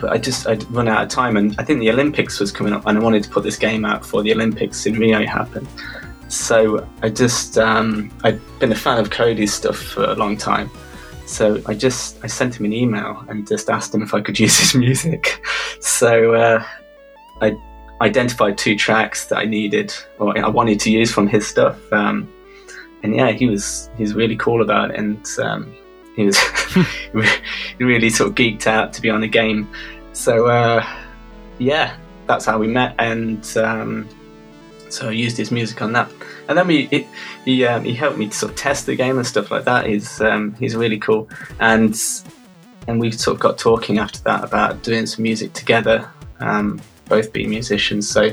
but 0.00 0.12
I 0.12 0.18
just 0.18 0.46
I'd 0.46 0.70
run 0.70 0.88
out 0.88 1.02
of 1.02 1.08
time. 1.08 1.36
And 1.36 1.54
I 1.58 1.64
think 1.64 1.80
the 1.80 1.90
Olympics 1.90 2.40
was 2.40 2.50
coming 2.52 2.72
up, 2.72 2.86
and 2.86 2.98
I 2.98 3.00
wanted 3.00 3.22
to 3.24 3.30
put 3.30 3.42
this 3.42 3.56
game 3.56 3.84
out 3.84 4.02
before 4.02 4.22
the 4.22 4.32
Olympics 4.32 4.86
in 4.86 4.94
Rio 4.94 5.24
happened. 5.26 5.68
So 6.28 6.86
I 7.02 7.08
just 7.08 7.58
um, 7.58 8.10
I'd 8.24 8.40
been 8.58 8.72
a 8.72 8.76
fan 8.76 8.98
of 8.98 9.10
Cody's 9.10 9.52
stuff 9.52 9.76
for 9.76 10.04
a 10.04 10.14
long 10.14 10.36
time. 10.36 10.70
So 11.26 11.62
I 11.66 11.74
just 11.74 12.18
I 12.24 12.26
sent 12.26 12.58
him 12.58 12.64
an 12.64 12.72
email 12.72 13.24
and 13.28 13.46
just 13.46 13.70
asked 13.70 13.94
him 13.94 14.02
if 14.02 14.14
I 14.14 14.20
could 14.20 14.38
use 14.38 14.58
his 14.58 14.74
music. 14.74 15.42
So 15.82 16.34
uh, 16.34 16.62
I 17.40 17.56
identified 18.02 18.58
two 18.58 18.76
tracks 18.76 19.28
that 19.28 19.38
I 19.38 19.46
needed 19.46 19.94
or 20.18 20.38
I 20.38 20.46
wanted 20.46 20.78
to 20.80 20.90
use 20.90 21.10
from 21.10 21.26
his 21.26 21.46
stuff. 21.46 21.90
Um, 21.90 22.30
and 23.02 23.16
yeah, 23.16 23.30
he 23.30 23.46
was 23.46 23.88
he 23.96 24.02
was 24.02 24.14
really 24.14 24.36
cool 24.36 24.60
about 24.60 24.90
it, 24.90 24.98
and 24.98 25.26
um, 25.42 25.74
he 26.16 26.24
was 26.24 26.38
really 27.78 28.10
sort 28.10 28.30
of 28.30 28.34
geeked 28.34 28.66
out 28.66 28.92
to 28.94 29.02
be 29.02 29.10
on 29.10 29.20
the 29.20 29.28
game. 29.28 29.68
So 30.12 30.46
uh, 30.46 30.86
yeah, 31.58 31.96
that's 32.26 32.44
how 32.44 32.58
we 32.58 32.66
met, 32.68 32.94
and 32.98 33.44
um, 33.56 34.08
so 34.88 35.08
I 35.08 35.12
used 35.12 35.36
his 35.36 35.50
music 35.50 35.80
on 35.82 35.92
that. 35.92 36.10
And 36.48 36.58
then 36.58 36.66
we 36.66 36.88
it, 36.90 37.06
he 37.44 37.64
um, 37.64 37.84
he 37.84 37.94
helped 37.94 38.18
me 38.18 38.28
to 38.28 38.34
sort 38.34 38.52
of 38.52 38.58
test 38.58 38.86
the 38.86 38.96
game 38.96 39.18
and 39.18 39.26
stuff 39.26 39.50
like 39.50 39.64
that. 39.64 39.86
He's 39.86 40.20
um, 40.20 40.54
he's 40.54 40.74
really 40.74 40.98
cool, 40.98 41.28
and 41.60 41.96
and 42.86 43.00
we 43.00 43.12
sort 43.12 43.36
of 43.36 43.40
got 43.40 43.58
talking 43.58 43.98
after 43.98 44.20
that 44.24 44.42
about 44.44 44.82
doing 44.82 45.06
some 45.06 45.22
music 45.22 45.52
together, 45.52 46.10
um, 46.40 46.80
both 47.08 47.32
being 47.32 47.50
musicians. 47.50 48.08
So 48.08 48.32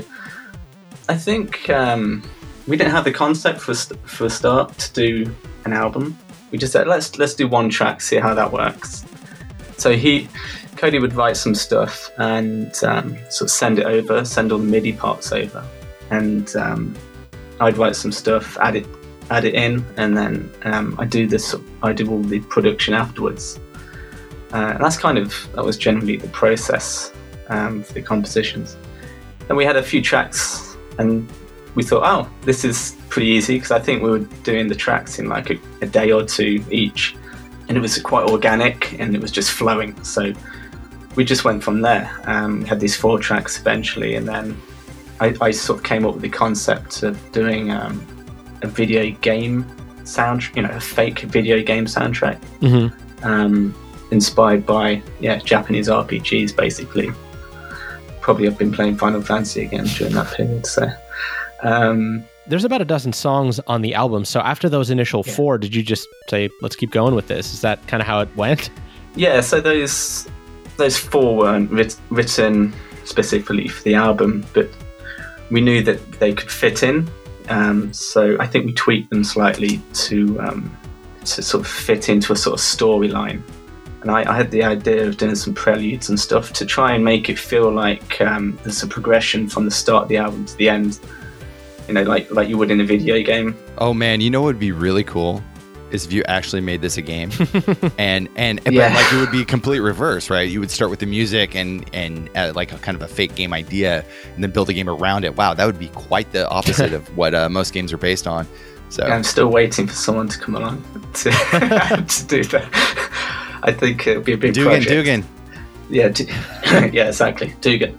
I 1.08 1.16
think 1.16 1.70
um, 1.70 2.22
we 2.66 2.76
didn't 2.76 2.92
have 2.92 3.04
the 3.04 3.12
concept 3.12 3.60
for 3.60 3.74
for 3.74 4.26
a 4.26 4.30
start 4.30 4.76
to 4.78 4.92
do 4.92 5.34
an 5.64 5.72
album. 5.72 6.18
We 6.50 6.58
just 6.58 6.72
said 6.72 6.86
let's 6.86 7.18
let's 7.18 7.34
do 7.34 7.46
one 7.48 7.68
track, 7.68 8.00
see 8.00 8.16
how 8.16 8.34
that 8.34 8.52
works. 8.52 9.04
So 9.76 9.96
he 9.96 10.28
Cody 10.76 10.98
would 10.98 11.14
write 11.14 11.36
some 11.36 11.54
stuff 11.54 12.10
and 12.18 12.72
um, 12.84 13.16
sort 13.30 13.42
of 13.42 13.50
send 13.50 13.78
it 13.78 13.86
over, 13.86 14.24
send 14.24 14.52
all 14.52 14.58
the 14.58 14.64
MIDI 14.64 14.92
parts 14.92 15.32
over, 15.32 15.66
and 16.10 16.54
um, 16.56 16.96
I'd 17.60 17.76
write 17.76 17.96
some 17.96 18.12
stuff, 18.12 18.56
add 18.58 18.76
it 18.76 18.86
add 19.30 19.44
it 19.44 19.54
in, 19.54 19.84
and 19.96 20.16
then 20.16 20.50
um, 20.64 20.96
I 20.98 21.04
do 21.04 21.26
this. 21.26 21.54
I 21.82 21.92
do 21.92 22.10
all 22.10 22.22
the 22.22 22.40
production 22.40 22.94
afterwards. 22.94 23.58
Uh, 24.52 24.72
and 24.74 24.82
that's 24.82 24.96
kind 24.96 25.18
of 25.18 25.34
that 25.54 25.64
was 25.64 25.76
generally 25.76 26.16
the 26.16 26.28
process 26.28 27.12
um, 27.48 27.82
for 27.82 27.92
the 27.92 28.02
compositions. 28.02 28.76
Then 29.46 29.56
we 29.56 29.64
had 29.64 29.76
a 29.76 29.82
few 29.82 30.00
tracks, 30.00 30.76
and 30.98 31.28
we 31.78 31.84
thought, 31.84 32.02
oh, 32.04 32.28
this 32.42 32.64
is 32.64 32.96
pretty 33.08 33.28
easy 33.28 33.54
because 33.54 33.70
I 33.70 33.78
think 33.78 34.02
we 34.02 34.10
were 34.10 34.24
doing 34.50 34.66
the 34.66 34.74
tracks 34.74 35.20
in 35.20 35.28
like 35.28 35.48
a, 35.50 35.56
a 35.80 35.86
day 35.86 36.10
or 36.10 36.24
two 36.24 36.52
each, 36.72 37.14
and 37.68 37.76
it 37.76 37.80
was 37.80 37.96
quite 38.02 38.26
organic 38.28 38.98
and 39.00 39.14
it 39.14 39.20
was 39.22 39.30
just 39.30 39.52
flowing. 39.52 39.90
So 40.02 40.32
we 41.14 41.24
just 41.24 41.44
went 41.44 41.62
from 41.62 41.80
there. 41.80 42.10
Um, 42.24 42.62
we 42.62 42.68
had 42.68 42.80
these 42.80 42.96
four 42.96 43.20
tracks 43.20 43.60
eventually, 43.60 44.16
and 44.16 44.26
then 44.26 44.60
I, 45.20 45.36
I 45.40 45.50
sort 45.52 45.78
of 45.78 45.84
came 45.84 46.04
up 46.04 46.14
with 46.14 46.22
the 46.22 46.28
concept 46.28 47.04
of 47.04 47.14
doing 47.30 47.70
um, 47.70 48.04
a 48.62 48.66
video 48.66 49.10
game 49.20 49.64
sound, 50.04 50.42
you 50.56 50.62
know, 50.62 50.70
a 50.70 50.80
fake 50.80 51.20
video 51.20 51.62
game 51.62 51.86
soundtrack 51.86 52.38
Mhm. 52.60 52.92
um, 53.24 53.72
inspired 54.10 54.66
by 54.66 55.00
yeah 55.20 55.36
Japanese 55.38 55.88
RPGs 55.88 56.56
basically. 56.56 57.12
Probably 58.20 58.48
I've 58.48 58.58
been 58.58 58.72
playing 58.72 58.96
Final 58.96 59.22
Fantasy 59.22 59.62
again 59.64 59.84
during 59.96 60.14
that 60.14 60.34
period. 60.34 60.66
So 60.66 60.88
um, 61.62 62.24
There's 62.46 62.64
about 62.64 62.80
a 62.80 62.84
dozen 62.84 63.12
songs 63.12 63.60
on 63.66 63.82
the 63.82 63.94
album. 63.94 64.24
So 64.24 64.40
after 64.40 64.68
those 64.68 64.90
initial 64.90 65.22
Yeah. 65.26 65.34
four, 65.34 65.58
did 65.58 65.74
you 65.74 65.82
just 65.82 66.06
say, 66.28 66.48
"Let's 66.62 66.76
keep 66.76 66.90
going 66.90 67.14
with 67.14 67.28
this"? 67.28 67.52
Is 67.52 67.60
that 67.60 67.86
kind 67.86 68.00
of 68.00 68.06
how 68.06 68.20
it 68.20 68.28
went? 68.36 68.70
yeah, 69.16 69.40
so 69.40 69.60
those 69.60 70.26
those 70.76 70.96
four 70.96 71.36
weren't 71.36 71.70
writ- 71.70 71.96
written 72.10 72.72
specifically 73.04 73.66
for 73.68 73.82
the 73.82 73.94
album, 73.94 74.44
but 74.54 74.68
we 75.50 75.60
knew 75.60 75.82
that 75.82 76.12
they 76.20 76.32
could 76.32 76.50
fit 76.50 76.82
in. 76.82 77.08
Um, 77.48 77.92
so 77.92 78.36
I 78.38 78.46
think 78.46 78.66
we 78.66 78.72
tweaked 78.74 79.10
them 79.10 79.24
slightly 79.24 79.80
to 79.94 80.38
um, 80.40 80.76
to 81.24 81.42
sort 81.42 81.62
of 81.64 81.66
fit 81.70 82.08
into 82.08 82.32
a 82.32 82.36
sort 82.36 82.54
of 82.54 82.60
storyline. 82.64 83.42
And 84.02 84.10
I, 84.12 84.30
I 84.30 84.36
had 84.36 84.52
the 84.52 84.62
idea 84.62 85.06
of 85.08 85.16
doing 85.16 85.34
some 85.34 85.52
preludes 85.54 86.08
and 86.08 86.20
stuff 86.20 86.52
to 86.52 86.64
try 86.64 86.92
and 86.94 87.04
make 87.04 87.28
it 87.28 87.38
feel 87.38 87.70
like 87.72 88.20
um, 88.20 88.56
there's 88.62 88.82
a 88.82 88.86
progression 88.86 89.48
from 89.48 89.64
the 89.64 89.70
start 89.72 90.04
of 90.04 90.08
the 90.08 90.18
album 90.18 90.44
to 90.46 90.56
the 90.56 90.68
end. 90.68 91.00
You 91.88 91.94
know, 91.94 92.02
like 92.02 92.30
like 92.30 92.48
you 92.48 92.56
would 92.58 92.70
in 92.70 92.80
a 92.80 92.84
video 92.84 93.20
game. 93.22 93.56
oh 93.78 93.92
man 93.94 94.20
you 94.20 94.30
know 94.30 94.40
what 94.42 94.48
would 94.48 94.60
be 94.60 94.72
really 94.72 95.02
cool 95.04 95.42
is 95.90 96.04
if 96.04 96.12
you 96.12 96.22
actually 96.24 96.60
made 96.60 96.82
this 96.82 96.98
a 96.98 97.02
game 97.02 97.30
and 97.98 98.28
and 98.36 98.60
Yeah. 98.70 98.88
but 98.90 98.94
like 99.02 99.12
it 99.12 99.16
would 99.16 99.32
be 99.32 99.42
complete 99.44 99.78
reverse 99.80 100.28
right 100.28 100.46
you 100.50 100.60
would 100.60 100.70
start 100.70 100.90
with 100.90 100.98
the 101.00 101.06
music 101.06 101.56
and 101.56 101.88
and 101.94 102.28
uh, 102.36 102.52
like 102.54 102.72
a 102.72 102.78
kind 102.78 102.94
of 102.94 103.00
a 103.00 103.08
fake 103.08 103.34
game 103.34 103.54
idea 103.54 104.04
and 104.34 104.44
then 104.44 104.50
build 104.50 104.68
a 104.68 104.74
game 104.74 104.88
around 104.90 105.24
it 105.24 105.34
wow 105.34 105.54
that 105.54 105.64
would 105.64 105.78
be 105.78 105.88
quite 105.88 106.30
the 106.32 106.46
opposite 106.50 106.92
of 106.92 107.08
what 107.16 107.34
uh, 107.34 107.48
most 107.48 107.72
games 107.72 107.90
are 107.90 107.96
based 107.98 108.26
on 108.26 108.46
so 108.90 109.02
I'm 109.02 109.24
still 109.24 109.48
waiting 109.48 109.86
for 109.86 109.94
someone 109.94 110.28
to 110.28 110.38
come 110.38 110.56
along 110.56 110.82
to, 111.14 111.30
to 111.30 112.24
do 112.26 112.42
that. 112.44 112.68
I 113.62 113.72
think 113.72 114.06
it'll 114.06 114.22
be 114.22 114.32
a 114.32 114.36
big 114.38 114.54
Dugan 114.54 114.70
project. 114.82 114.90
Dugan 114.90 115.24
Yeah, 115.90 116.08
D- 116.08 116.24
yeah, 116.96 117.08
exactly. 117.08 117.54
Dugan. 117.60 117.98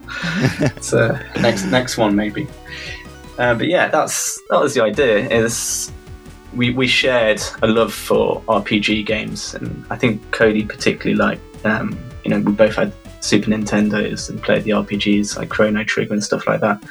so 0.80 1.16
next 1.40 1.64
next 1.66 1.96
one 1.96 2.14
maybe. 2.16 2.46
Uh, 3.40 3.54
but 3.54 3.68
yeah, 3.68 3.88
that's 3.88 4.38
that 4.50 4.60
was 4.60 4.74
the 4.74 4.82
idea. 4.82 5.26
Is 5.30 5.90
we 6.54 6.70
we 6.74 6.86
shared 6.86 7.40
a 7.62 7.66
love 7.66 7.92
for 7.92 8.42
RPG 8.42 9.06
games, 9.06 9.54
and 9.54 9.84
I 9.88 9.96
think 9.96 10.30
Cody 10.30 10.62
particularly 10.62 11.16
liked. 11.16 11.42
Um, 11.64 11.98
you 12.22 12.30
know, 12.30 12.40
we 12.40 12.52
both 12.52 12.76
had 12.76 12.92
Super 13.20 13.50
Nintendos 13.50 14.28
and 14.28 14.42
played 14.42 14.64
the 14.64 14.72
RPGs 14.72 15.38
like 15.38 15.48
Chrono 15.48 15.82
Trigger 15.84 16.12
and 16.12 16.22
stuff 16.22 16.46
like 16.46 16.60
that. 16.60 16.84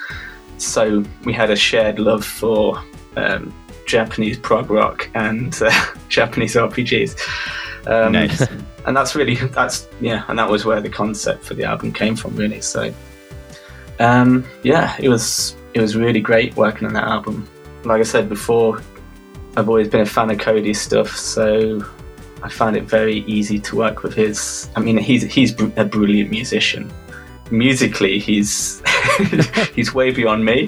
So 0.58 1.04
we 1.24 1.34
had 1.34 1.52
a 1.52 1.56
shared 1.56 2.00
love 2.00 2.26
for 2.26 2.84
um, 3.16 3.54
Japanese 3.86 4.40
prog 4.40 4.72
rock 4.72 5.08
and 5.14 5.56
uh, 5.62 5.86
Japanese 6.10 6.56
RPGs. 6.56 7.16
Um, 7.86 8.14
Nice. 8.14 8.42
And 8.88 8.98
that's 8.98 9.14
really 9.14 9.36
that's 9.36 9.88
yeah, 10.02 10.24
and 10.28 10.40
that 10.40 10.50
was 10.50 10.66
where 10.66 10.82
the 10.82 10.90
concept 10.90 11.46
for 11.46 11.54
the 11.54 11.64
album 11.64 11.94
came 11.94 12.16
from, 12.16 12.36
really. 12.36 12.62
So, 12.62 12.92
Um, 14.00 14.46
yeah, 14.64 14.96
it 15.00 15.10
was 15.10 15.56
it 15.74 15.82
was 15.82 15.96
really 15.96 16.22
great 16.22 16.56
working 16.56 16.88
on 16.88 16.94
that 16.94 17.06
album. 17.06 17.48
Like 17.84 18.00
I 18.00 18.04
said 18.04 18.30
before, 18.30 18.82
I've 19.56 19.70
always 19.70 19.88
been 19.88 20.02
a 20.02 20.06
fan 20.06 20.30
of 20.30 20.40
Cody's 20.40 20.80
stuff, 20.80 21.16
so 21.16 21.84
I 22.44 22.50
found 22.50 22.76
it 22.76 22.84
very 22.84 23.20
easy 23.20 23.60
to 23.60 23.76
work 23.76 24.04
with 24.04 24.14
his. 24.14 24.70
I 24.76 24.80
mean, 24.80 24.98
he's 24.98 25.24
he's 25.24 25.60
a 25.76 25.86
brilliant 25.86 26.30
musician. 26.30 26.92
Musically, 27.52 28.20
he's 28.20 28.82
he's 29.76 29.94
way 29.94 30.12
beyond 30.12 30.46
me. 30.46 30.68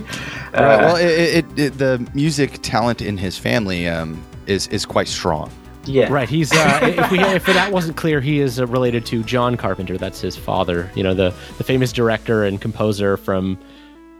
Right, 0.53 0.61
uh, 0.61 0.77
well, 0.79 0.95
it, 0.95 1.05
it, 1.05 1.59
it, 1.59 1.77
the 1.77 2.09
music 2.13 2.59
talent 2.61 3.01
in 3.01 3.17
his 3.17 3.37
family 3.37 3.87
um, 3.87 4.21
is 4.47 4.67
is 4.67 4.85
quite 4.85 5.07
strong. 5.07 5.51
Yeah. 5.85 6.11
Right. 6.11 6.29
He's 6.29 6.51
uh, 6.51 6.79
if 6.83 7.11
we 7.11 7.19
if 7.19 7.45
that 7.45 7.71
wasn't 7.71 7.97
clear, 7.97 8.21
he 8.21 8.39
is 8.39 8.59
uh, 8.59 8.67
related 8.67 9.05
to 9.07 9.23
John 9.23 9.57
Carpenter. 9.57 9.97
That's 9.97 10.21
his 10.21 10.37
father. 10.37 10.91
You 10.95 11.03
know, 11.03 11.13
the 11.13 11.33
the 11.57 11.63
famous 11.63 11.91
director 11.91 12.43
and 12.43 12.59
composer 12.59 13.17
from 13.17 13.57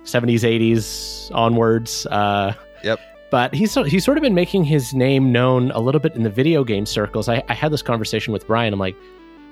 70s, 0.03 0.41
80s 0.41 1.33
onwards. 1.35 2.05
Uh, 2.07 2.53
yep. 2.83 2.99
But 3.29 3.53
he's 3.53 3.73
he's 3.73 4.03
sort 4.03 4.17
of 4.17 4.23
been 4.23 4.35
making 4.35 4.65
his 4.65 4.93
name 4.93 5.31
known 5.31 5.71
a 5.71 5.79
little 5.79 6.01
bit 6.01 6.15
in 6.15 6.23
the 6.23 6.29
video 6.29 6.65
game 6.65 6.85
circles. 6.85 7.29
I, 7.29 7.41
I 7.47 7.53
had 7.53 7.71
this 7.71 7.81
conversation 7.81 8.33
with 8.33 8.45
Brian. 8.45 8.73
I'm 8.73 8.79
like, 8.79 8.95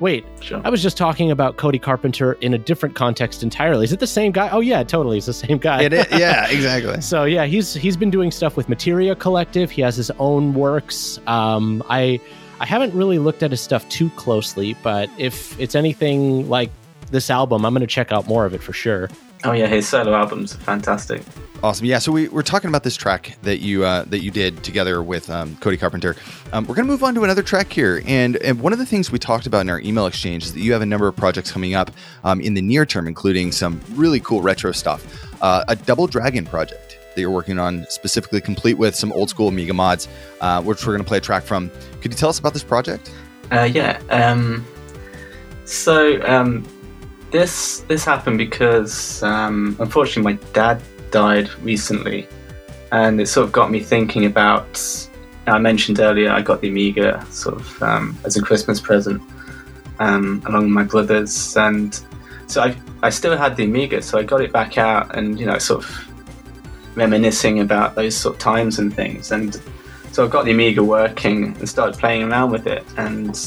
wait, 0.02 0.26
sure. 0.42 0.62
I 0.66 0.70
was 0.70 0.84
just 0.84 0.98
talking 0.98 1.32
about 1.32 1.56
Cody 1.56 1.80
Carpenter 1.80 2.34
in 2.34 2.54
a 2.54 2.58
different 2.58 2.96
context 2.96 3.42
entirely. 3.42 3.86
Is 3.86 3.94
it 3.94 4.00
the 4.00 4.08
same 4.08 4.34
guy? 4.34 4.50
Oh 4.50 4.60
yeah, 4.60 4.84
totally, 4.84 5.18
it's 5.18 5.28
the 5.28 5.34
same 5.34 5.60
guy. 5.60 5.84
It 5.84 5.94
is, 5.94 6.06
yeah, 6.12 6.50
exactly. 6.50 7.00
so 7.00 7.24
yeah, 7.24 7.46
he's 7.46 7.74
he's 7.74 7.96
been 7.96 8.10
doing 8.10 8.32
stuff 8.32 8.58
with 8.58 8.68
Materia 8.68 9.16
Collective. 9.16 9.72
He 9.72 9.82
has 9.82 9.96
his 9.96 10.12
own 10.20 10.54
works. 10.54 11.20
Um, 11.26 11.82
I 11.90 12.20
I 12.60 12.66
haven't 12.66 12.94
really 12.94 13.20
looked 13.20 13.44
at 13.44 13.52
his 13.52 13.62
stuff 13.62 13.88
too 13.88 14.10
closely, 14.12 14.76
but 14.84 15.10
if 15.18 15.58
it's 15.60 15.76
anything 15.76 16.50
like 16.50 16.70
this 17.12 17.30
album, 17.30 17.66
I'm 17.66 17.74
going 17.74 17.82
to 17.82 17.88
check 17.88 18.12
out 18.12 18.28
more 18.28 18.46
of 18.46 18.54
it 18.54 18.62
for 18.62 18.74
sure. 18.74 19.10
Oh 19.44 19.54
yeah, 19.54 19.68
his 19.68 19.88
solo 19.88 20.14
albums 20.14 20.56
are 20.56 20.60
fantastic. 20.60 21.24
Awesome. 21.62 21.86
Yeah. 21.86 22.00
So 22.00 22.12
we, 22.12 22.30
we're 22.30 22.42
talking 22.42 22.70
about 22.70 22.84
this 22.84 22.96
track 22.96 23.38
that 23.42 23.60
you 23.60 23.84
uh, 23.84 24.04
that 24.06 24.20
you 24.20 24.32
did 24.32 24.64
together 24.64 25.04
with 25.04 25.30
um, 25.30 25.58
Cody 25.58 25.76
Carpenter. 25.76 26.16
Um, 26.54 26.66
we're 26.66 26.76
going 26.76 26.88
to 26.88 26.92
move 26.92 27.04
on 27.04 27.14
to 27.16 27.24
another 27.24 27.44
track 27.44 27.72
here, 27.72 28.02
and 28.06 28.38
and 28.38 28.62
one 28.62 28.72
of 28.72 28.80
the 28.80 28.86
things 28.86 29.12
we 29.12 29.20
talked 29.20 29.46
about 29.46 29.62
in 29.62 29.70
our 29.70 29.80
email 29.82 30.08
exchange 30.08 30.46
is 30.46 30.54
that 30.54 30.62
you 30.62 30.72
have 30.72 30.82
a 30.82 30.86
number 30.86 31.08
of 31.08 31.16
projects 31.18 31.52
coming 31.52 31.74
up 31.74 31.92
um, 32.24 32.40
in 32.40 32.54
the 32.54 32.62
near 32.62 32.86
term, 32.86 33.08
including 33.08 33.52
some 33.52 33.82
really 33.94 34.22
cool 34.22 34.42
retro 34.42 34.72
stuff. 34.72 35.06
Uh, 35.42 35.64
a 35.68 35.76
Double 35.76 36.08
Dragon 36.08 36.46
project 36.46 36.98
that 37.16 37.22
you're 37.22 37.30
working 37.30 37.60
on, 37.60 37.86
specifically 37.90 38.40
complete 38.40 38.78
with 38.78 38.96
some 38.96 39.12
old 39.12 39.30
school 39.30 39.50
Amiga 39.50 39.74
mods, 39.74 40.08
uh, 40.40 40.62
which 40.62 40.86
we're 40.86 40.94
going 40.94 41.04
to 41.04 41.08
play 41.08 41.18
a 41.18 41.22
track 41.22 41.44
from. 41.44 41.70
Could 42.02 42.12
you 42.12 42.18
tell 42.18 42.30
us 42.30 42.40
about 42.40 42.54
this 42.54 42.64
project? 42.64 43.12
Uh, 43.52 43.64
yeah. 43.64 44.00
Um, 44.10 44.66
so 45.66 46.22
um, 46.26 46.66
this 47.32 47.82
this 47.88 48.04
happened 48.06 48.38
because 48.38 49.24
um, 49.24 49.76
unfortunately 49.80 50.34
my 50.34 50.40
dad 50.54 50.82
died 51.12 51.50
recently, 51.62 52.28
and 52.92 53.20
it 53.20 53.28
sort 53.28 53.46
of 53.46 53.52
got 53.52 53.72
me 53.72 53.80
thinking 53.80 54.26
about. 54.26 55.08
I 55.48 55.58
mentioned 55.58 56.00
earlier 56.00 56.30
I 56.30 56.42
got 56.42 56.62
the 56.62 56.70
Amiga 56.70 57.26
sort 57.32 57.56
of 57.56 57.84
um, 57.84 58.16
as 58.24 58.38
a 58.38 58.42
Christmas 58.42 58.80
present 58.80 59.20
um, 60.00 60.42
along 60.46 60.64
with 60.64 60.72
my 60.72 60.84
brothers, 60.84 61.56
and 61.58 62.00
so 62.48 62.62
I 62.62 62.76
I 63.04 63.10
still 63.10 63.38
had 63.38 63.56
the 63.56 63.66
Amiga, 63.66 64.02
so 64.02 64.18
I 64.18 64.24
got 64.24 64.42
it 64.42 64.52
back 64.52 64.78
out, 64.78 65.16
and 65.16 65.40
you 65.40 65.46
know 65.46 65.58
sort 65.58 65.84
of 65.84 66.06
reminiscing 66.96 67.60
about 67.60 67.96
those 67.96 68.16
sort 68.16 68.36
of 68.36 68.40
times 68.40 68.80
and 68.80 68.94
things, 68.94 69.32
and 69.32 69.62
so 70.12 70.26
I 70.26 70.28
got 70.28 70.46
the 70.46 70.52
Amiga 70.52 70.84
working 70.84 71.56
and 71.58 71.70
started 71.70 72.00
playing 72.00 72.24
around 72.24 72.52
with 72.52 72.68
it, 72.68 72.84
and 72.98 73.38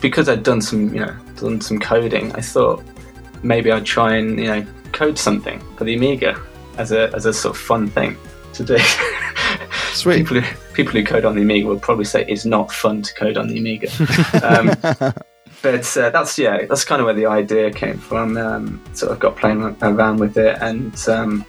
because 0.00 0.28
I'd 0.28 0.42
done 0.42 0.60
some 0.60 0.94
you 0.94 1.00
know 1.00 1.16
done 1.36 1.60
some 1.60 1.80
coding, 1.80 2.32
I 2.32 2.40
thought 2.40 2.84
maybe 3.42 3.70
I'd 3.70 3.84
try 3.84 4.16
and 4.16 4.38
you 4.38 4.46
know 4.46 4.66
code 4.92 5.18
something 5.18 5.60
for 5.76 5.84
the 5.84 5.94
Amiga 5.94 6.40
as 6.78 6.92
a 6.92 7.12
as 7.14 7.26
a 7.26 7.32
sort 7.32 7.56
of 7.56 7.60
fun 7.60 7.88
thing 7.88 8.16
to 8.54 8.64
do. 8.64 8.78
Sweet. 9.92 10.18
people, 10.18 10.40
who, 10.40 10.56
people 10.72 10.92
who 10.92 11.04
code 11.04 11.24
on 11.24 11.34
the 11.34 11.42
Amiga 11.42 11.66
will 11.66 11.78
probably 11.78 12.04
say 12.04 12.24
it's 12.26 12.44
not 12.44 12.72
fun 12.72 13.02
to 13.02 13.14
code 13.14 13.36
on 13.36 13.48
the 13.48 13.58
Amiga. 13.58 13.88
um, 14.42 14.68
but 15.62 15.96
uh, 15.96 16.10
that's 16.10 16.38
yeah, 16.38 16.64
that's 16.66 16.84
kind 16.84 17.00
of 17.00 17.06
where 17.06 17.14
the 17.14 17.26
idea 17.26 17.70
came 17.70 17.98
from. 17.98 18.36
Um, 18.36 18.82
so 18.94 19.12
I 19.12 19.16
got 19.16 19.36
playing 19.36 19.62
around 19.82 20.18
with 20.18 20.36
it, 20.38 20.58
and 20.60 20.96
um, 21.08 21.44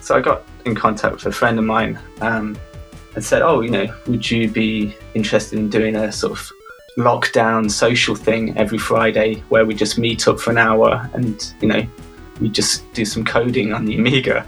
so 0.00 0.16
I 0.16 0.20
got 0.20 0.44
in 0.64 0.74
contact 0.74 1.14
with 1.14 1.26
a 1.26 1.32
friend 1.32 1.58
of 1.58 1.64
mine 1.64 1.98
um, 2.20 2.58
and 3.14 3.24
said, 3.24 3.42
"Oh, 3.42 3.60
you 3.60 3.70
know, 3.70 3.94
would 4.06 4.28
you 4.30 4.48
be 4.48 4.96
interested 5.14 5.58
in 5.58 5.68
doing 5.68 5.96
a 5.96 6.10
sort 6.10 6.32
of 6.32 6.50
lockdown 6.96 7.70
social 7.70 8.14
thing 8.14 8.56
every 8.56 8.78
Friday 8.78 9.34
where 9.50 9.66
we 9.66 9.74
just 9.74 9.98
meet 9.98 10.26
up 10.26 10.40
for 10.40 10.50
an 10.50 10.58
hour 10.58 11.08
and 11.12 11.52
you 11.60 11.68
know 11.68 11.86
we 12.40 12.48
just 12.48 12.90
do 12.94 13.04
some 13.04 13.24
coding 13.24 13.72
on 13.72 13.84
the 13.84 13.96
Amiga. 13.96 14.46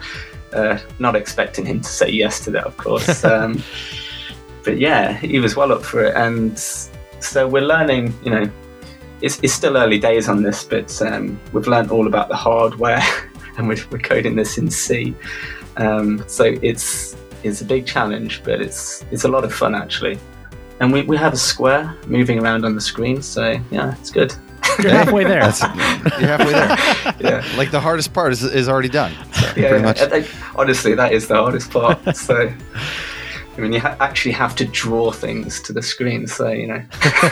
Uh, 0.52 0.78
not 0.98 1.14
expecting 1.14 1.66
him 1.66 1.80
to 1.80 1.88
say 1.88 2.08
yes 2.08 2.40
to 2.40 2.50
that, 2.50 2.64
of 2.64 2.76
course. 2.76 3.24
Um, 3.24 3.62
but 4.64 4.78
yeah, 4.78 5.14
he 5.14 5.38
was 5.38 5.56
well 5.56 5.72
up 5.72 5.82
for 5.82 6.04
it, 6.04 6.14
and 6.14 6.58
so 6.58 7.48
we're 7.48 7.62
learning. 7.62 8.12
You 8.22 8.30
know, 8.30 8.50
it's, 9.22 9.38
it's 9.42 9.54
still 9.54 9.78
early 9.78 9.98
days 9.98 10.28
on 10.28 10.42
this, 10.42 10.62
but 10.64 11.00
um, 11.00 11.40
we've 11.52 11.66
learned 11.66 11.90
all 11.90 12.06
about 12.06 12.28
the 12.28 12.36
hardware, 12.36 13.02
and 13.56 13.66
we're, 13.68 13.78
we're 13.90 13.98
coding 13.98 14.36
this 14.36 14.58
in 14.58 14.70
C. 14.70 15.14
Um, 15.78 16.22
so 16.26 16.56
it's 16.60 17.16
it's 17.44 17.62
a 17.62 17.64
big 17.64 17.86
challenge, 17.86 18.42
but 18.44 18.60
it's 18.60 19.04
it's 19.10 19.24
a 19.24 19.28
lot 19.28 19.44
of 19.44 19.54
fun 19.54 19.74
actually 19.74 20.18
and 20.80 20.92
we, 20.92 21.02
we 21.02 21.16
have 21.16 21.32
a 21.32 21.38
square 21.38 21.96
moving 22.06 22.38
around 22.38 22.64
on 22.64 22.74
the 22.74 22.80
screen, 22.80 23.22
so 23.22 23.60
yeah, 23.70 23.94
it's 23.98 24.10
good. 24.10 24.34
You're 24.82 24.92
halfway 24.92 25.24
there. 25.24 25.42
You're 26.20 26.28
halfway 26.36 26.52
there. 26.52 26.76
yeah, 27.20 27.56
like 27.56 27.70
the 27.70 27.80
hardest 27.80 28.12
part 28.12 28.32
is, 28.32 28.42
is 28.44 28.68
already 28.68 28.88
done. 28.88 29.12
So, 29.32 29.46
yeah, 29.56 29.68
pretty 29.68 29.84
much. 29.84 30.00
I, 30.00 30.24
honestly, 30.54 30.94
that 30.94 31.12
is 31.12 31.26
the 31.26 31.36
hardest 31.36 31.70
part. 31.70 31.98
So. 32.16 32.52
I 33.56 33.60
mean, 33.60 33.72
you 33.72 33.80
ha- 33.80 33.96
actually 33.98 34.32
have 34.32 34.54
to 34.54 34.64
draw 34.64 35.10
things 35.10 35.60
to 35.62 35.72
the 35.72 35.82
screen, 35.82 36.28
so 36.28 36.48
you 36.48 36.68
know. 36.68 36.84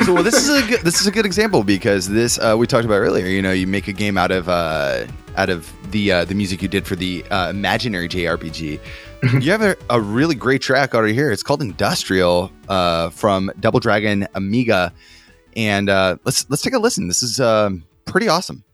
so 0.05 0.13
well, 0.13 0.25
this 0.25 0.35
is 0.35 0.49
a 0.49 0.67
good, 0.67 0.81
this 0.81 1.01
is 1.01 1.07
a 1.07 1.13
good 1.13 1.25
example 1.25 1.63
because 1.63 2.09
this 2.09 2.37
uh, 2.41 2.57
we 2.59 2.67
talked 2.67 2.85
about 2.85 2.97
earlier. 2.97 3.27
You 3.27 3.43
know, 3.43 3.53
you 3.53 3.69
make 3.69 3.87
a 3.87 3.93
game 3.93 4.19
out 4.19 4.33
of 4.33 4.49
uh, 4.49 5.07
out 5.37 5.51
of 5.51 5.73
the 5.93 6.11
uh, 6.11 6.25
the 6.25 6.35
music 6.35 6.63
you 6.63 6.69
did 6.69 6.85
for 6.85 6.97
the 6.97 7.25
uh, 7.31 7.51
imaginary 7.51 8.09
JRPG. 8.09 8.81
You 9.33 9.51
have 9.51 9.63
a, 9.63 9.77
a, 9.91 10.01
really 10.01 10.35
great 10.35 10.63
track 10.63 10.95
out 10.95 11.05
here. 11.07 11.31
It's 11.31 11.43
called 11.43 11.63
Industrial 11.63 12.51
uh, 12.69 13.11
from 13.11 13.51
Double 13.61 13.81
Dragon 13.81 14.27
Amiga, 14.35 14.93
and 15.57 15.89
uh, 15.89 16.17
let's 16.25 16.49
let's 16.51 16.63
take 16.63 16.75
a 16.75 16.79
listen. 16.79 17.09
This 17.09 17.23
is 17.23 17.41
um, 17.41 17.85
pretty 18.05 18.29
awesome. 18.29 18.65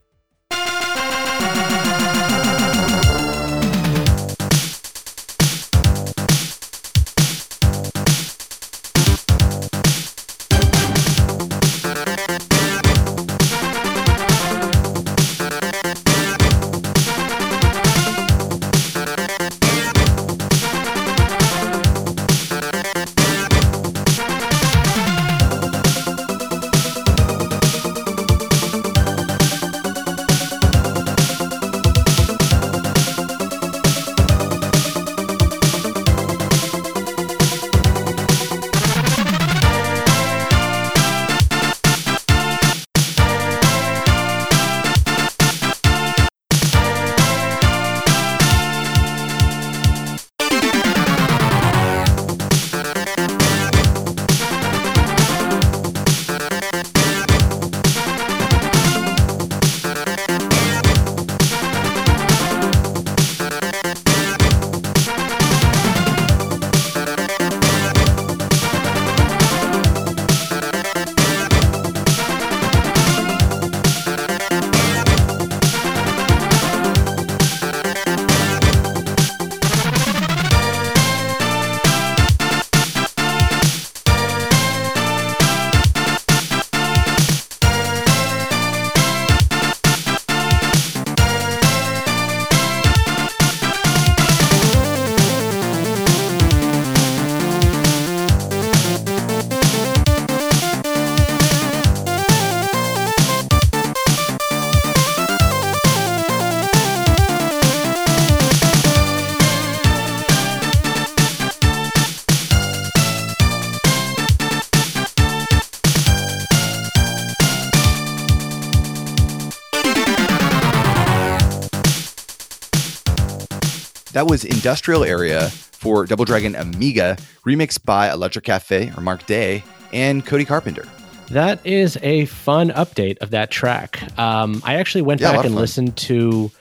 That 124.22 124.30
was 124.30 124.44
Industrial 124.44 125.02
Area 125.02 125.50
for 125.50 126.06
Double 126.06 126.24
Dragon 126.24 126.54
Amiga, 126.54 127.16
remixed 127.44 127.84
by 127.84 128.08
Electric 128.08 128.44
Cafe 128.44 128.92
or 128.96 129.00
Mark 129.00 129.26
Day 129.26 129.64
and 129.92 130.24
Cody 130.24 130.44
Carpenter. 130.44 130.86
That 131.30 131.58
is 131.66 131.98
a 132.02 132.26
fun 132.26 132.70
update 132.70 133.18
of 133.18 133.30
that 133.30 133.50
track. 133.50 134.00
Um, 134.16 134.62
I 134.64 134.76
actually 134.76 135.02
went 135.02 135.20
Yeah, 135.20 135.32
back 135.32 135.44
and 135.44 135.56
listened 135.56 135.96
to 135.96 136.52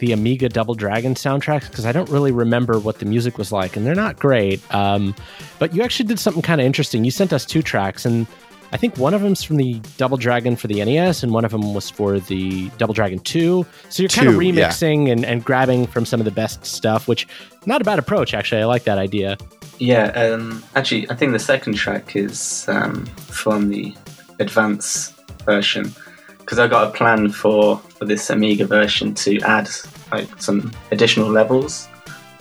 the 0.00 0.12
Amiga 0.12 0.50
Double 0.50 0.74
Dragon 0.74 1.14
soundtracks 1.14 1.70
because 1.70 1.86
I 1.86 1.92
don't 1.92 2.10
really 2.10 2.30
remember 2.30 2.78
what 2.78 2.98
the 2.98 3.06
music 3.06 3.38
was 3.38 3.52
like, 3.52 3.74
and 3.74 3.86
they're 3.86 3.94
not 3.94 4.18
great. 4.18 4.60
Um, 4.74 5.14
but 5.58 5.74
you 5.74 5.82
actually 5.82 6.08
did 6.08 6.18
something 6.18 6.42
kind 6.42 6.60
of 6.60 6.66
interesting. 6.66 7.06
You 7.06 7.10
sent 7.10 7.32
us 7.32 7.46
two 7.46 7.62
tracks, 7.62 8.04
and 8.04 8.26
I 8.70 8.76
think 8.76 8.98
one 8.98 9.14
of 9.14 9.22
them's 9.22 9.42
from 9.42 9.56
the 9.56 9.80
Double 9.96 10.16
Dragon 10.16 10.54
for 10.54 10.66
the 10.66 10.84
NES, 10.84 11.22
and 11.22 11.32
one 11.32 11.44
of 11.44 11.52
them 11.52 11.72
was 11.72 11.88
for 11.88 12.20
the 12.20 12.68
Double 12.78 12.92
Dragon 12.92 13.18
2. 13.18 13.64
So 13.88 14.02
you're 14.02 14.10
kind 14.10 14.28
of 14.28 14.34
Two, 14.34 14.40
yeah. 14.42 14.68
remixing 14.68 15.10
and, 15.10 15.24
and 15.24 15.42
grabbing 15.42 15.86
from 15.86 16.04
some 16.04 16.20
of 16.20 16.24
the 16.24 16.30
best 16.30 16.64
stuff, 16.66 17.08
which 17.08 17.26
not 17.64 17.80
a 17.80 17.84
bad 17.84 17.98
approach, 17.98 18.34
actually. 18.34 18.60
I 18.60 18.66
like 18.66 18.84
that 18.84 18.98
idea. 18.98 19.38
Yeah, 19.78 20.08
um, 20.10 20.62
actually, 20.74 21.08
I 21.10 21.14
think 21.14 21.32
the 21.32 21.38
second 21.38 21.74
track 21.74 22.14
is 22.14 22.66
um, 22.68 23.06
from 23.06 23.70
the 23.70 23.94
advance 24.38 25.14
version 25.46 25.92
because 26.40 26.58
I 26.58 26.66
got 26.66 26.88
a 26.88 26.90
plan 26.90 27.30
for, 27.30 27.78
for 27.78 28.04
this 28.04 28.30
Amiga 28.30 28.66
version 28.66 29.14
to 29.14 29.40
add 29.40 29.68
like 30.12 30.28
some 30.40 30.72
additional 30.90 31.30
levels, 31.30 31.88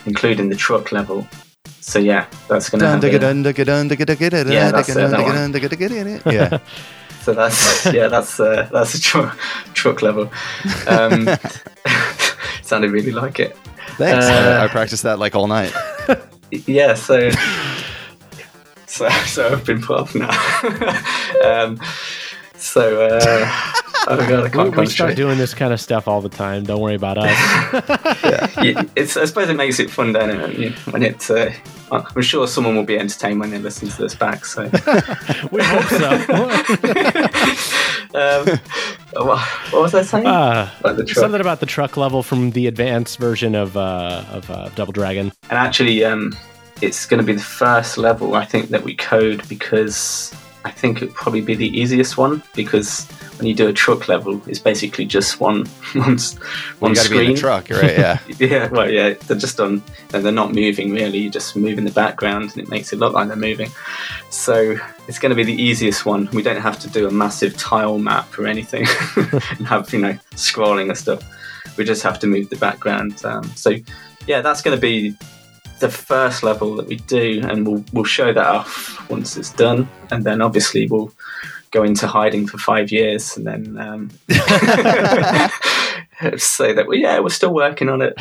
including 0.06 0.49
the 0.49 0.56
truck 0.56 0.91
level. 0.91 1.28
So 1.88 1.99
yeah, 1.99 2.26
that's 2.49 2.69
gonna 2.69 2.84
have 2.91 3.01
a, 3.15 3.19
Yeah, 4.53 4.72
that's 4.72 4.89
it, 4.89 5.09
that 5.11 5.19
one. 5.23 5.35
Yeah. 6.26 6.59
so 7.22 7.34
that's 7.34 7.85
yeah 7.93 8.09
that's 8.09 8.41
uh, 8.41 8.68
that's 8.73 8.93
a 8.93 8.99
truck 9.01 9.38
truck 9.73 10.01
level. 10.01 10.30
Um, 10.88 11.30
sounded 12.61 12.91
really 12.91 13.14
like 13.14 13.39
it. 13.39 13.55
Thanks. 13.95 14.26
Uh, 14.26 14.59
I, 14.59 14.65
I 14.65 14.68
practiced 14.68 15.03
that 15.03 15.18
like 15.18 15.34
all 15.34 15.47
night. 15.47 15.73
yeah 16.65 16.93
so 16.93 17.30
so 18.85 19.09
so 19.26 19.49
i've 19.49 19.65
been 19.65 19.81
put 19.81 19.99
off 19.99 20.15
now 20.15 20.30
um 21.45 21.77
so 22.58 23.06
uh 23.08 23.72
oh 24.10 24.18
god 24.18 24.32
i 24.32 24.44
We, 24.44 24.50
can't 24.50 24.76
we 24.78 24.86
start 24.88 25.16
doing 25.16 25.38
this 25.38 25.54
kind 25.54 25.74
of 25.74 25.80
stuff 25.82 26.08
all 26.08 26.22
the 26.22 26.30
time. 26.30 26.64
Don't 26.64 26.82
worry 26.82 26.96
about 26.96 27.18
us. 27.18 27.30
yeah, 28.24 28.84
it's 28.96 29.18
i 29.18 29.26
suppose 29.26 29.50
it 29.50 29.56
makes 29.56 29.80
it 29.80 29.90
fun 29.92 30.14
doesn't 30.14 30.40
it 30.40 30.42
when, 30.42 30.62
you, 30.62 30.70
when 30.92 31.04
it's 31.04 31.30
uh, 31.30 31.54
i'm 31.92 32.22
sure 32.22 32.48
someone 32.48 32.76
will 32.76 32.84
be 32.84 32.98
entertained 32.98 33.40
when 33.40 33.50
they 33.52 33.60
listen 33.60 33.88
to 33.90 34.02
this 34.02 34.16
back 34.16 34.46
so 34.46 34.64
we 35.52 35.62
hope 35.64 35.84
so. 35.86 36.10
um 38.16 38.60
what, 39.28 39.40
what 39.72 39.82
was 39.82 39.96
i 39.96 40.02
saying 40.02 40.26
About 40.26 40.96
the 40.98 41.04
truck. 41.06 41.18
something 41.22 41.42
about 41.42 41.60
the 41.60 41.66
truck 41.66 41.98
level 41.98 42.24
from 42.24 42.52
the 42.52 42.68
advanced 42.68 43.20
version 43.20 43.56
of 43.56 43.78
uh, 43.78 44.24
of 44.32 44.50
uh, 44.50 44.70
Double 44.76 44.94
Dragon. 44.94 45.32
and 45.50 45.58
actually 45.58 46.04
um 46.04 46.36
it's 46.82 47.06
going 47.06 47.20
to 47.20 47.26
be 47.26 47.34
the 47.34 47.42
first 47.42 47.98
level 47.98 48.36
i 48.36 48.46
think 48.46 48.70
that 48.70 48.84
we 48.84 48.96
code 48.96 49.48
because 49.48 50.34
i 50.66 50.72
think 50.72 50.98
it'd 50.98 51.14
probably 51.14 51.42
be 51.42 51.56
the 51.56 51.68
easiest 51.78 52.18
one 52.18 52.42
because 52.56 53.06
when 53.38 53.48
you 53.48 53.54
do 53.54 53.68
a 53.68 53.74
truck 53.74 54.08
level 54.08 54.42
it's 54.48 54.60
basically 54.60 55.06
just 55.06 55.40
one 55.40 55.66
one, 55.94 56.18
one 56.80 56.92
you 56.92 56.96
got 56.96 57.06
to 57.06 57.12
be 57.12 57.26
in 57.26 57.34
the 57.34 57.40
truck, 57.40 57.70
right? 57.70 57.98
Yeah. 57.98 58.20
yeah 58.40 58.70
well 58.70 58.90
yeah 58.90 59.14
they're 59.28 59.38
just 59.38 59.60
on 59.60 59.84
and 60.14 60.26
they're 60.26 60.32
not 60.32 60.54
moving 60.54 60.92
really 60.92 61.20
you 61.20 61.30
just 61.30 61.56
move 61.56 61.78
in 61.78 61.86
the 61.86 61.92
background 61.92 62.52
and 62.52 62.58
it 62.58 62.70
makes 62.70 62.92
it 62.94 63.00
look 63.00 63.14
like 63.14 63.28
they're 63.28 63.38
moving 63.38 63.70
so 64.30 64.78
it's 65.08 65.20
going 65.20 65.30
to 65.30 65.36
be 65.36 65.44
the 65.44 65.62
easiest 65.62 66.06
one 66.06 66.28
we 66.34 66.42
don't 66.42 66.62
have 66.62 66.80
to 66.80 66.90
do 66.90 67.08
a 67.08 67.12
massive 67.12 67.56
tile 67.58 68.00
map 68.00 68.38
or 68.38 68.48
anything 68.48 68.86
and 69.16 69.68
have 69.68 69.92
you 69.94 70.00
know 70.00 70.14
scrolling 70.32 70.90
and 70.90 70.98
stuff 70.98 71.24
we 71.78 71.84
just 71.84 72.04
have 72.04 72.20
to 72.20 72.28
move 72.28 72.50
the 72.50 72.58
background 72.58 73.24
um, 73.26 73.44
so 73.56 73.76
yeah 74.26 74.42
that's 74.42 74.62
going 74.62 74.76
to 74.76 74.82
be 74.82 75.16
the 75.80 75.90
first 75.90 76.44
level 76.44 76.76
that 76.76 76.88
we 76.88 76.98
do 76.98 77.41
and 77.44 77.68
we'll, 77.68 77.84
we'll 77.94 78.04
show 78.04 78.34
that 78.34 78.48
off 78.48 79.10
once 79.10 79.38
it's 79.38 79.52
done. 79.52 79.88
And 80.12 80.24
then 80.24 80.41
obviously 80.41 80.88
we'll 80.88 81.12
go 81.72 81.84
into 81.84 82.08
hiding 82.08 82.48
for 82.48 82.58
five 82.58 82.91
years 82.91 83.38
and 83.38 83.45
then 83.45 83.78
um, 83.78 84.10
say 86.38 86.74
that 86.74 86.86
well, 86.88 86.98
yeah 86.98 87.20
we're 87.20 87.30
still 87.30 87.54
working 87.54 87.90
on 87.90 88.02
it. 88.02 88.20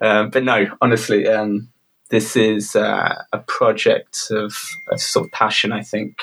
Um, 0.00 0.30
but 0.30 0.44
no 0.44 0.66
honestly 0.80 1.26
um, 1.26 1.68
this 2.10 2.36
is 2.36 2.76
uh, 2.76 3.22
a 3.32 3.38
project 3.38 4.26
of, 4.30 4.54
of 4.90 5.00
sort 5.00 5.26
of 5.26 5.32
passion 5.32 5.72
i 5.72 5.82
think. 5.82 6.18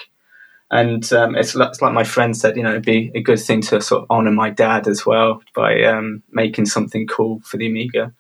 And 0.72 1.12
um, 1.14 1.36
it's, 1.36 1.56
it's 1.56 1.82
like 1.82 1.94
my 1.94 2.04
friend 2.04 2.38
said 2.38 2.56
you 2.56 2.62
know 2.64 2.72
it'd 2.72 2.86
be 2.86 3.12
a 3.16 3.22
good 3.22 3.40
thing 3.40 3.62
to 3.64 3.82
sort 3.82 4.04
of 4.04 4.08
honor 4.12 4.32
my 4.32 4.52
dad 4.52 4.88
as 4.88 5.06
well 5.06 5.42
by 5.56 5.82
um, 5.84 6.22
making 6.32 6.68
something 6.68 7.08
cool 7.08 7.40
for 7.40 7.58
the 7.58 7.66
amiga 7.66 8.14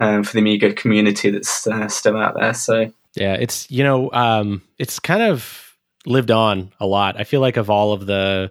um, 0.00 0.22
for 0.24 0.32
the 0.32 0.40
amiga 0.40 0.72
community 0.72 1.30
that's 1.30 1.66
uh, 1.66 1.88
still 1.88 2.16
out 2.16 2.34
there 2.34 2.54
so 2.54 2.92
Yeah, 3.14 3.34
it's 3.34 3.70
you 3.70 3.82
know, 3.82 4.10
um, 4.12 4.62
it's 4.78 4.98
kind 5.00 5.22
of 5.22 5.74
lived 6.06 6.30
on 6.30 6.72
a 6.80 6.86
lot. 6.86 7.18
I 7.20 7.24
feel 7.24 7.40
like 7.40 7.56
of 7.56 7.68
all 7.68 7.92
of 7.92 8.06
the 8.06 8.50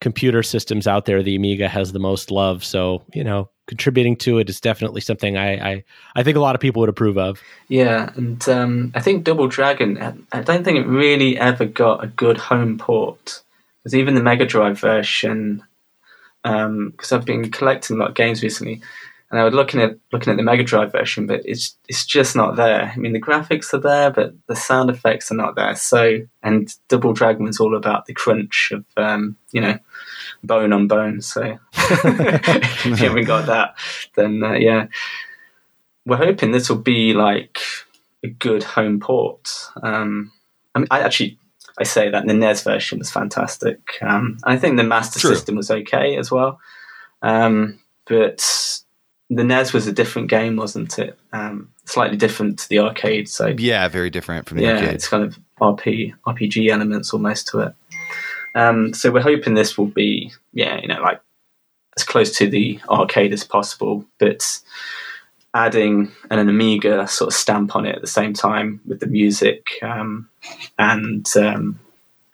computer 0.00 0.42
systems 0.42 0.86
out 0.86 1.04
there, 1.04 1.22
the 1.22 1.36
Amiga 1.36 1.68
has 1.68 1.92
the 1.92 1.98
most 2.00 2.30
love. 2.30 2.64
So 2.64 3.02
you 3.14 3.22
know, 3.22 3.48
contributing 3.66 4.16
to 4.16 4.38
it 4.38 4.48
is 4.48 4.60
definitely 4.60 5.00
something 5.00 5.36
I 5.36 5.72
I, 5.72 5.84
I 6.16 6.22
think 6.22 6.36
a 6.36 6.40
lot 6.40 6.54
of 6.54 6.60
people 6.60 6.80
would 6.80 6.88
approve 6.88 7.18
of. 7.18 7.40
Yeah, 7.68 8.10
and 8.16 8.46
um, 8.48 8.92
I 8.94 9.00
think 9.00 9.24
Double 9.24 9.46
Dragon. 9.46 9.98
I- 10.02 10.38
I 10.38 10.42
don't 10.42 10.64
think 10.64 10.78
it 10.78 10.86
really 10.86 11.38
ever 11.38 11.66
got 11.66 12.02
a 12.02 12.08
good 12.08 12.38
home 12.38 12.78
port. 12.78 13.42
Because 13.78 13.94
even 13.94 14.14
the 14.14 14.22
Mega 14.22 14.44
Drive 14.44 14.78
version, 14.78 15.62
because 16.42 17.12
I've 17.12 17.24
been 17.24 17.50
collecting 17.50 17.96
a 17.96 18.00
lot 18.00 18.10
of 18.10 18.14
games 18.14 18.42
recently, 18.42 18.82
and 19.30 19.40
I 19.40 19.44
was 19.44 19.54
looking 19.54 19.80
at 19.80 19.96
looking 20.12 20.32
at 20.32 20.36
the 20.36 20.42
Mega 20.42 20.64
Drive 20.64 20.90
version, 20.90 21.26
but 21.26 21.42
it's 21.44 21.76
it's 21.88 22.04
just 22.04 22.34
not 22.34 22.56
there. 22.56 22.92
I 22.92 22.96
mean, 22.96 23.12
the 23.12 23.20
graphics 23.20 23.72
are 23.72 23.78
there, 23.78 24.10
but 24.10 24.34
the 24.48 24.56
sound 24.56 24.90
effects 24.90 25.30
are 25.30 25.36
not 25.36 25.54
there. 25.54 25.76
So, 25.76 26.18
and 26.42 26.74
Double 26.88 27.12
Dragon 27.12 27.44
was 27.44 27.60
all 27.60 27.76
about 27.76 28.06
the 28.06 28.14
crunch 28.14 28.72
of 28.72 28.84
um, 28.96 29.36
you 29.52 29.60
know 29.60 29.78
bone 30.42 30.72
on 30.72 30.88
bone. 30.88 31.20
So, 31.20 31.58
if 31.74 32.84
you 32.84 33.08
haven't 33.08 33.26
got 33.26 33.46
that, 33.46 33.76
then 34.16 34.42
uh, 34.42 34.54
yeah, 34.54 34.88
we're 36.04 36.16
hoping 36.16 36.50
this 36.50 36.68
will 36.68 36.78
be 36.78 37.14
like 37.14 37.60
a 38.24 38.28
good 38.28 38.64
home 38.64 38.98
port. 38.98 39.48
Um, 39.80 40.32
I 40.74 40.80
mean, 40.80 40.88
I 40.90 41.02
actually 41.02 41.38
I 41.78 41.84
say 41.84 42.10
that 42.10 42.26
the 42.26 42.34
NES 42.34 42.64
version 42.64 42.98
was 42.98 43.12
fantastic. 43.12 43.96
Um, 44.02 44.38
I 44.42 44.56
think 44.56 44.76
the 44.76 44.82
Master 44.82 45.20
True. 45.20 45.34
System 45.36 45.54
was 45.54 45.70
okay 45.70 46.16
as 46.16 46.32
well, 46.32 46.58
um, 47.22 47.78
but 48.06 48.82
the 49.30 49.44
NES 49.44 49.72
was 49.72 49.86
a 49.86 49.92
different 49.92 50.28
game, 50.28 50.56
wasn't 50.56 50.98
it? 50.98 51.16
Um, 51.32 51.70
slightly 51.84 52.16
different 52.16 52.58
to 52.58 52.68
the 52.68 52.80
arcade. 52.80 53.28
So 53.28 53.54
Yeah, 53.56 53.86
very 53.88 54.10
different 54.10 54.48
from 54.48 54.58
the 54.58 54.64
yeah, 54.64 54.74
arcade. 54.74 54.94
it's 54.94 55.08
kind 55.08 55.22
of 55.22 55.38
RP 55.60 56.12
RPG 56.26 56.68
elements 56.68 57.12
almost 57.12 57.46
to 57.48 57.60
it. 57.60 57.74
Um, 58.56 58.92
so 58.92 59.12
we're 59.12 59.20
hoping 59.20 59.54
this 59.54 59.78
will 59.78 59.86
be, 59.86 60.32
yeah, 60.52 60.80
you 60.80 60.88
know, 60.88 61.00
like 61.00 61.20
as 61.96 62.02
close 62.02 62.36
to 62.38 62.48
the 62.48 62.80
arcade 62.88 63.32
as 63.32 63.44
possible, 63.44 64.04
but 64.18 64.58
adding 65.54 66.10
an, 66.30 66.48
Amiga 66.48 67.06
sort 67.06 67.28
of 67.28 67.34
stamp 67.34 67.76
on 67.76 67.86
it 67.86 67.94
at 67.94 68.00
the 68.00 68.08
same 68.08 68.32
time 68.32 68.80
with 68.86 69.00
the 69.00 69.06
music 69.06 69.66
um, 69.82 70.28
and 70.78 71.26
um, 71.36 71.78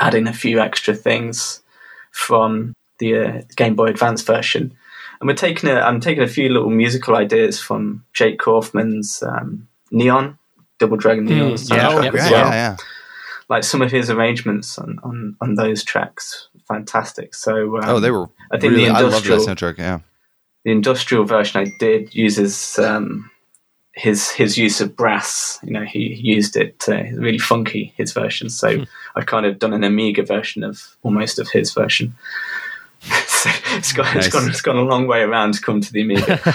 adding 0.01 0.27
a 0.27 0.32
few 0.32 0.60
extra 0.60 0.94
things 0.94 1.60
from 2.10 2.74
the 2.98 3.18
uh, 3.18 3.43
Game 3.56 3.74
Boy 3.74 3.86
Advance 3.86 4.23
version. 4.23 4.74
And 5.20 5.28
we're 5.28 5.34
taking 5.34 5.68
a, 5.70 5.74
I'm 5.80 6.01
taking 6.01 6.22
a 6.22 6.28
few 6.28 6.48
little 6.48 6.70
musical 6.70 7.16
ideas 7.16 7.60
from 7.60 8.05
Jake 8.12 8.38
Kaufman's 8.38 9.22
um, 9.22 9.66
Neon, 9.90 10.38
Double 10.78 10.97
Dragon 10.97 11.24
Neon 11.24 11.52
Mm, 11.55 11.70
yeah, 11.70 11.88
soundtrack 11.90 12.14
as 12.18 12.30
yeah, 12.30 12.30
well 12.30 12.51
yeah, 12.51 12.55
yeah. 12.55 12.76
like 13.48 13.64
some 13.64 13.80
of 13.82 13.90
his 13.90 14.10
arrangements 14.10 14.78
on, 14.78 14.98
on, 15.02 15.36
on 15.40 15.55
those 15.55 15.82
tracks, 15.84 16.48
fantastic. 16.68 17.34
So 17.34 17.78
um, 17.78 17.84
Oh, 17.88 18.01
they 18.01 18.10
were. 18.10 18.28
I 18.52 18.59
think 18.59 18.72
really, 18.72 18.86
the 18.86 18.90
I 18.93 19.01
loved 19.01 19.24
that 19.24 19.32
industrial 19.32 19.38
soundtrack. 19.47 19.78
Yeah. 19.78 20.01
the 20.64 20.72
industrial 20.72 21.24
version 21.24 21.60
I 21.62 21.66
did 21.78 22.14
uses 22.14 22.78
um, 22.78 23.30
his 23.93 24.30
his 24.30 24.59
use 24.59 24.82
of 24.82 24.94
brass. 24.97 25.59
You 25.62 25.72
know, 25.72 25.84
he 25.84 26.14
used 26.20 26.56
it 26.56 26.84
uh, 26.88 27.05
really 27.14 27.38
funky 27.38 27.94
his 27.97 28.12
version. 28.12 28.51
So 28.51 28.84
I've 29.14 29.24
kind 29.26 29.47
of 29.47 29.59
done 29.59 29.72
an 29.72 29.84
Amiga 29.84 30.22
version 30.22 30.62
of 30.62 30.97
almost 31.02 31.38
of 31.38 31.48
his 31.48 31.72
version. 31.72 32.14
so 33.47 33.60
it's 33.77 33.93
gone, 33.93 34.06
Nice. 34.14 34.27
it's 34.27 34.35
gone 34.35 34.48
it's 34.51 34.60
gone 34.60 34.77
a 34.77 34.82
long 34.82 35.06
way 35.06 35.23
around 35.23 35.55
to 35.55 35.60
come 35.60 35.81
to 35.81 35.93
the 35.93 36.02
Amiga. 36.02 36.35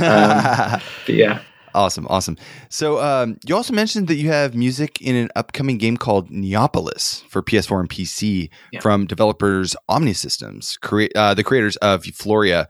um, 0.00 0.80
but 1.06 1.14
yeah, 1.14 1.40
Awesome, 1.74 2.06
awesome. 2.10 2.36
So 2.68 3.00
um, 3.00 3.38
you 3.46 3.56
also 3.56 3.72
mentioned 3.72 4.08
that 4.08 4.16
you 4.16 4.28
have 4.28 4.54
music 4.54 5.00
in 5.00 5.16
an 5.16 5.30
upcoming 5.34 5.78
game 5.78 5.96
called 5.96 6.28
Neopolis 6.30 7.22
for 7.30 7.42
PS4 7.42 7.80
and 7.80 7.88
PC 7.88 8.50
Yeah. 8.72 8.80
from 8.80 9.06
developers 9.06 9.74
OmniSystems, 9.88 10.78
crea- 10.80 11.08
uh, 11.16 11.32
the 11.32 11.42
creators 11.42 11.76
of 11.76 12.04
Euphoria. 12.04 12.68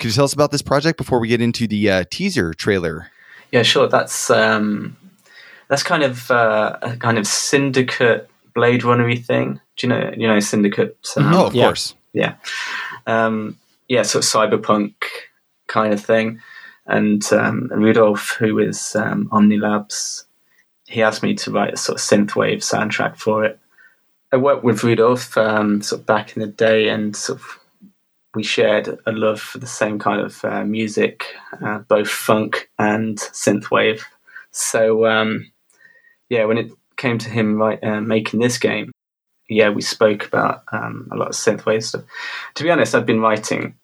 Could 0.00 0.08
you 0.08 0.14
tell 0.14 0.24
us 0.24 0.32
about 0.32 0.50
this 0.50 0.62
project 0.62 0.98
before 0.98 1.20
we 1.20 1.28
get 1.28 1.40
into 1.40 1.68
the 1.68 1.88
uh, 1.90 2.04
teaser 2.10 2.52
trailer? 2.52 3.06
Yeah, 3.52 3.62
sure. 3.62 3.86
That's 3.86 4.30
um, 4.30 4.96
that's 5.68 5.84
kind 5.84 6.02
of 6.02 6.28
uh, 6.32 6.76
a 6.82 6.96
kind 6.96 7.18
of 7.18 7.28
syndicate 7.28 8.28
Blade 8.54 8.80
Runnery 8.80 9.24
thing. 9.24 9.60
Do 9.76 9.86
you 9.86 9.88
know? 9.92 10.10
You 10.16 10.26
know, 10.26 10.40
syndicate. 10.40 10.96
um, 11.16 11.32
oh, 11.34 11.46
of 11.46 11.54
yeah. 11.54 11.66
course. 11.66 11.94
yeah, 12.14 12.34
um, 13.10 13.58
yeah, 13.88 14.02
sort 14.02 14.24
of 14.24 14.30
cyberpunk 14.30 14.94
kind 15.66 15.92
of 15.92 16.02
thing. 16.04 16.40
And 16.86 17.22
um, 17.32 17.68
Rudolf, 17.72 18.36
who 18.38 18.58
is 18.58 18.96
um, 18.96 19.28
Omnilabs, 19.30 20.24
he 20.86 21.02
asked 21.02 21.22
me 21.22 21.34
to 21.34 21.50
write 21.50 21.74
a 21.74 21.76
sort 21.76 22.00
of 22.00 22.04
synthwave 22.04 22.58
soundtrack 22.58 23.16
for 23.16 23.44
it. 23.44 23.58
I 24.32 24.36
worked 24.36 24.64
with 24.64 24.84
Rudolf 24.84 25.36
um, 25.36 25.82
sort 25.82 26.00
of 26.00 26.06
back 26.06 26.36
in 26.36 26.42
the 26.42 26.48
day, 26.48 26.88
and 26.88 27.14
sort 27.16 27.40
of 27.40 27.58
we 28.34 28.42
shared 28.42 28.98
a 29.06 29.12
love 29.12 29.40
for 29.40 29.58
the 29.58 29.66
same 29.66 29.98
kind 29.98 30.20
of 30.20 30.44
uh, 30.44 30.64
music, 30.64 31.26
uh, 31.64 31.78
both 31.78 32.08
funk 32.08 32.70
and 32.78 33.18
synthwave. 33.18 34.02
So 34.52 35.06
um, 35.06 35.50
yeah, 36.28 36.44
when 36.44 36.58
it 36.58 36.70
came 36.96 37.18
to 37.18 37.28
him 37.28 37.60
uh, 37.60 38.00
making 38.00 38.40
this 38.40 38.58
game, 38.58 38.92
yeah, 39.50 39.68
we 39.68 39.82
spoke 39.82 40.26
about 40.26 40.62
um, 40.70 41.08
a 41.12 41.16
lot 41.16 41.28
of 41.28 41.34
synthwave 41.34 41.82
stuff. 41.82 42.04
To 42.54 42.62
be 42.62 42.70
honest, 42.70 42.94
I've 42.94 43.04
been 43.04 43.20
writing 43.20 43.74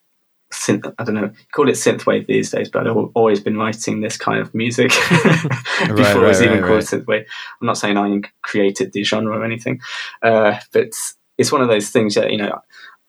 synth. 0.51 0.91
I 0.97 1.03
don't 1.03 1.15
know, 1.15 1.31
call 1.51 1.67
it 1.67 1.73
synthwave 1.73 2.25
these 2.25 2.51
days, 2.51 2.69
but 2.69 2.87
I've 2.87 2.95
always 3.13 3.41
been 3.41 3.57
writing 3.57 3.99
this 3.99 4.17
kind 4.17 4.39
of 4.39 4.55
music 4.55 4.89
before 5.11 5.95
right, 5.95 5.97
right, 5.97 6.15
it 6.15 6.19
was 6.21 6.41
even 6.41 6.61
right, 6.61 6.67
called 6.67 6.83
synthwave. 6.83 7.25
I'm 7.61 7.67
not 7.67 7.77
saying 7.77 7.97
I 7.97 8.21
created 8.41 8.93
the 8.93 9.03
genre 9.03 9.37
or 9.37 9.43
anything, 9.43 9.81
uh, 10.23 10.57
but 10.71 10.93
it's 11.37 11.51
one 11.51 11.61
of 11.61 11.67
those 11.67 11.89
things 11.89 12.15
that 12.15 12.31
you 12.31 12.37
know 12.37 12.61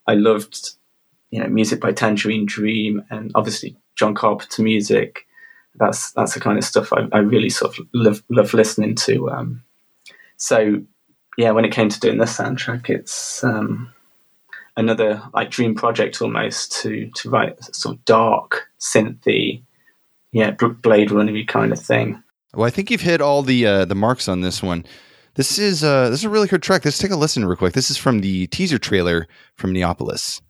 I 0.06 0.14
loved. 0.14 0.72
You 1.30 1.40
know, 1.40 1.48
music 1.48 1.82
by 1.82 1.93
Tangerine 1.93 2.47
Dream, 2.47 3.05
and 3.10 3.30
obviously 3.35 3.76
John 3.97 4.14
Carpenter 4.14 4.62
music. 4.62 5.26
That's 5.74 6.10
that's 6.12 6.32
the 6.32 6.40
kind 6.40 6.56
of 6.56 6.64
stuff 6.64 6.90
I, 6.90 7.06
I 7.12 7.18
really 7.18 7.51
sort 7.51 7.78
of 7.78 7.86
love 7.93 8.22
love 8.30 8.55
listening 8.55 8.94
to. 8.97 9.30
Um, 9.30 9.62
so 10.39 10.80
yeah, 11.39 11.52
when 11.52 11.65
it 11.65 11.70
came 11.70 11.89
to 11.89 12.01
doing 12.01 12.19
the 12.19 12.24
soundtrack, 12.24 12.90
it's 12.90 13.44
um, 13.44 13.93
another 14.77 15.23
like 15.32 15.51
dream 15.51 15.73
project 15.77 16.20
almost 16.20 16.73
to 16.82 17.09
to 17.15 17.31
write 17.31 17.62
sort 17.73 17.94
of 17.94 18.05
dark 18.05 18.69
synthy, 18.81 19.62
yeah, 20.32 20.51
Blade 20.51 21.12
Runner 21.12 21.44
kind 21.44 21.73
of 21.73 21.81
thing. 21.81 22.20
Well, 22.55 22.66
I 22.66 22.70
think 22.70 22.90
you've 22.90 23.02
hit 23.02 23.20
all 23.20 23.43
the 23.43 23.65
uh, 23.65 23.85
the 23.85 23.94
marks 23.94 24.27
on 24.27 24.40
this 24.40 24.65
one. 24.65 24.85
This 25.35 25.60
is 25.60 25.85
uh, 25.85 26.10
this 26.10 26.20
is 26.20 26.24
a 26.24 26.28
really 26.28 26.48
good 26.48 26.62
track. 26.62 26.85
Let's 26.85 26.98
take 26.98 27.12
a 27.12 27.16
listen 27.16 27.44
real 27.44 27.56
quick. 27.56 27.73
This 27.73 27.89
is 27.89 27.97
from 27.97 28.19
the 28.19 28.48
teaser 28.48 28.78
trailer 28.78 29.28
from 29.55 29.73
Neopolis. 29.73 30.40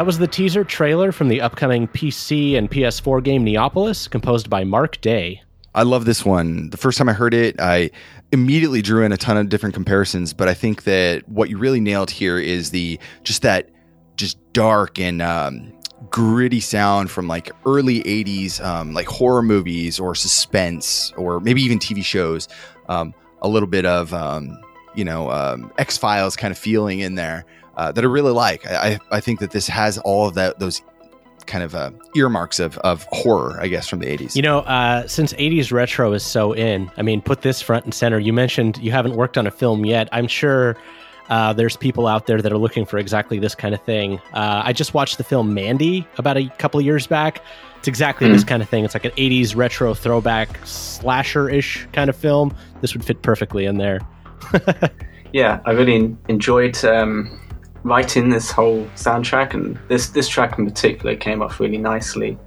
That 0.00 0.06
was 0.06 0.16
the 0.16 0.26
teaser 0.26 0.64
trailer 0.64 1.12
from 1.12 1.28
the 1.28 1.42
upcoming 1.42 1.86
PC 1.86 2.56
and 2.56 2.70
PS4 2.70 3.22
game 3.22 3.44
Neopolis, 3.44 4.08
composed 4.08 4.48
by 4.48 4.64
Mark 4.64 4.98
Day. 5.02 5.42
I 5.74 5.82
love 5.82 6.06
this 6.06 6.24
one. 6.24 6.70
The 6.70 6.78
first 6.78 6.96
time 6.96 7.10
I 7.10 7.12
heard 7.12 7.34
it, 7.34 7.60
I 7.60 7.90
immediately 8.32 8.80
drew 8.80 9.04
in 9.04 9.12
a 9.12 9.18
ton 9.18 9.36
of 9.36 9.50
different 9.50 9.74
comparisons, 9.74 10.32
but 10.32 10.48
I 10.48 10.54
think 10.54 10.84
that 10.84 11.28
what 11.28 11.50
you 11.50 11.58
really 11.58 11.80
nailed 11.80 12.10
here 12.10 12.38
is 12.38 12.70
the 12.70 12.98
just 13.24 13.42
that 13.42 13.68
just 14.16 14.38
dark 14.54 14.98
and 14.98 15.20
um, 15.20 15.70
gritty 16.08 16.60
sound 16.60 17.10
from 17.10 17.28
like 17.28 17.50
early 17.66 18.02
80s 18.04 18.64
um, 18.64 18.94
like 18.94 19.06
horror 19.06 19.42
movies 19.42 20.00
or 20.00 20.14
suspense 20.14 21.12
or 21.18 21.40
maybe 21.40 21.60
even 21.60 21.78
TV 21.78 22.02
shows. 22.02 22.48
Um, 22.88 23.12
a 23.42 23.48
little 23.48 23.68
bit 23.68 23.84
of 23.84 24.14
um, 24.14 24.58
you 24.94 25.04
know 25.04 25.30
um, 25.30 25.70
X 25.76 25.98
Files 25.98 26.36
kind 26.36 26.52
of 26.52 26.56
feeling 26.56 27.00
in 27.00 27.16
there 27.16 27.44
uh, 27.80 27.90
that 27.92 28.04
I 28.04 28.06
really 28.06 28.32
like. 28.32 28.66
I, 28.66 28.98
I 29.10 29.20
think 29.20 29.40
that 29.40 29.52
this 29.52 29.66
has 29.66 29.96
all 29.98 30.28
of 30.28 30.34
that 30.34 30.58
those 30.58 30.82
kind 31.46 31.64
of 31.64 31.74
uh, 31.74 31.90
earmarks 32.14 32.60
of, 32.60 32.76
of 32.78 33.04
horror, 33.10 33.58
I 33.58 33.68
guess, 33.68 33.88
from 33.88 34.00
the 34.00 34.06
80s. 34.06 34.36
You 34.36 34.42
know, 34.42 34.58
uh, 34.60 35.06
since 35.08 35.32
80s 35.32 35.72
retro 35.72 36.12
is 36.12 36.22
so 36.22 36.52
in, 36.52 36.90
I 36.98 37.02
mean, 37.02 37.22
put 37.22 37.40
this 37.40 37.62
front 37.62 37.86
and 37.86 37.94
center. 37.94 38.18
You 38.18 38.34
mentioned 38.34 38.76
you 38.76 38.92
haven't 38.92 39.16
worked 39.16 39.38
on 39.38 39.46
a 39.46 39.50
film 39.50 39.86
yet. 39.86 40.10
I'm 40.12 40.28
sure 40.28 40.76
uh, 41.30 41.54
there's 41.54 41.74
people 41.74 42.06
out 42.06 42.26
there 42.26 42.42
that 42.42 42.52
are 42.52 42.58
looking 42.58 42.84
for 42.84 42.98
exactly 42.98 43.38
this 43.38 43.54
kind 43.54 43.74
of 43.74 43.82
thing. 43.82 44.18
Uh, 44.34 44.60
I 44.62 44.74
just 44.74 44.92
watched 44.92 45.16
the 45.16 45.24
film 45.24 45.54
Mandy 45.54 46.06
about 46.18 46.36
a 46.36 46.50
couple 46.58 46.78
of 46.78 46.84
years 46.84 47.06
back. 47.06 47.42
It's 47.78 47.88
exactly 47.88 48.28
mm. 48.28 48.32
this 48.34 48.44
kind 48.44 48.62
of 48.62 48.68
thing. 48.68 48.84
It's 48.84 48.92
like 48.92 49.06
an 49.06 49.12
80s 49.12 49.56
retro 49.56 49.94
throwback 49.94 50.60
slasher 50.66 51.48
ish 51.48 51.88
kind 51.94 52.10
of 52.10 52.16
film. 52.16 52.54
This 52.82 52.92
would 52.92 53.06
fit 53.06 53.22
perfectly 53.22 53.64
in 53.64 53.78
there. 53.78 54.00
yeah, 55.32 55.60
I 55.64 55.70
really 55.70 56.14
enjoyed. 56.28 56.84
Um 56.84 57.40
writing 57.84 58.28
this 58.28 58.50
whole 58.50 58.84
soundtrack, 58.96 59.54
and 59.54 59.78
this 59.88 60.08
this 60.08 60.28
track 60.28 60.58
in 60.58 60.66
particular 60.66 61.16
came 61.16 61.42
off 61.42 61.60
really 61.60 61.78
nicely. 61.78 62.38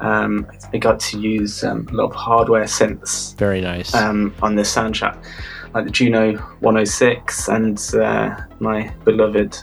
Um, 0.00 0.46
I 0.72 0.78
got 0.78 1.00
to 1.00 1.18
use 1.18 1.64
um, 1.64 1.88
a 1.90 1.94
lot 1.94 2.10
of 2.10 2.14
hardware 2.14 2.64
synths. 2.64 3.36
Very 3.36 3.60
nice. 3.60 3.94
Um, 3.94 4.34
on 4.42 4.54
this 4.54 4.72
soundtrack, 4.72 5.22
like 5.74 5.84
the 5.84 5.90
Juno 5.90 6.36
106 6.36 7.48
and 7.48 7.94
uh, 7.94 8.36
my 8.60 8.92
beloved 9.04 9.58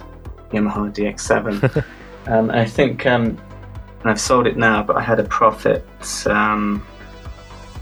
Yamaha 0.51 0.93
DX7. 0.93 1.85
Um, 2.27 2.49
I 2.49 2.65
think, 2.65 3.05
um, 3.05 3.37
and 3.99 4.09
I've 4.09 4.19
sold 4.19 4.47
it 4.47 4.57
now, 4.57 4.81
but 4.81 4.95
I 4.95 5.01
had 5.01 5.19
a 5.19 5.23
Prophet. 5.23 5.85
Um, 6.25 6.85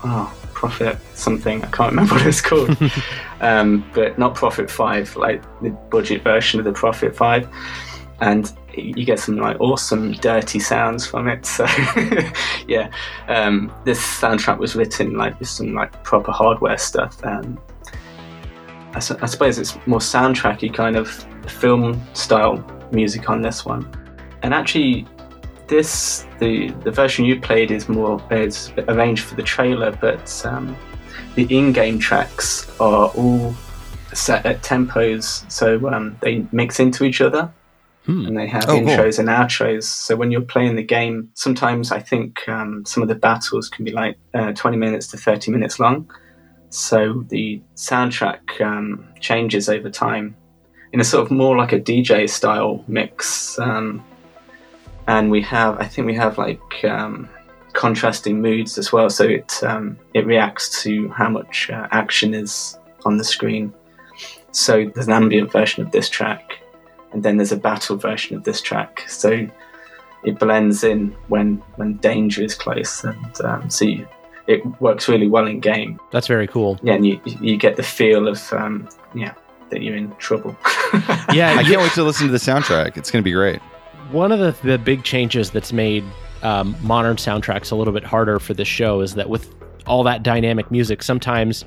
oh, 0.04 0.36
Prophet 0.64 0.98
something. 1.14 1.62
I 1.62 1.68
can't 1.68 1.92
remember 1.92 2.16
what 2.16 2.26
it's 2.26 2.40
called. 2.40 2.78
um, 3.42 3.86
but 3.94 4.18
not 4.18 4.34
Prophet 4.34 4.72
5, 4.72 5.18
like 5.18 5.42
the 5.62 5.72
budget 5.92 6.24
version 6.24 6.58
of 6.58 6.64
the 6.64 6.72
Prophet 6.72 7.14
5. 7.14 7.50
And 8.22 8.50
you 8.74 9.04
get 9.04 9.20
some 9.20 9.36
like 9.36 9.60
awesome 9.60 10.14
dirty 10.14 10.60
sounds 10.60 11.06
from 11.06 11.28
it. 11.28 11.46
So 11.46 11.66
yeah, 12.66 12.90
um, 13.28 13.74
this 13.84 14.00
soundtrack 14.00 14.58
was 14.58 14.74
written 14.74 15.18
like 15.18 15.38
with 15.38 15.50
some 15.50 15.74
like 15.74 16.02
proper 16.06 16.32
hardware 16.32 16.78
stuff. 16.78 17.22
Um, 17.26 17.60
I, 18.94 19.00
su- 19.00 19.18
I 19.22 19.26
suppose 19.26 19.60
it's 19.60 19.76
more 19.86 20.00
soundtracky 20.00 20.74
kind 20.74 20.96
of 20.96 21.10
film 21.46 22.02
style 22.14 22.66
music 22.94 23.30
on 23.30 23.42
this 23.42 23.66
one. 23.66 23.86
And 24.44 24.54
actually, 24.54 25.08
this 25.68 26.26
the 26.40 26.70
the 26.84 26.92
version 26.92 27.26
you 27.26 27.40
played 27.40 27.72
is 27.72 27.88
more 27.90 28.22
is 28.32 28.72
arranged 28.88 29.24
for 29.26 29.36
the 29.36 29.44
trailer, 29.44 29.92
but 30.00 30.46
um, 30.46 30.76
the 31.36 31.46
in-game 31.56 32.00
tracks 32.00 32.70
are 32.80 33.08
all 33.10 33.54
set 34.14 34.46
at 34.46 34.62
tempos, 34.62 35.50
so 35.52 35.88
um, 35.90 36.16
they 36.22 36.46
mix 36.52 36.80
into 36.80 37.04
each 37.04 37.22
other, 37.22 37.52
Hmm. 38.06 38.26
and 38.26 38.38
they 38.38 38.48
have 38.48 38.66
Oh, 38.68 38.78
cool. 38.80 38.82
intros 38.88 39.18
and 39.18 39.30
outros. 39.30 39.84
So 39.86 40.16
when 40.16 40.30
you're 40.30 40.42
playing 40.42 40.76
the 40.76 40.84
game, 40.84 41.30
sometimes 41.36 41.92
I 41.92 42.00
think 42.00 42.48
um, 42.50 42.84
some 42.86 43.02
of 43.02 43.10
the 43.10 43.16
battles 43.16 43.70
can 43.70 43.86
be 43.86 43.92
like 43.92 44.18
uh, 44.34 44.52
20 44.52 44.76
minutes 44.78 45.08
to 45.08 45.18
30 45.18 45.52
minutes 45.52 45.80
long. 45.80 46.12
So 46.70 47.24
the 47.30 47.62
soundtrack 47.76 48.60
um, 48.62 49.08
changes 49.22 49.70
over 49.70 49.90
time 49.90 50.36
in 50.92 51.00
a 51.00 51.04
sort 51.04 51.24
of 51.26 51.32
more 51.32 51.56
like 51.58 51.72
a 51.72 51.80
DJ 51.80 52.30
style 52.30 52.84
mix. 52.88 53.58
Um, 53.58 54.04
and 55.08 55.32
we 55.32 55.42
have, 55.42 55.80
I 55.80 55.86
think 55.86 56.08
we 56.08 56.16
have 56.16 56.38
like 56.38 56.84
um, 56.84 57.30
contrasting 57.74 58.42
moods 58.42 58.78
as 58.78 58.92
well. 58.92 59.10
So 59.10 59.26
it 59.26 59.62
um, 59.64 59.98
it 60.14 60.26
reacts 60.26 60.82
to 60.84 61.10
how 61.10 61.30
much 61.30 61.70
uh, 61.70 61.88
action 61.92 62.34
is 62.34 62.78
on 63.06 63.18
the 63.18 63.24
screen. 63.24 63.74
So 64.52 64.90
there's 64.94 65.08
an 65.08 65.14
ambient 65.14 65.52
version 65.52 65.84
of 65.84 65.92
this 65.92 66.10
track, 66.10 66.60
and 67.12 67.24
then 67.24 67.38
there's 67.38 67.52
a 67.52 67.58
battle 67.58 67.98
version 67.98 68.38
of 68.38 68.44
this 68.44 68.62
track. 68.62 69.04
So 69.10 69.48
it 70.24 70.40
blends 70.40 70.84
in 70.84 71.12
when 71.28 71.58
when 71.76 71.98
danger 71.98 72.44
is 72.44 72.56
close, 72.56 73.04
and 73.04 73.42
um, 73.42 73.70
so 73.70 73.86
you, 73.86 74.08
it 74.48 74.66
works 74.80 75.10
really 75.10 75.28
well 75.28 75.48
in 75.48 75.60
game. 75.60 76.00
That's 76.12 76.28
very 76.28 76.48
cool. 76.48 76.80
Yeah, 76.84 76.94
and 76.94 77.06
you 77.06 77.20
you 77.26 77.58
get 77.58 77.76
the 77.76 77.84
feel 77.84 78.28
of 78.28 78.54
um, 78.54 78.88
yeah 79.14 79.34
that 79.70 79.82
you're 79.82 79.98
in 79.98 80.16
trouble. 80.18 80.56
Yeah, 81.34 81.56
I 81.58 81.64
can't 81.64 81.82
wait 81.82 81.92
to 81.94 82.04
listen 82.04 82.28
to 82.28 82.32
the 82.32 82.38
soundtrack. 82.38 82.98
It's 82.98 83.10
going 83.10 83.24
to 83.24 83.28
be 83.28 83.32
great. 83.32 83.60
One 84.14 84.32
of 84.32 84.40
the, 84.40 84.56
the 84.68 84.78
big 84.78 85.04
changes 85.04 85.52
that's 85.52 85.74
made 85.74 86.04
um, 86.44 86.76
modern 86.82 87.18
soundtracks 87.18 87.72
a 87.72 87.76
little 87.76 87.94
bit 87.94 88.04
harder 88.04 88.40
for 88.40 88.54
this 88.54 88.68
show 88.68 89.02
is 89.02 89.16
that 89.16 89.30
with 89.30 89.54
all 89.86 90.04
that 90.04 90.24
dynamic 90.24 90.72
music, 90.72 91.04
sometimes 91.04 91.66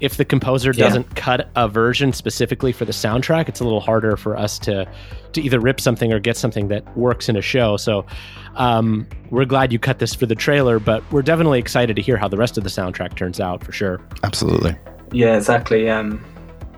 if 0.00 0.16
the 0.16 0.24
composer 0.24 0.72
doesn't 0.72 1.16
cut 1.16 1.50
a 1.56 1.66
version 1.68 2.12
specifically 2.12 2.72
for 2.72 2.84
the 2.84 2.92
soundtrack, 2.92 3.48
it's 3.48 3.58
a 3.58 3.64
little 3.64 3.80
harder 3.80 4.16
for 4.16 4.36
us 4.36 4.58
to 4.60 4.88
to 5.32 5.40
either 5.40 5.58
rip 5.58 5.80
something 5.80 6.12
or 6.12 6.20
get 6.20 6.36
something 6.36 6.68
that 6.68 6.96
works 6.96 7.28
in 7.28 7.36
a 7.36 7.42
show. 7.42 7.76
So 7.76 8.06
um, 8.54 9.08
we're 9.30 9.44
glad 9.44 9.72
you 9.72 9.78
cut 9.78 9.98
this 9.98 10.14
for 10.14 10.26
the 10.26 10.36
trailer, 10.36 10.78
but 10.78 11.02
we're 11.10 11.22
definitely 11.22 11.58
excited 11.58 11.96
to 11.96 12.02
hear 12.02 12.16
how 12.16 12.28
the 12.28 12.36
rest 12.36 12.56
of 12.56 12.64
the 12.64 12.70
soundtrack 12.70 13.16
turns 13.16 13.40
out 13.40 13.64
for 13.64 13.72
sure. 13.72 14.00
Absolutely. 14.22 14.76
Yeah, 15.12 15.36
exactly. 15.36 15.90
Um, 15.90 16.24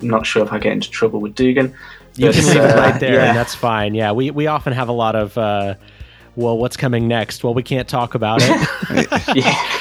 I'm 0.01 0.09
not 0.09 0.27
sure 0.27 0.45
if 0.45 0.53
I 0.53 0.59
get 0.59 0.73
into 0.73 0.91
trouble 0.91 1.21
with 1.21 1.35
Dugan. 1.35 1.75
You 2.16 2.27
but, 2.27 2.35
can 2.35 2.47
leave 2.47 2.57
it 2.57 2.71
uh, 2.71 2.77
right 2.77 3.01
there, 3.01 3.15
yeah. 3.15 3.29
and 3.29 3.37
that's 3.37 3.55
fine. 3.55 3.95
Yeah, 3.95 4.12
we, 4.12 4.31
we 4.31 4.47
often 4.47 4.73
have 4.73 4.89
a 4.89 4.93
lot 4.93 5.16
of, 5.16 5.37
uh, 5.37 5.75
well, 6.37 6.57
what's 6.59 6.77
coming 6.77 7.09
next? 7.09 7.43
Well, 7.43 7.55
we 7.55 7.62
can't 7.62 7.89
talk 7.89 8.15
about 8.15 8.41
it. 8.43 9.09
yeah. 9.35 9.81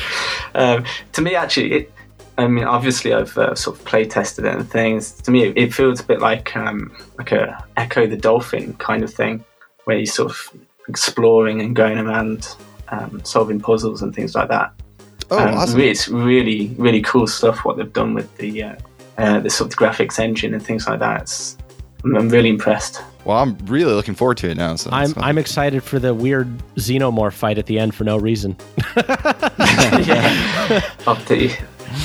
Um, 0.55 0.85
to 1.13 1.21
me, 1.21 1.35
actually, 1.35 1.73
it. 1.73 1.93
I 2.35 2.47
mean, 2.47 2.63
obviously, 2.63 3.13
I've 3.13 3.37
uh, 3.37 3.53
sort 3.53 3.77
of 3.77 3.85
play 3.85 4.05
tested 4.05 4.45
it 4.45 4.55
and 4.55 4.67
things. 4.67 5.11
To 5.21 5.29
me, 5.31 5.43
it, 5.43 5.57
it 5.57 5.73
feels 5.73 5.99
a 5.99 6.03
bit 6.03 6.19
like 6.19 6.55
um, 6.55 6.95
like 7.19 7.31
a 7.31 7.63
Ecco 7.77 8.09
the 8.09 8.17
Dolphin 8.17 8.73
kind 8.77 9.03
of 9.03 9.13
thing, 9.13 9.43
where 9.83 9.97
you're 9.97 10.07
sort 10.07 10.31
of 10.31 10.49
exploring 10.87 11.61
and 11.61 11.75
going 11.75 11.99
around, 11.99 12.55
um, 12.89 13.23
solving 13.23 13.59
puzzles 13.59 14.01
and 14.01 14.15
things 14.15 14.33
like 14.33 14.49
that. 14.49 14.73
Oh, 15.31 15.39
Um, 15.39 15.53
awesome. 15.55 15.79
It's 15.79 16.07
really, 16.07 16.73
really 16.77 17.01
cool 17.01 17.27
stuff 17.27 17.65
what 17.65 17.77
they've 17.77 17.91
done 17.93 18.13
with 18.13 18.35
the 18.37 18.63
uh, 18.63 18.75
uh, 19.17 19.39
the 19.39 19.49
sort 19.49 19.71
of 19.71 19.77
graphics 19.79 20.19
engine 20.19 20.53
and 20.53 20.63
things 20.63 20.87
like 20.87 20.99
that. 20.99 21.21
It's, 21.21 21.57
I'm, 22.03 22.15
I'm 22.17 22.29
really 22.29 22.49
impressed. 22.49 23.01
Well, 23.25 23.37
I'm 23.37 23.57
really 23.65 23.93
looking 23.93 24.15
forward 24.15 24.37
to 24.37 24.49
it 24.49 24.57
now. 24.57 24.75
So 24.75 24.89
I'm 24.91 25.13
fun. 25.13 25.23
I'm 25.23 25.37
excited 25.37 25.81
for 25.83 25.97
the 25.99 26.13
weird 26.13 26.49
xenomorph 26.75 27.33
fight 27.33 27.57
at 27.57 27.67
the 27.67 27.79
end 27.79 27.95
for 27.95 28.03
no 28.03 28.17
reason. 28.17 28.57
yeah. 28.97 30.81
of 31.07 31.25
the, 31.27 31.55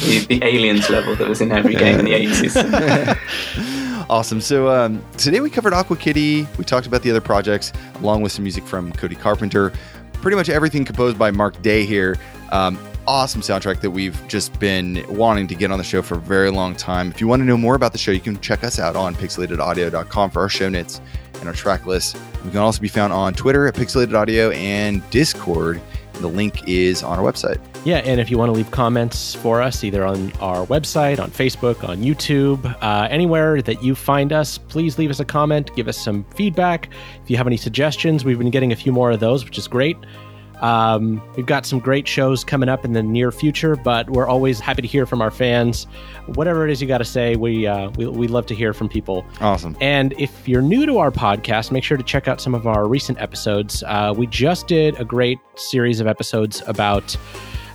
the 0.05 0.27
the 0.29 0.41
aliens 0.45 0.89
level 0.91 1.17
that 1.17 1.29
was 1.29 1.41
in 1.41 1.51
every 1.51 1.75
game 1.75 1.99
in 1.99 2.05
the 2.05 2.13
80s. 2.13 3.19
Awesome. 4.11 4.41
So 4.41 4.71
um, 4.71 5.05
today 5.19 5.41
we 5.41 5.51
covered 5.51 5.75
Aqua 5.75 5.95
Kitty. 5.95 6.47
We 6.57 6.65
talked 6.65 6.87
about 6.87 7.03
the 7.03 7.11
other 7.11 7.21
projects, 7.21 7.75
along 7.97 8.23
with 8.23 8.33
some 8.33 8.43
music 8.43 8.65
from 8.67 8.91
Cody 8.95 9.15
Carpenter. 9.15 9.71
Pretty 10.15 10.35
much 10.35 10.49
everything 10.49 10.87
composed 10.87 11.19
by 11.19 11.31
Mark 11.31 11.61
Day 11.61 11.85
here. 11.85 12.17
Um, 12.51 12.79
awesome 13.09 13.41
soundtrack 13.41 13.81
that 13.81 13.91
we've 13.91 14.21
just 14.29 14.61
been 14.61 15.03
wanting 15.09 15.47
to 15.49 15.55
get 15.55 15.73
on 15.73 15.79
the 15.79 15.85
show 15.85 16.03
for 16.03 16.17
a 16.17 16.21
very 16.21 16.51
long 16.51 16.77
time. 16.77 17.09
If 17.09 17.23
you 17.23 17.27
want 17.27 17.41
to 17.41 17.47
know 17.47 17.57
more 17.57 17.75
about 17.75 17.93
the 17.93 17.99
show, 17.99 18.11
you 18.11 18.21
can 18.21 18.39
check 18.41 18.63
us 18.63 18.79
out 18.79 18.97
on 18.97 19.15
pixelatedaudio.com 19.15 20.31
for 20.31 20.41
our 20.43 20.49
show 20.51 20.69
notes 20.69 21.01
and 21.41 21.49
our 21.49 21.55
track 21.55 21.87
list. 21.87 22.19
We 22.45 22.51
can 22.51 22.59
also 22.59 22.83
be 22.83 22.89
found 22.89 23.15
on 23.15 23.33
Twitter 23.33 23.67
at 23.67 23.75
Pixelated 23.75 24.13
Audio 24.13 24.51
and 24.51 25.09
Discord. 25.09 25.81
The 26.21 26.29
link 26.29 26.69
is 26.69 27.03
on 27.03 27.19
our 27.19 27.25
website. 27.25 27.59
Yeah, 27.87 27.99
and 27.99 28.21
if 28.21 28.31
you 28.31 28.37
want 28.37 28.51
to 28.51 28.53
leave 28.53 28.71
comments 28.73 29.35
for 29.35 29.63
us, 29.63 29.85
either 29.85 30.05
on 30.05 30.31
our 30.41 30.67
website, 30.67 31.19
on 31.19 31.31
Facebook, 31.31 31.89
on 31.89 32.03
YouTube, 32.03 32.77
uh, 32.83 33.09
anywhere 33.09 33.63
that 33.63 33.83
you 33.83 33.95
find 33.95 34.35
us, 34.35 34.59
please 34.59 34.99
leave 34.99 35.09
us 35.09 35.21
a 35.21 35.25
comment, 35.25 35.75
give 35.75 35.89
us 35.89 35.97
some 35.97 36.25
feedback. 36.35 36.91
If 37.23 37.31
you 37.31 37.39
have 37.39 37.47
any 37.47 37.57
suggestions, 37.57 38.23
we've 38.25 38.39
been 38.39 38.51
getting 38.51 38.73
a 38.73 38.77
few 38.77 38.93
more 38.93 39.13
of 39.13 39.21
those, 39.21 39.47
which 39.47 39.57
is 39.57 39.67
great. 39.67 39.97
Um, 40.61 41.23
we've 41.37 41.47
got 41.47 41.67
some 41.67 41.79
great 41.79 42.07
shows 42.07 42.45
coming 42.45 42.69
up 42.69 42.85
in 42.85 42.93
the 42.93 43.03
near 43.03 43.31
future, 43.31 43.77
but 43.77 44.11
we're 44.11 44.27
always 44.27 44.61
happy 44.61 44.83
to 44.83 44.89
hear 44.89 45.07
from 45.07 45.23
our 45.23 45.31
fans. 45.31 45.87
Whatever 46.27 46.67
it 46.67 46.71
is 46.71 46.83
you 46.83 46.89
got 46.89 46.99
to 46.99 47.05
say, 47.05 47.37
we, 47.37 47.67
uh, 47.67 47.91
we 47.97 48.07
we 48.07 48.29
love 48.29 48.47
to 48.47 48.55
hear 48.55 48.73
from 48.73 48.89
people. 48.89 49.25
Awesome. 49.41 49.77
And 49.81 50.15
if 50.19 50.49
you're 50.49 50.63
new 50.63 50.87
to 50.87 50.99
our 50.99 51.11
podcast, 51.11 51.71
make 51.71 51.85
sure 51.85 51.97
to 51.97 52.03
check 52.03 52.29
out 52.29 52.41
some 52.41 52.55
of 52.55 52.67
our 52.67 52.89
recent 52.89 53.19
episodes. 53.21 53.83
Uh, 53.87 54.15
we 54.17 54.27
just 54.27 54.67
did 54.67 54.99
a 55.01 55.05
great 55.05 55.39
series 55.57 56.01
of 56.01 56.07
episodes 56.07 56.63
about 56.67 57.17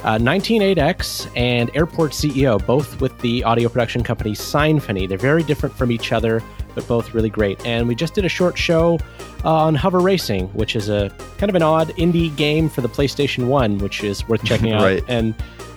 uh, 0.04 0.18
198X 0.18 1.32
and 1.38 1.72
Airport 1.76 2.12
CEO, 2.12 2.64
both 2.66 3.00
with 3.00 3.18
the 3.20 3.44
audio 3.44 3.70
production 3.70 4.04
company 4.04 4.36
Symphony. 4.36 5.08
They're 5.08 5.18
very 5.18 5.44
different 5.44 5.74
from 5.76 5.92
each 5.92 6.12
other, 6.12 6.44
but 6.76 6.88
both 6.88 7.14
really 7.14 7.30
great. 7.30 7.64
And 7.66 7.88
we 7.88 7.96
just 7.96 8.14
did 8.14 8.26
a 8.26 8.30
short 8.30 8.58
show 8.58 9.00
uh, 9.44 9.54
on 9.54 9.76
Hover 9.76 10.00
Racing, 10.00 10.48
which 10.50 10.76
is 10.76 10.90
a 10.90 11.10
kind 11.38 11.50
of 11.50 11.56
an 11.56 11.64
odd 11.64 11.90
indie 11.90 12.36
game 12.36 12.70
for 12.70 12.82
the 12.82 12.90
PlayStation 12.90 13.48
1, 13.48 13.80
which 13.80 14.04
is 14.04 14.28
worth 14.28 14.44
checking 14.44 14.72
out. 14.74 14.84
Right. 14.84 15.04
And 15.08 15.36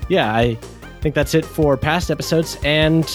yeah, 0.09 0.35
I 0.35 0.55
think 1.01 1.15
that's 1.15 1.35
it 1.35 1.45
for 1.45 1.77
past 1.77 2.11
episodes. 2.11 2.59
And 2.65 3.09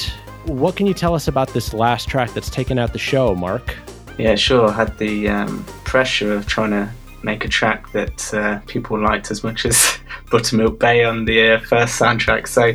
what 0.46 0.76
can 0.76 0.88
you 0.88 0.94
tell 0.94 1.14
us 1.14 1.28
about 1.28 1.50
this 1.50 1.74
last 1.74 2.08
track 2.08 2.34
that's 2.34 2.50
taken 2.50 2.80
out 2.80 2.94
the 2.94 3.00
show, 3.00 3.36
Mark? 3.36 3.76
Yeah, 4.18 4.36
sure. 4.36 4.70
I 4.70 4.74
had 4.74 4.98
the 4.98 5.30
um, 5.30 5.64
pressure 5.84 6.34
of 6.34 6.48
trying 6.48 6.72
to 6.72 6.90
make 7.24 7.46
a 7.46 7.48
track 7.48 7.92
that 7.92 8.34
uh, 8.34 8.60
people 8.68 9.00
liked 9.00 9.32
as 9.32 9.44
much 9.44 9.66
as 9.66 10.00
Buttermilk 10.32 10.80
Bay 10.80 11.04
on 11.04 11.26
the 11.26 11.54
uh, 11.54 11.60
first 11.60 12.00
soundtrack. 12.00 12.48
So, 12.48 12.74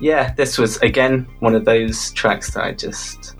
yeah, 0.00 0.34
this 0.34 0.58
was 0.58 0.78
again 0.78 1.26
one 1.40 1.54
of 1.54 1.64
those 1.64 2.12
tracks 2.12 2.52
that 2.54 2.64
I 2.64 2.72
just 2.72 3.36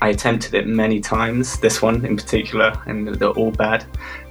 I 0.00 0.10
attempted 0.10 0.54
it 0.54 0.66
many 0.66 1.00
times. 1.00 1.58
This 1.58 1.82
one 1.82 2.04
in 2.04 2.16
particular, 2.16 2.80
and 2.86 3.08
they're 3.08 3.30
all 3.30 3.50
bad. 3.50 3.84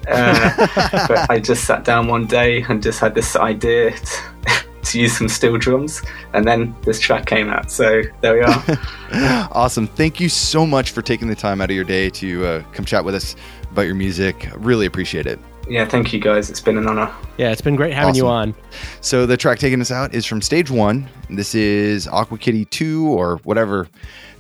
Uh, 0.08 0.68
but 1.08 1.30
I 1.30 1.40
just 1.40 1.66
sat 1.66 1.84
down 1.84 2.08
one 2.08 2.26
day 2.26 2.64
and 2.70 2.82
just 2.82 3.00
had 3.00 3.14
this 3.16 3.36
idea 3.36 3.92
to, 3.92 4.22
to 4.84 5.00
use 5.00 5.18
some 5.18 5.28
steel 5.28 5.58
drums, 5.58 6.02
and 6.34 6.48
then 6.48 6.76
this 6.84 7.00
track 7.00 7.26
came 7.26 7.50
out. 7.50 7.70
So 7.70 8.04
there 8.22 8.36
we 8.36 8.42
are. 8.42 9.50
awesome. 9.52 9.88
Thank 9.88 10.20
you 10.20 10.30
so 10.30 10.66
much 10.66 10.92
for 10.92 11.02
taking 11.02 11.28
the 11.28 11.36
time 11.36 11.60
out 11.60 11.70
of 11.70 11.76
your 11.76 11.86
day 11.86 12.10
to 12.12 12.46
uh, 12.46 12.64
come 12.72 12.86
chat 12.86 13.04
with 13.04 13.16
us 13.16 13.36
about 13.72 13.84
your 13.84 13.96
music. 13.96 14.50
Really 14.56 14.86
appreciate 14.86 15.26
it. 15.26 15.40
Yeah, 15.70 15.86
thank 15.86 16.14
you 16.14 16.20
guys. 16.22 16.50
It's 16.50 16.62
been 16.62 16.78
an 16.78 16.88
honor. 16.88 17.14
Yeah, 17.38 17.52
it's 17.52 17.60
been 17.60 17.76
great 17.76 17.94
having 17.94 18.12
awesome. 18.12 18.24
you 18.24 18.28
on. 18.28 18.56
So 19.02 19.26
the 19.26 19.36
track 19.36 19.60
taking 19.60 19.82
us 19.82 19.92
out 19.92 20.14
is 20.14 20.26
from 20.26 20.42
stage 20.42 20.72
one. 20.72 21.10
This 21.30 21.56
is 21.56 22.08
Aqua 22.08 22.38
Kitty 22.38 22.64
2 22.64 23.10
or 23.10 23.38
whatever 23.44 23.90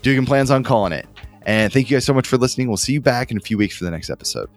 Dugan 0.03 0.25
plans 0.25 0.49
on 0.51 0.63
calling 0.63 0.93
it. 0.93 1.05
And 1.47 1.71
thank 1.71 1.89
you 1.89 1.95
guys 1.95 2.05
so 2.05 2.13
much 2.13 2.27
for 2.27 2.37
listening. 2.37 2.67
We'll 2.67 2.75
see 2.77 2.93
you 2.93 3.01
back 3.01 3.31
in 3.31 3.37
a 3.37 3.39
few 3.39 3.57
weeks 3.57 3.75
for 3.75 3.85
the 3.85 3.91
next 3.91 4.09
episode. 4.09 4.49